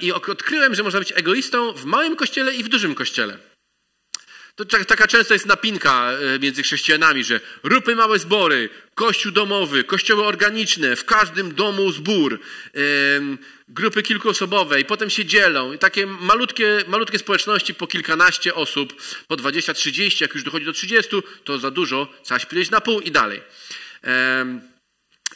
I 0.00 0.12
odkryłem, 0.12 0.74
że 0.74 0.82
można 0.82 0.98
być 0.98 1.12
egoistą 1.16 1.72
w 1.72 1.84
małym 1.84 2.16
kościele 2.16 2.54
i 2.54 2.64
w 2.64 2.68
dużym 2.68 2.94
kościele. 2.94 3.49
To 4.56 4.64
taka 4.64 5.06
często 5.06 5.34
jest 5.34 5.46
napinka 5.46 6.12
e, 6.12 6.38
między 6.38 6.62
chrześcijanami, 6.62 7.24
że 7.24 7.40
róbmy 7.62 7.96
małe 7.96 8.18
zbory, 8.18 8.68
kościół 8.94 9.32
domowy, 9.32 9.84
kościoły 9.84 10.24
organiczne, 10.24 10.96
w 10.96 11.04
każdym 11.04 11.54
domu 11.54 11.92
zbór, 11.92 12.40
grupy 13.68 14.02
kilkuosobowe 14.02 14.80
i 14.80 14.84
potem 14.84 15.10
się 15.10 15.24
dzielą. 15.24 15.72
I 15.72 15.78
takie 15.78 16.06
malutkie, 16.06 16.78
malutkie 16.88 17.18
społeczności 17.18 17.74
po 17.74 17.86
kilkanaście 17.86 18.54
osób, 18.54 19.02
po 19.28 19.36
20-30, 19.36 20.22
jak 20.22 20.34
już 20.34 20.42
dochodzi 20.42 20.66
do 20.66 20.72
30, 20.72 21.16
to 21.44 21.58
za 21.58 21.70
dużo, 21.70 22.08
trzeba 22.22 22.40
się 22.40 22.70
na 22.70 22.80
pół 22.80 23.00
i 23.00 23.10
dalej. 23.10 23.40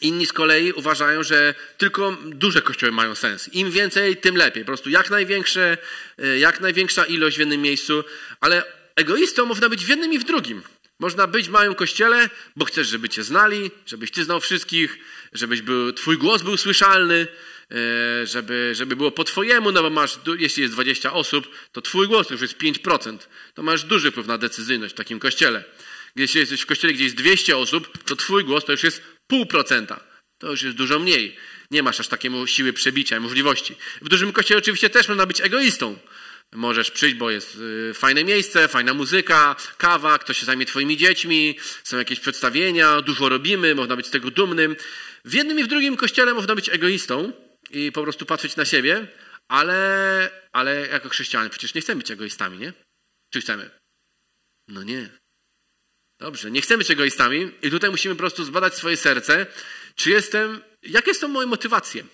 Inni 0.01 0.27
z 0.27 0.33
kolei 0.33 0.73
uważają, 0.73 1.23
że 1.23 1.55
tylko 1.79 2.17
duże 2.25 2.63
kościoły 2.63 2.93
mają 2.93 3.15
sens. 3.15 3.51
Im 3.53 3.71
więcej, 3.71 4.17
tym 4.17 4.37
lepiej. 4.37 4.63
Po 4.63 4.67
prostu 4.67 4.91
jak 4.91 5.11
największe, 5.11 5.79
e, 6.19 6.39
jak 6.39 6.61
największa 6.61 7.05
ilość 7.05 7.37
w 7.37 7.41
jednym 7.41 7.63
miejscu, 7.63 8.05
ale 8.41 8.63
egoistą 8.97 9.47
można 9.47 9.69
być 9.69 9.85
w 9.85 9.89
jednym 9.89 10.13
i 10.13 10.19
w 10.19 10.25
drugim. 10.25 10.63
Można 11.01 11.27
być 11.27 11.49
w 11.49 11.51
małym 11.51 11.75
kościele, 11.75 12.31
bo 12.57 12.65
chcesz, 12.65 12.89
żeby 12.89 13.09
cię 13.09 13.23
znali, 13.23 13.71
żebyś 13.87 14.11
ty 14.11 14.25
znał 14.25 14.41
wszystkich, 14.41 14.99
żebyś 15.33 15.63
był, 15.63 15.93
twój 15.93 16.19
głos 16.19 16.43
był 16.43 16.57
słyszalny, 16.57 17.27
e, 17.71 18.27
żeby, 18.27 18.73
żeby 18.75 18.97
było 18.97 19.11
po 19.11 19.25
twojemu, 19.25 19.73
no 19.73 19.83
bo 19.83 19.91
masz, 19.91 20.19
jeśli 20.39 20.63
jest 20.63 20.75
20 20.75 21.13
osób, 21.13 21.49
to 21.73 21.83
twój 21.83 22.09
głos 22.09 22.27
to 22.27 22.35
już 22.35 22.43
jest 22.43 22.59
5%. 22.59 23.19
To 23.55 23.63
masz 23.63 23.85
duży 23.85 24.11
wpływ 24.11 24.27
na 24.27 24.39
decyzyjność 24.39 24.95
w 24.95 24.97
takim 24.97 25.19
kościele. 25.19 25.65
Jeśli 26.17 26.41
jesteś 26.41 26.61
w 26.61 26.67
kościele, 26.67 26.93
gdzie 26.93 27.05
jest 27.05 27.17
200 27.17 27.57
osób, 27.57 28.05
to 28.05 28.17
twój 28.17 28.45
głos 28.45 28.65
to 28.65 28.73
już 28.73 28.83
jest 28.83 29.03
pół 29.27 29.47
procenta. 29.47 30.01
To 30.39 30.51
już 30.51 30.63
jest 30.63 30.77
dużo 30.77 30.99
mniej. 30.99 31.37
Nie 31.71 31.83
masz 31.83 32.01
aż 32.01 32.09
takiej 32.09 32.31
siły 32.47 32.73
przebicia, 32.73 33.21
możliwości. 33.21 33.77
W 34.03 34.09
dużym 34.09 34.33
kościele 34.33 34.59
oczywiście 34.59 34.91
też 34.91 35.09
można 35.09 35.27
być 35.27 35.41
egoistą. 35.41 35.99
Możesz 36.55 36.91
przyjść, 36.91 37.17
bo 37.17 37.31
jest 37.31 37.57
y, 37.91 37.95
fajne 37.95 38.25
miejsce, 38.25 38.69
fajna 38.69 38.95
muzyka, 38.95 39.57
kawa, 39.79 40.19
ktoś 40.19 40.39
się 40.39 40.47
zajmie 40.47 40.67
twoimi 40.67 40.97
dziećmi, 40.97 41.59
są 41.85 41.99
jakieś 41.99 42.21
przedstawienia, 42.21 43.01
dużo 43.01 43.29
robimy, 43.29 43.75
można 43.75 43.97
być 43.97 44.07
z 44.07 44.11
tego 44.11 44.31
dumnym. 44.31 44.77
W 45.25 45.35
jednym 45.35 45.59
i 45.59 45.65
w 45.65 45.67
drugim 45.67 45.97
kościele 45.97 46.35
można 46.35 46.55
być 46.55 46.69
egoistą 46.69 47.33
i 47.71 47.93
po 47.93 48.03
prostu 48.03 48.27
patrzeć 48.27 48.57
na 48.57 48.65
siebie, 48.65 49.09
ale, 49.49 50.31
ale 50.53 50.87
jako 50.87 51.09
chrześcijanie 51.09 51.51
przecież 51.51 51.75
nie 51.75 51.81
chcemy 51.81 51.99
być 51.99 52.11
egoistami, 52.11 52.59
nie? 52.59 52.73
Czy 53.33 53.41
chcemy? 53.41 53.71
No 54.69 54.83
nie. 54.83 55.09
Dobrze, 56.21 56.51
nie 56.51 56.61
chcemy 56.61 56.79
być 56.79 56.91
egoistami 56.91 57.51
i 57.63 57.71
tutaj 57.71 57.91
musimy 57.91 58.15
po 58.15 58.19
prostu 58.19 58.45
zbadać 58.45 58.75
swoje 58.75 58.97
serce, 58.97 59.47
czy 59.95 60.11
jestem, 60.11 60.61
jakie 60.83 61.15
są 61.15 61.29
moje 61.29 61.47
motywacje 61.47 62.05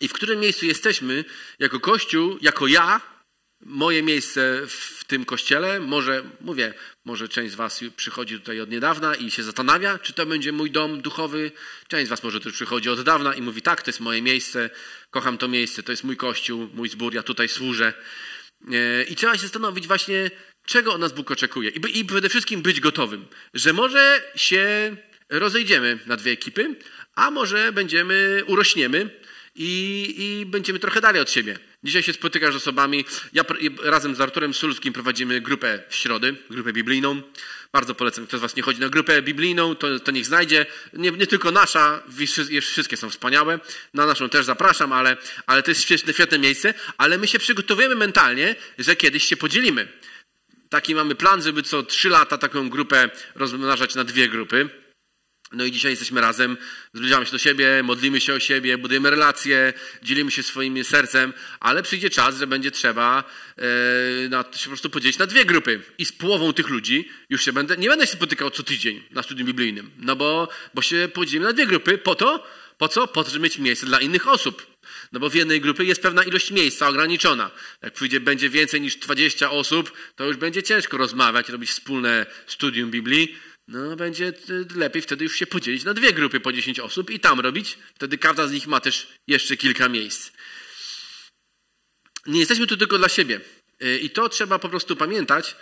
i 0.00 0.08
w 0.08 0.12
którym 0.12 0.40
miejscu 0.40 0.66
jesteśmy 0.66 1.24
jako 1.58 1.80
Kościół, 1.80 2.38
jako 2.40 2.66
ja, 2.66 3.17
moje 3.60 4.02
miejsce 4.02 4.62
w 4.66 5.04
tym 5.04 5.24
kościele. 5.24 5.80
Może, 5.80 6.22
mówię, 6.40 6.74
może 7.04 7.28
część 7.28 7.52
z 7.52 7.54
Was 7.54 7.80
przychodzi 7.96 8.38
tutaj 8.38 8.60
od 8.60 8.70
niedawna 8.70 9.14
i 9.14 9.30
się 9.30 9.42
zastanawia, 9.42 9.98
czy 9.98 10.12
to 10.12 10.26
będzie 10.26 10.52
mój 10.52 10.70
dom 10.70 11.00
duchowy. 11.00 11.52
Część 11.88 12.06
z 12.06 12.10
Was 12.10 12.22
może 12.22 12.40
też 12.40 12.52
przychodzi 12.52 12.88
od 12.88 13.02
dawna 13.02 13.34
i 13.34 13.42
mówi, 13.42 13.62
tak, 13.62 13.82
to 13.82 13.88
jest 13.88 14.00
moje 14.00 14.22
miejsce, 14.22 14.70
kocham 15.10 15.38
to 15.38 15.48
miejsce, 15.48 15.82
to 15.82 15.92
jest 15.92 16.04
mój 16.04 16.16
kościół, 16.16 16.68
mój 16.74 16.88
zbór, 16.88 17.14
ja 17.14 17.22
tutaj 17.22 17.48
służę. 17.48 17.92
E, 18.72 19.02
I 19.02 19.16
trzeba 19.16 19.34
się 19.34 19.42
zastanowić 19.42 19.86
właśnie, 19.86 20.30
czego 20.66 20.94
od 20.94 21.00
nas 21.00 21.12
Bóg 21.12 21.30
oczekuje. 21.30 21.70
I, 21.70 21.98
I 21.98 22.04
przede 22.04 22.28
wszystkim 22.28 22.62
być 22.62 22.80
gotowym, 22.80 23.26
że 23.54 23.72
może 23.72 24.22
się 24.34 24.96
rozejdziemy 25.30 25.98
na 26.06 26.16
dwie 26.16 26.32
ekipy, 26.32 26.76
a 27.14 27.30
może 27.30 27.72
będziemy, 27.72 28.42
urośniemy 28.46 29.10
i, 29.58 30.14
i 30.18 30.46
będziemy 30.46 30.78
trochę 30.78 31.00
dalej 31.00 31.22
od 31.22 31.30
siebie. 31.30 31.58
Dzisiaj 31.84 32.02
się 32.02 32.12
spotykasz 32.12 32.54
z 32.54 32.56
osobami. 32.56 33.04
Ja 33.32 33.44
razem 33.82 34.14
z 34.14 34.20
Arturem 34.20 34.54
Sulskim 34.54 34.92
prowadzimy 34.92 35.40
grupę 35.40 35.82
w 35.88 35.94
środy, 35.94 36.36
grupę 36.50 36.72
biblijną. 36.72 37.22
Bardzo 37.72 37.94
polecam, 37.94 38.26
kto 38.26 38.38
z 38.38 38.40
Was 38.40 38.56
nie 38.56 38.62
chodzi 38.62 38.80
na 38.80 38.88
grupę 38.88 39.22
biblijną, 39.22 39.74
to, 39.74 40.00
to 40.00 40.10
niech 40.10 40.26
znajdzie. 40.26 40.66
Nie, 40.92 41.10
nie 41.10 41.26
tylko 41.26 41.50
nasza, 41.50 42.02
wszystkie 42.62 42.96
są 42.96 43.10
wspaniałe. 43.10 43.60
Na 43.94 44.06
naszą 44.06 44.28
też 44.28 44.44
zapraszam, 44.46 44.92
ale, 44.92 45.16
ale 45.46 45.62
to 45.62 45.70
jest 45.70 45.82
świetne, 45.82 46.12
świetne 46.12 46.38
miejsce. 46.38 46.74
Ale 46.98 47.18
my 47.18 47.26
się 47.26 47.38
przygotowujemy 47.38 47.94
mentalnie, 47.94 48.56
że 48.78 48.96
kiedyś 48.96 49.24
się 49.24 49.36
podzielimy. 49.36 49.88
Taki 50.68 50.94
mamy 50.94 51.14
plan, 51.14 51.42
żeby 51.42 51.62
co 51.62 51.82
trzy 51.82 52.08
lata 52.08 52.38
taką 52.38 52.70
grupę 52.70 53.10
rozmnażać 53.34 53.94
na 53.94 54.04
dwie 54.04 54.28
grupy. 54.28 54.68
No 55.52 55.64
i 55.64 55.72
dzisiaj 55.72 55.92
jesteśmy 55.92 56.20
razem, 56.20 56.56
zbliżamy 56.94 57.26
się 57.26 57.32
do 57.32 57.38
siebie, 57.38 57.82
modlimy 57.82 58.20
się 58.20 58.34
o 58.34 58.40
siebie, 58.40 58.78
budujemy 58.78 59.10
relacje, 59.10 59.72
dzielimy 60.02 60.30
się 60.30 60.42
swoim 60.42 60.84
sercem, 60.84 61.32
ale 61.60 61.82
przyjdzie 61.82 62.10
czas, 62.10 62.38
że 62.38 62.46
będzie 62.46 62.70
trzeba 62.70 63.24
e, 63.56 64.28
na, 64.28 64.42
się 64.42 64.64
po 64.64 64.68
prostu 64.68 64.90
podzielić 64.90 65.18
na 65.18 65.26
dwie 65.26 65.44
grupy. 65.44 65.80
I 65.98 66.04
z 66.04 66.12
połową 66.12 66.52
tych 66.52 66.68
ludzi 66.68 67.08
już 67.30 67.44
się 67.44 67.52
będę, 67.52 67.76
nie 67.76 67.88
będę 67.88 68.06
się 68.06 68.12
spotykał 68.12 68.50
co 68.50 68.62
tydzień 68.62 69.02
na 69.10 69.22
studium 69.22 69.46
biblijnym, 69.46 69.90
no 69.98 70.16
bo, 70.16 70.48
bo 70.74 70.82
się 70.82 71.08
podzielimy 71.14 71.46
na 71.46 71.52
dwie 71.52 71.66
grupy. 71.66 71.98
Po 71.98 72.14
to, 72.14 72.46
po 72.78 72.88
co? 72.88 73.08
Po 73.08 73.24
to, 73.24 73.30
żeby 73.30 73.44
mieć 73.44 73.58
miejsce 73.58 73.86
dla 73.86 74.00
innych 74.00 74.28
osób. 74.28 74.78
No 75.12 75.20
bo 75.20 75.30
w 75.30 75.34
jednej 75.34 75.60
grupie 75.60 75.84
jest 75.84 76.02
pewna 76.02 76.22
ilość 76.22 76.50
miejsca 76.50 76.88
ograniczona. 76.88 77.50
Jak 77.82 77.94
przyjdzie, 77.94 78.20
będzie 78.20 78.50
więcej 78.50 78.80
niż 78.80 78.96
20 78.96 79.50
osób, 79.50 79.92
to 80.16 80.24
już 80.24 80.36
będzie 80.36 80.62
ciężko 80.62 80.96
rozmawiać, 80.96 81.48
robić 81.48 81.70
wspólne 81.70 82.26
studium 82.46 82.90
Biblii 82.90 83.36
no 83.68 83.96
będzie 83.96 84.32
lepiej 84.74 85.02
wtedy 85.02 85.24
już 85.24 85.36
się 85.36 85.46
podzielić 85.46 85.84
na 85.84 85.94
dwie 85.94 86.12
grupy 86.12 86.40
po 86.40 86.52
10 86.52 86.80
osób 86.80 87.10
i 87.10 87.20
tam 87.20 87.40
robić. 87.40 87.78
Wtedy 87.94 88.18
każda 88.18 88.46
z 88.46 88.52
nich 88.52 88.66
ma 88.66 88.80
też 88.80 89.08
jeszcze 89.26 89.56
kilka 89.56 89.88
miejsc. 89.88 90.32
Nie 92.26 92.40
jesteśmy 92.40 92.66
tu 92.66 92.76
tylko 92.76 92.98
dla 92.98 93.08
siebie. 93.08 93.40
E, 93.80 93.98
I 93.98 94.10
to 94.10 94.28
trzeba 94.28 94.58
po 94.58 94.68
prostu 94.68 94.96
pamiętać, 94.96 95.56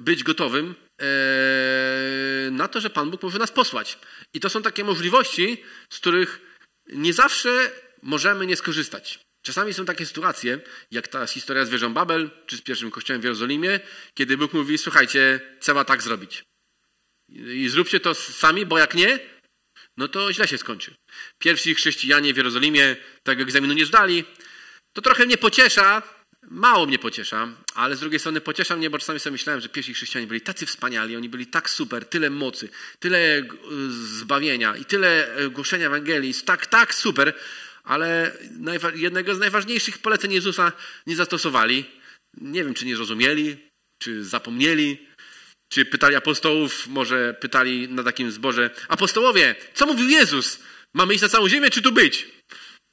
być 0.00 0.22
gotowym 0.24 0.74
e, 1.00 2.50
na 2.50 2.68
to, 2.68 2.80
że 2.80 2.90
Pan 2.90 3.10
Bóg 3.10 3.22
może 3.22 3.38
nas 3.38 3.50
posłać. 3.50 3.98
I 4.34 4.40
to 4.40 4.50
są 4.50 4.62
takie 4.62 4.84
możliwości, 4.84 5.62
z 5.90 5.98
których 5.98 6.40
nie 6.86 7.12
zawsze 7.12 7.72
możemy 8.02 8.46
nie 8.46 8.56
skorzystać. 8.56 9.18
Czasami 9.42 9.74
są 9.74 9.84
takie 9.84 10.06
sytuacje, 10.06 10.60
jak 10.90 11.08
ta 11.08 11.26
historia 11.26 11.64
z 11.64 11.70
wieżą 11.70 11.94
Babel, 11.94 12.30
czy 12.46 12.56
z 12.56 12.62
pierwszym 12.62 12.90
kościołem 12.90 13.20
w 13.20 13.24
Jerozolimie, 13.24 13.80
kiedy 14.14 14.36
Bóg 14.36 14.52
mówi, 14.52 14.78
słuchajcie, 14.78 15.40
trzeba 15.60 15.84
tak 15.84 16.02
zrobić 16.02 16.44
i 17.34 17.68
zróbcie 17.68 18.00
to 18.00 18.14
sami, 18.14 18.66
bo 18.66 18.78
jak 18.78 18.94
nie, 18.94 19.18
no 19.96 20.08
to 20.08 20.32
źle 20.32 20.48
się 20.48 20.58
skończy. 20.58 20.94
Pierwsi 21.38 21.74
chrześcijanie 21.74 22.34
w 22.34 22.36
Jerozolimie 22.36 22.96
tego 23.22 23.42
egzaminu 23.42 23.74
nie 23.74 23.86
zdali. 23.86 24.24
To 24.92 25.02
trochę 25.02 25.26
mnie 25.26 25.38
pociesza, 25.38 26.02
mało 26.42 26.86
mnie 26.86 26.98
pociesza, 26.98 27.48
ale 27.74 27.96
z 27.96 28.00
drugiej 28.00 28.20
strony 28.20 28.40
pociesza 28.40 28.76
mnie, 28.76 28.90
bo 28.90 28.98
czasami 28.98 29.20
sobie 29.20 29.32
myślałem, 29.32 29.60
że 29.60 29.68
pierwsi 29.68 29.94
chrześcijanie 29.94 30.26
byli 30.26 30.40
tacy 30.40 30.66
wspaniali, 30.66 31.16
oni 31.16 31.28
byli 31.28 31.46
tak 31.46 31.70
super, 31.70 32.04
tyle 32.04 32.30
mocy, 32.30 32.68
tyle 32.98 33.18
e, 33.18 33.44
zbawienia 33.90 34.76
i 34.76 34.84
tyle 34.84 35.34
e, 35.34 35.50
głoszenia 35.50 35.86
Ewangelii, 35.86 36.34
tak, 36.44 36.66
tak 36.66 36.94
super, 36.94 37.34
ale 37.84 38.36
jednego 38.94 39.34
z 39.34 39.38
najważniejszych 39.38 39.98
poleceń 39.98 40.32
Jezusa 40.32 40.72
nie 41.06 41.16
zastosowali. 41.16 41.84
Nie 42.36 42.64
wiem, 42.64 42.74
czy 42.74 42.86
nie 42.86 42.96
zrozumieli, 42.96 43.56
czy 44.02 44.24
zapomnieli, 44.24 45.08
czy 45.72 45.84
pytali 45.84 46.16
apostołów, 46.16 46.86
może 46.86 47.34
pytali 47.34 47.88
na 47.88 48.02
takim 48.02 48.30
zborze, 48.30 48.70
apostołowie, 48.88 49.54
co 49.74 49.86
mówił 49.86 50.08
Jezus? 50.08 50.58
Mamy 50.94 51.14
iść 51.14 51.22
na 51.22 51.28
całą 51.28 51.48
ziemię, 51.48 51.70
czy 51.70 51.82
tu 51.82 51.92
być? 51.92 52.26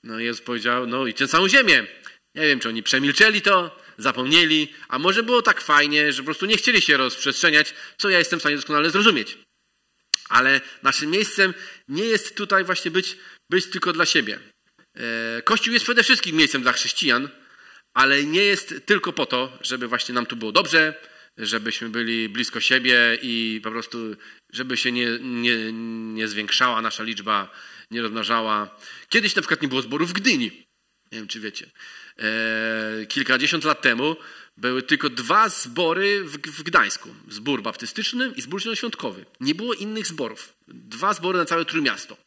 No 0.03 0.19
Jezus 0.19 0.41
powiedział, 0.41 0.87
no 0.87 1.07
idźcie 1.07 1.23
na 1.23 1.27
całą 1.27 1.49
ziemię. 1.49 1.87
Nie 2.35 2.47
wiem, 2.47 2.59
czy 2.59 2.69
oni 2.69 2.83
przemilczeli 2.83 3.41
to, 3.41 3.81
zapomnieli, 3.97 4.73
a 4.87 4.99
może 4.99 5.23
było 5.23 5.41
tak 5.41 5.61
fajnie, 5.61 6.11
że 6.11 6.21
po 6.21 6.25
prostu 6.25 6.45
nie 6.45 6.57
chcieli 6.57 6.81
się 6.81 6.97
rozprzestrzeniać, 6.97 7.73
co 7.97 8.09
ja 8.09 8.19
jestem 8.19 8.39
w 8.39 8.41
stanie 8.41 8.55
doskonale 8.55 8.89
zrozumieć. 8.89 9.37
Ale 10.29 10.61
naszym 10.83 11.11
miejscem 11.11 11.53
nie 11.87 12.05
jest 12.05 12.35
tutaj 12.35 12.63
właśnie 12.63 12.91
być, 12.91 13.17
być 13.49 13.65
tylko 13.65 13.93
dla 13.93 14.05
siebie. 14.05 14.39
E, 14.95 15.41
Kościół 15.41 15.73
jest 15.73 15.85
przede 15.85 16.03
wszystkim 16.03 16.35
miejscem 16.35 16.61
dla 16.61 16.73
chrześcijan, 16.73 17.29
ale 17.93 18.23
nie 18.23 18.41
jest 18.41 18.75
tylko 18.85 19.13
po 19.13 19.25
to, 19.25 19.57
żeby 19.61 19.87
właśnie 19.87 20.15
nam 20.15 20.25
tu 20.25 20.35
było 20.35 20.51
dobrze, 20.51 21.09
żebyśmy 21.37 21.89
byli 21.89 22.29
blisko 22.29 22.59
siebie 22.59 23.17
i 23.21 23.61
po 23.63 23.71
prostu, 23.71 24.15
żeby 24.53 24.77
się 24.77 24.91
nie, 24.91 25.07
nie, 25.21 25.71
nie 26.13 26.27
zwiększała 26.27 26.81
nasza 26.81 27.03
liczba, 27.03 27.51
nie 27.91 28.01
rozmnażała. 28.01 28.79
Kiedyś 29.09 29.35
na 29.35 29.41
przykład 29.41 29.61
nie 29.61 29.67
było 29.67 29.81
zborów 29.81 30.09
w 30.09 30.13
Gdyni. 30.13 30.51
Nie 31.11 31.17
wiem, 31.17 31.27
czy 31.27 31.39
wiecie. 31.39 31.71
E, 32.19 33.05
kilkadziesiąt 33.05 33.63
lat 33.63 33.81
temu 33.81 34.15
były 34.57 34.83
tylko 34.83 35.09
dwa 35.09 35.49
zbory 35.49 36.23
w, 36.23 36.37
w 36.37 36.63
Gdańsku. 36.63 37.15
Zbór 37.29 37.61
baptystyczny 37.61 38.33
i 38.35 38.41
zbór 38.41 38.61
zielonoświątkowy. 38.61 39.25
Nie 39.39 39.55
było 39.55 39.73
innych 39.73 40.07
zborów. 40.07 40.53
Dwa 40.67 41.13
zbory 41.13 41.37
na 41.37 41.45
całe 41.45 41.65
Trójmiasto. 41.65 42.17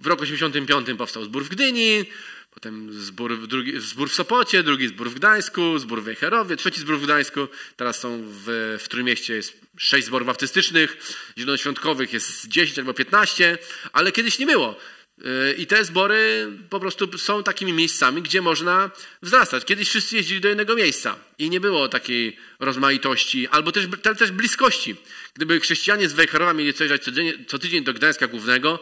W 0.00 0.06
roku 0.06 0.22
85 0.22 0.86
powstał 0.98 1.24
zbór 1.24 1.44
w 1.44 1.48
Gdyni, 1.48 2.04
Potem 2.50 2.92
zbór, 2.92 3.48
drugi, 3.48 3.80
zbór 3.80 4.10
w 4.10 4.14
Sopocie, 4.14 4.62
drugi 4.62 4.88
zbór 4.88 5.10
w 5.10 5.14
Gdańsku, 5.14 5.78
zbór 5.78 6.00
w 6.02 6.04
Wejherowie, 6.04 6.56
trzeci 6.56 6.80
zbór 6.80 6.98
w 6.98 7.04
Gdańsku. 7.04 7.48
Teraz 7.76 8.00
są 8.00 8.22
w, 8.26 8.76
w 8.80 8.88
Trójmieście 8.88 9.34
jest 9.34 9.60
sześć 9.78 10.06
zborów 10.06 10.26
baptystycznych, 10.26 10.96
zielonoświątkowych 11.38 12.12
jest 12.12 12.48
10 12.48 12.78
albo 12.78 12.94
15, 12.94 13.58
ale 13.92 14.12
kiedyś 14.12 14.38
nie 14.38 14.46
było. 14.46 14.76
Y, 15.18 15.54
I 15.58 15.66
te 15.66 15.84
zbory 15.84 16.48
po 16.70 16.80
prostu 16.80 17.18
są 17.18 17.42
takimi 17.42 17.72
miejscami, 17.72 18.22
gdzie 18.22 18.42
można 18.42 18.90
wzrastać. 19.22 19.64
Kiedyś 19.64 19.88
wszyscy 19.88 20.16
jeździli 20.16 20.40
do 20.40 20.48
jednego 20.48 20.74
miejsca 20.74 21.16
i 21.38 21.50
nie 21.50 21.60
było 21.60 21.88
takiej 21.88 22.36
rozmaitości, 22.60 23.48
albo 23.48 23.72
też, 23.72 23.84
też 24.18 24.30
bliskości. 24.30 24.96
Gdyby 25.34 25.60
chrześcijanie 25.60 26.08
z 26.08 26.12
Wejherowa 26.12 26.54
mieli 26.54 26.74
coś 26.74 27.00
co, 27.00 27.10
co 27.46 27.58
tydzień 27.58 27.84
do 27.84 27.94
Gdańska 27.94 28.26
Głównego, 28.26 28.78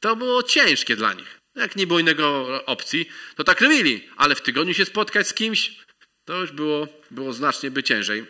to 0.00 0.16
było 0.16 0.42
ciężkie 0.42 0.96
dla 0.96 1.12
nich. 1.12 1.35
Jak 1.56 1.76
nie 1.76 1.86
było 1.86 1.98
innego 1.98 2.46
opcji, 2.66 3.08
to 3.36 3.44
tak 3.44 3.60
robili, 3.60 4.08
ale 4.16 4.34
w 4.34 4.42
tygodniu 4.42 4.74
się 4.74 4.84
spotkać 4.84 5.28
z 5.28 5.34
kimś, 5.34 5.78
to 6.24 6.40
już 6.40 6.52
było, 6.52 6.88
było 7.10 7.32
znacznie 7.32 7.70
by 7.70 7.82
ciężej, 7.82 8.26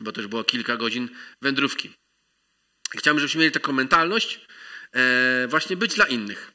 bo 0.00 0.12
też 0.12 0.26
było 0.26 0.44
kilka 0.44 0.76
godzin 0.76 1.08
wędrówki. 1.42 1.92
Chciałbym, 2.96 3.20
żebyśmy 3.20 3.40
mieli 3.40 3.52
taką 3.52 3.72
mentalność, 3.72 4.40
e, 4.92 5.46
właśnie 5.48 5.76
być 5.76 5.94
dla 5.94 6.04
innych. 6.04 6.52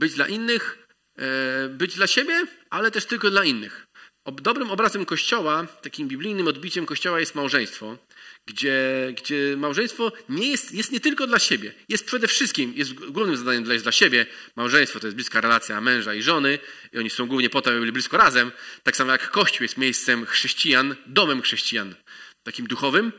Być 0.00 0.14
dla 0.14 0.28
innych, 0.28 0.86
e, 1.18 1.68
być 1.68 1.94
dla 1.96 2.06
siebie, 2.06 2.46
ale 2.70 2.90
też 2.90 3.06
tylko 3.06 3.30
dla 3.30 3.44
innych. 3.44 3.86
Dobrym 4.26 4.70
obrazem 4.70 5.04
Kościoła, 5.06 5.66
takim 5.66 6.08
biblijnym 6.08 6.48
odbiciem 6.48 6.86
Kościoła 6.86 7.20
jest 7.20 7.34
małżeństwo 7.34 7.98
gdzie, 8.46 9.12
gdzie 9.16 9.56
małżeństwo 9.56 10.12
nie 10.28 10.48
jest, 10.48 10.74
jest 10.74 10.92
nie 10.92 11.00
tylko 11.00 11.26
dla 11.26 11.38
siebie, 11.38 11.74
jest 11.88 12.06
przede 12.06 12.28
wszystkim, 12.28 12.72
jest 12.76 12.94
głównym 12.94 13.36
zadaniem 13.36 13.64
dla, 13.64 13.72
jest 13.72 13.84
dla 13.84 13.92
siebie. 13.92 14.26
Małżeństwo 14.56 15.00
to 15.00 15.06
jest 15.06 15.16
bliska 15.16 15.40
relacja 15.40 15.80
męża 15.80 16.14
i 16.14 16.22
żony 16.22 16.58
i 16.92 16.98
oni 16.98 17.10
są 17.10 17.26
głównie 17.26 17.50
po 17.50 17.62
to, 17.62 17.70
aby 17.70 17.80
byli 17.80 17.92
blisko 17.92 18.16
razem. 18.16 18.52
Tak 18.82 18.96
samo 18.96 19.12
jak 19.12 19.30
Kościół 19.30 19.62
jest 19.62 19.78
miejscem 19.78 20.26
chrześcijan, 20.26 20.96
domem 21.06 21.42
chrześcijan, 21.42 21.94
takim 22.42 22.66
duchowym. 22.66 23.12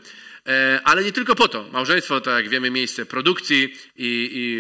E, 0.47 0.81
ale 0.83 1.03
nie 1.03 1.11
tylko 1.11 1.35
po 1.35 1.47
to. 1.47 1.69
Małżeństwo 1.71 2.21
to, 2.21 2.31
jak 2.31 2.49
wiemy, 2.49 2.71
miejsce 2.71 3.05
produkcji 3.05 3.73
i, 3.95 4.29
i 4.33 4.59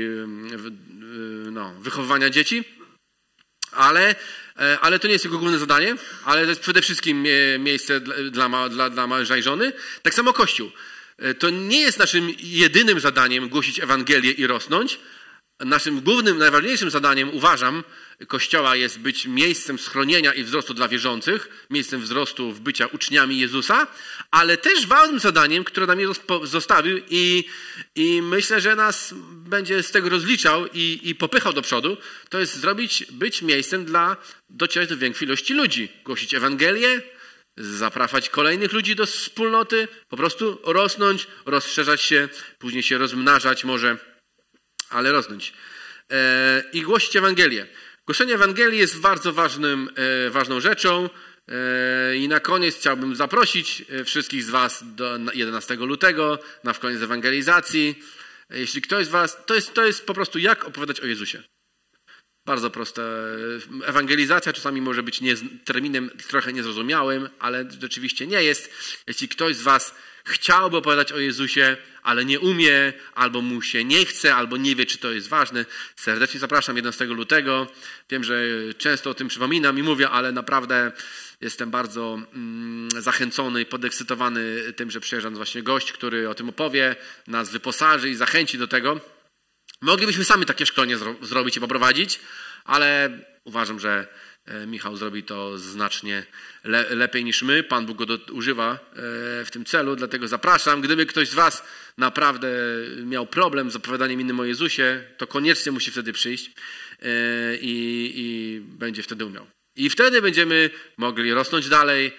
no, 1.51 1.73
wychowywania 1.79 2.29
dzieci, 2.29 2.63
ale, 3.71 4.15
ale 4.81 4.99
to 4.99 5.07
nie 5.07 5.13
jest 5.13 5.25
jego 5.25 5.37
główne 5.37 5.57
zadanie, 5.59 5.95
ale 6.25 6.43
to 6.43 6.49
jest 6.49 6.61
przede 6.61 6.81
wszystkim 6.81 7.25
e, 7.25 7.59
miejsce 7.59 7.99
dla, 7.99 8.49
dla, 8.49 8.69
dla, 8.69 8.89
dla 8.89 9.07
męża 9.07 9.37
i 9.37 9.43
żony. 9.43 9.73
Tak 10.01 10.13
samo 10.13 10.33
Kościół. 10.33 10.71
E, 11.17 11.33
to 11.33 11.49
nie 11.49 11.79
jest 11.79 11.99
naszym 11.99 12.33
jedynym 12.39 12.99
zadaniem 12.99 13.49
głosić 13.49 13.79
Ewangelię 13.79 14.31
i 14.31 14.47
rosnąć. 14.47 14.99
Naszym 15.59 16.01
głównym, 16.01 16.37
najważniejszym 16.37 16.89
zadaniem, 16.89 17.29
uważam, 17.33 17.83
Kościoła 18.27 18.75
jest 18.75 18.99
być 18.99 19.25
miejscem 19.25 19.79
schronienia 19.79 20.33
i 20.33 20.43
wzrostu 20.43 20.73
dla 20.73 20.87
wierzących, 20.87 21.65
miejscem 21.69 22.01
wzrostu 22.01 22.51
w 22.51 22.59
bycia 22.59 22.87
uczniami 22.87 23.39
Jezusa, 23.39 23.87
ale 24.31 24.57
też 24.57 24.87
ważnym 24.87 25.19
zadaniem, 25.19 25.63
które 25.63 25.85
nam 25.87 25.99
Jezus 25.99 26.19
zostawił 26.43 27.01
i, 27.09 27.43
i 27.95 28.21
myślę, 28.21 28.61
że 28.61 28.75
nas 28.75 29.13
będzie 29.31 29.83
z 29.83 29.91
tego 29.91 30.09
rozliczał 30.09 30.67
i, 30.73 30.99
i 31.03 31.15
popychał 31.15 31.53
do 31.53 31.61
przodu, 31.61 31.97
to 32.29 32.39
jest 32.39 32.55
zrobić, 32.55 33.05
być 33.11 33.41
miejscem 33.41 33.85
dla 33.85 34.17
docierać 34.49 34.89
do 34.89 34.97
większej 34.97 35.27
ilości 35.27 35.53
ludzi, 35.53 35.89
głosić 36.05 36.33
Ewangelię, 36.33 37.01
zapraszać 37.57 38.29
kolejnych 38.29 38.73
ludzi 38.73 38.95
do 38.95 39.05
wspólnoty, 39.05 39.87
po 40.09 40.17
prostu 40.17 40.59
rosnąć, 40.63 41.27
rozszerzać 41.45 42.01
się, 42.01 42.29
później 42.59 42.83
się 42.83 42.97
rozmnażać 42.97 43.63
może, 43.63 43.97
ale 44.89 45.11
rosnąć. 45.11 45.53
E, 46.11 46.63
I 46.73 46.81
głosić 46.81 47.15
Ewangelię. 47.15 47.67
Głoszenie 48.05 48.33
Ewangelii 48.33 48.79
jest 48.79 48.99
bardzo 48.99 49.33
ważnym, 49.33 49.89
e, 49.95 50.29
ważną 50.29 50.59
rzeczą. 50.59 51.09
E, 51.47 52.17
I 52.17 52.27
na 52.27 52.39
koniec 52.39 52.75
chciałbym 52.75 53.15
zaprosić 53.15 53.85
wszystkich 54.05 54.43
z 54.43 54.49
Was 54.49 54.83
do 54.95 55.19
11 55.33 55.75
lutego 55.75 56.39
na 56.63 56.73
koniec 56.73 57.01
ewangelizacji. 57.01 58.03
Jeśli 58.49 58.81
ktoś 58.81 59.05
z 59.05 59.09
Was, 59.09 59.37
to 59.45 59.55
jest, 59.55 59.73
to 59.73 59.85
jest 59.85 60.05
po 60.05 60.13
prostu 60.13 60.39
jak 60.39 60.65
opowiadać 60.65 60.99
o 60.99 61.05
Jezusie. 61.05 61.43
Bardzo 62.45 62.69
proste. 62.69 63.01
Ewangelizacja 63.85 64.53
czasami 64.53 64.81
może 64.81 65.03
być 65.03 65.21
nie, 65.21 65.35
terminem 65.65 66.09
trochę 66.27 66.53
niezrozumiałym, 66.53 67.29
ale 67.39 67.65
rzeczywiście 67.81 68.27
nie 68.27 68.43
jest. 68.43 68.71
Jeśli 69.07 69.27
ktoś 69.27 69.55
z 69.55 69.61
Was 69.61 69.95
chciałby 70.25 70.77
opowiadać 70.77 71.11
o 71.11 71.19
Jezusie, 71.19 71.77
ale 72.03 72.25
nie 72.25 72.39
umie, 72.39 72.93
albo 73.15 73.41
mu 73.41 73.61
się 73.61 73.85
nie 73.85 74.05
chce, 74.05 74.35
albo 74.35 74.57
nie 74.57 74.75
wie, 74.75 74.85
czy 74.85 74.97
to 74.97 75.11
jest 75.11 75.27
ważne, 75.27 75.65
serdecznie 75.95 76.39
zapraszam 76.39 76.75
11 76.75 77.05
lutego. 77.05 77.67
Wiem, 78.09 78.23
że 78.23 78.35
często 78.77 79.09
o 79.09 79.13
tym 79.13 79.27
przypominam 79.27 79.79
i 79.79 79.83
mówię, 79.83 80.09
ale 80.09 80.31
naprawdę 80.31 80.91
jestem 81.41 81.71
bardzo 81.71 82.19
mm, 82.33 82.89
zachęcony 83.01 83.61
i 83.61 83.65
podekscytowany 83.65 84.73
tym, 84.75 84.91
że 84.91 84.99
przyjeżdża 84.99 85.29
właśnie 85.29 85.63
gość, 85.63 85.91
który 85.91 86.29
o 86.29 86.35
tym 86.35 86.49
opowie, 86.49 86.95
nas 87.27 87.49
wyposaży 87.49 88.09
i 88.09 88.15
zachęci 88.15 88.57
do 88.57 88.67
tego. 88.67 89.12
Moglibyśmy 89.83 90.23
sami 90.23 90.45
takie 90.45 90.65
szkolenie 90.65 90.97
zro 90.97 91.15
zrobić 91.21 91.57
i 91.57 91.59
poprowadzić, 91.59 92.19
ale 92.65 93.19
uważam, 93.43 93.79
że 93.79 94.07
e, 94.45 94.67
Michał 94.67 94.97
zrobi 94.97 95.23
to 95.23 95.57
znacznie 95.57 96.25
le 96.63 96.95
lepiej 96.95 97.23
niż 97.23 97.41
my. 97.41 97.63
Pan 97.63 97.85
Bóg 97.85 97.97
go 97.97 98.05
używa 98.31 98.73
e, 98.73 98.77
w 99.45 99.49
tym 99.51 99.65
celu, 99.65 99.95
dlatego 99.95 100.27
zapraszam. 100.27 100.81
Gdyby 100.81 101.05
ktoś 101.05 101.29
z 101.29 101.33
Was 101.33 101.63
naprawdę 101.97 102.47
miał 103.05 103.27
problem 103.27 103.71
z 103.71 103.75
opowiadaniem 103.75 104.21
innym 104.21 104.39
o 104.39 104.45
Jezusie, 104.45 105.03
to 105.17 105.27
koniecznie 105.27 105.71
musi 105.71 105.91
wtedy 105.91 106.13
przyjść 106.13 106.45
e, 106.45 106.51
i, 107.55 108.13
i 108.15 108.59
będzie 108.61 109.03
wtedy 109.03 109.25
umiał. 109.25 109.47
I 109.75 109.89
wtedy 109.89 110.21
będziemy 110.21 110.69
mogli 110.97 111.33
rosnąć 111.33 111.69
dalej, 111.69 112.11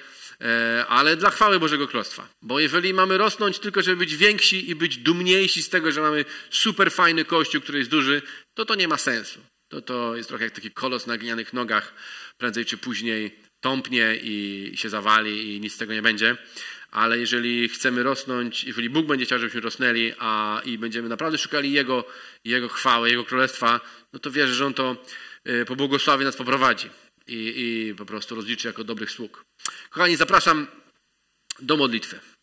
ale 0.88 1.16
dla 1.16 1.30
chwały 1.30 1.60
Bożego 1.60 1.88
Królestwa. 1.88 2.28
Bo 2.42 2.60
jeżeli 2.60 2.94
mamy 2.94 3.18
rosnąć 3.18 3.58
tylko, 3.58 3.82
żeby 3.82 3.96
być 3.96 4.16
więksi 4.16 4.70
i 4.70 4.74
być 4.74 4.98
dumniejsi 4.98 5.62
z 5.62 5.68
tego, 5.68 5.92
że 5.92 6.00
mamy 6.00 6.24
super 6.50 6.92
fajny 6.92 7.24
kościół, 7.24 7.60
który 7.60 7.78
jest 7.78 7.90
duży, 7.90 8.22
to 8.54 8.64
to 8.64 8.74
nie 8.74 8.88
ma 8.88 8.98
sensu. 8.98 9.40
To, 9.68 9.82
to 9.82 10.16
jest 10.16 10.28
trochę 10.28 10.44
jak 10.44 10.54
taki 10.54 10.70
kolos 10.70 11.06
na 11.06 11.18
glinianych 11.18 11.52
nogach. 11.52 11.94
Prędzej 12.38 12.64
czy 12.64 12.78
później 12.78 13.38
tąpnie 13.60 14.18
i 14.22 14.72
się 14.74 14.88
zawali 14.88 15.56
i 15.56 15.60
nic 15.60 15.74
z 15.74 15.76
tego 15.76 15.94
nie 15.94 16.02
będzie. 16.02 16.36
Ale 16.90 17.18
jeżeli 17.18 17.68
chcemy 17.68 18.02
rosnąć, 18.02 18.64
jeżeli 18.64 18.90
Bóg 18.90 19.06
będzie 19.06 19.24
chciał, 19.24 19.38
żebyśmy 19.38 19.60
rosnęli 19.60 20.12
a, 20.18 20.60
i 20.64 20.78
będziemy 20.78 21.08
naprawdę 21.08 21.38
szukali 21.38 21.72
Jego, 21.72 22.04
Jego 22.44 22.68
chwały, 22.68 23.10
Jego 23.10 23.24
królestwa, 23.24 23.80
no 24.12 24.18
to 24.18 24.30
wierzę, 24.30 24.54
że 24.54 24.66
On 24.66 24.74
to 24.74 24.96
e, 25.44 25.64
po 25.64 25.76
błogosławie 25.76 26.24
nas 26.24 26.36
poprowadzi 26.36 26.90
i, 27.26 27.54
i 27.56 27.94
po 27.94 28.06
prostu 28.06 28.34
rozliczy 28.34 28.68
jako 28.68 28.84
dobrych 28.84 29.10
sług. 29.10 29.44
Kochani, 29.90 30.16
zapraszam 30.16 30.66
do 31.60 31.76
modlitwy. 31.76 32.20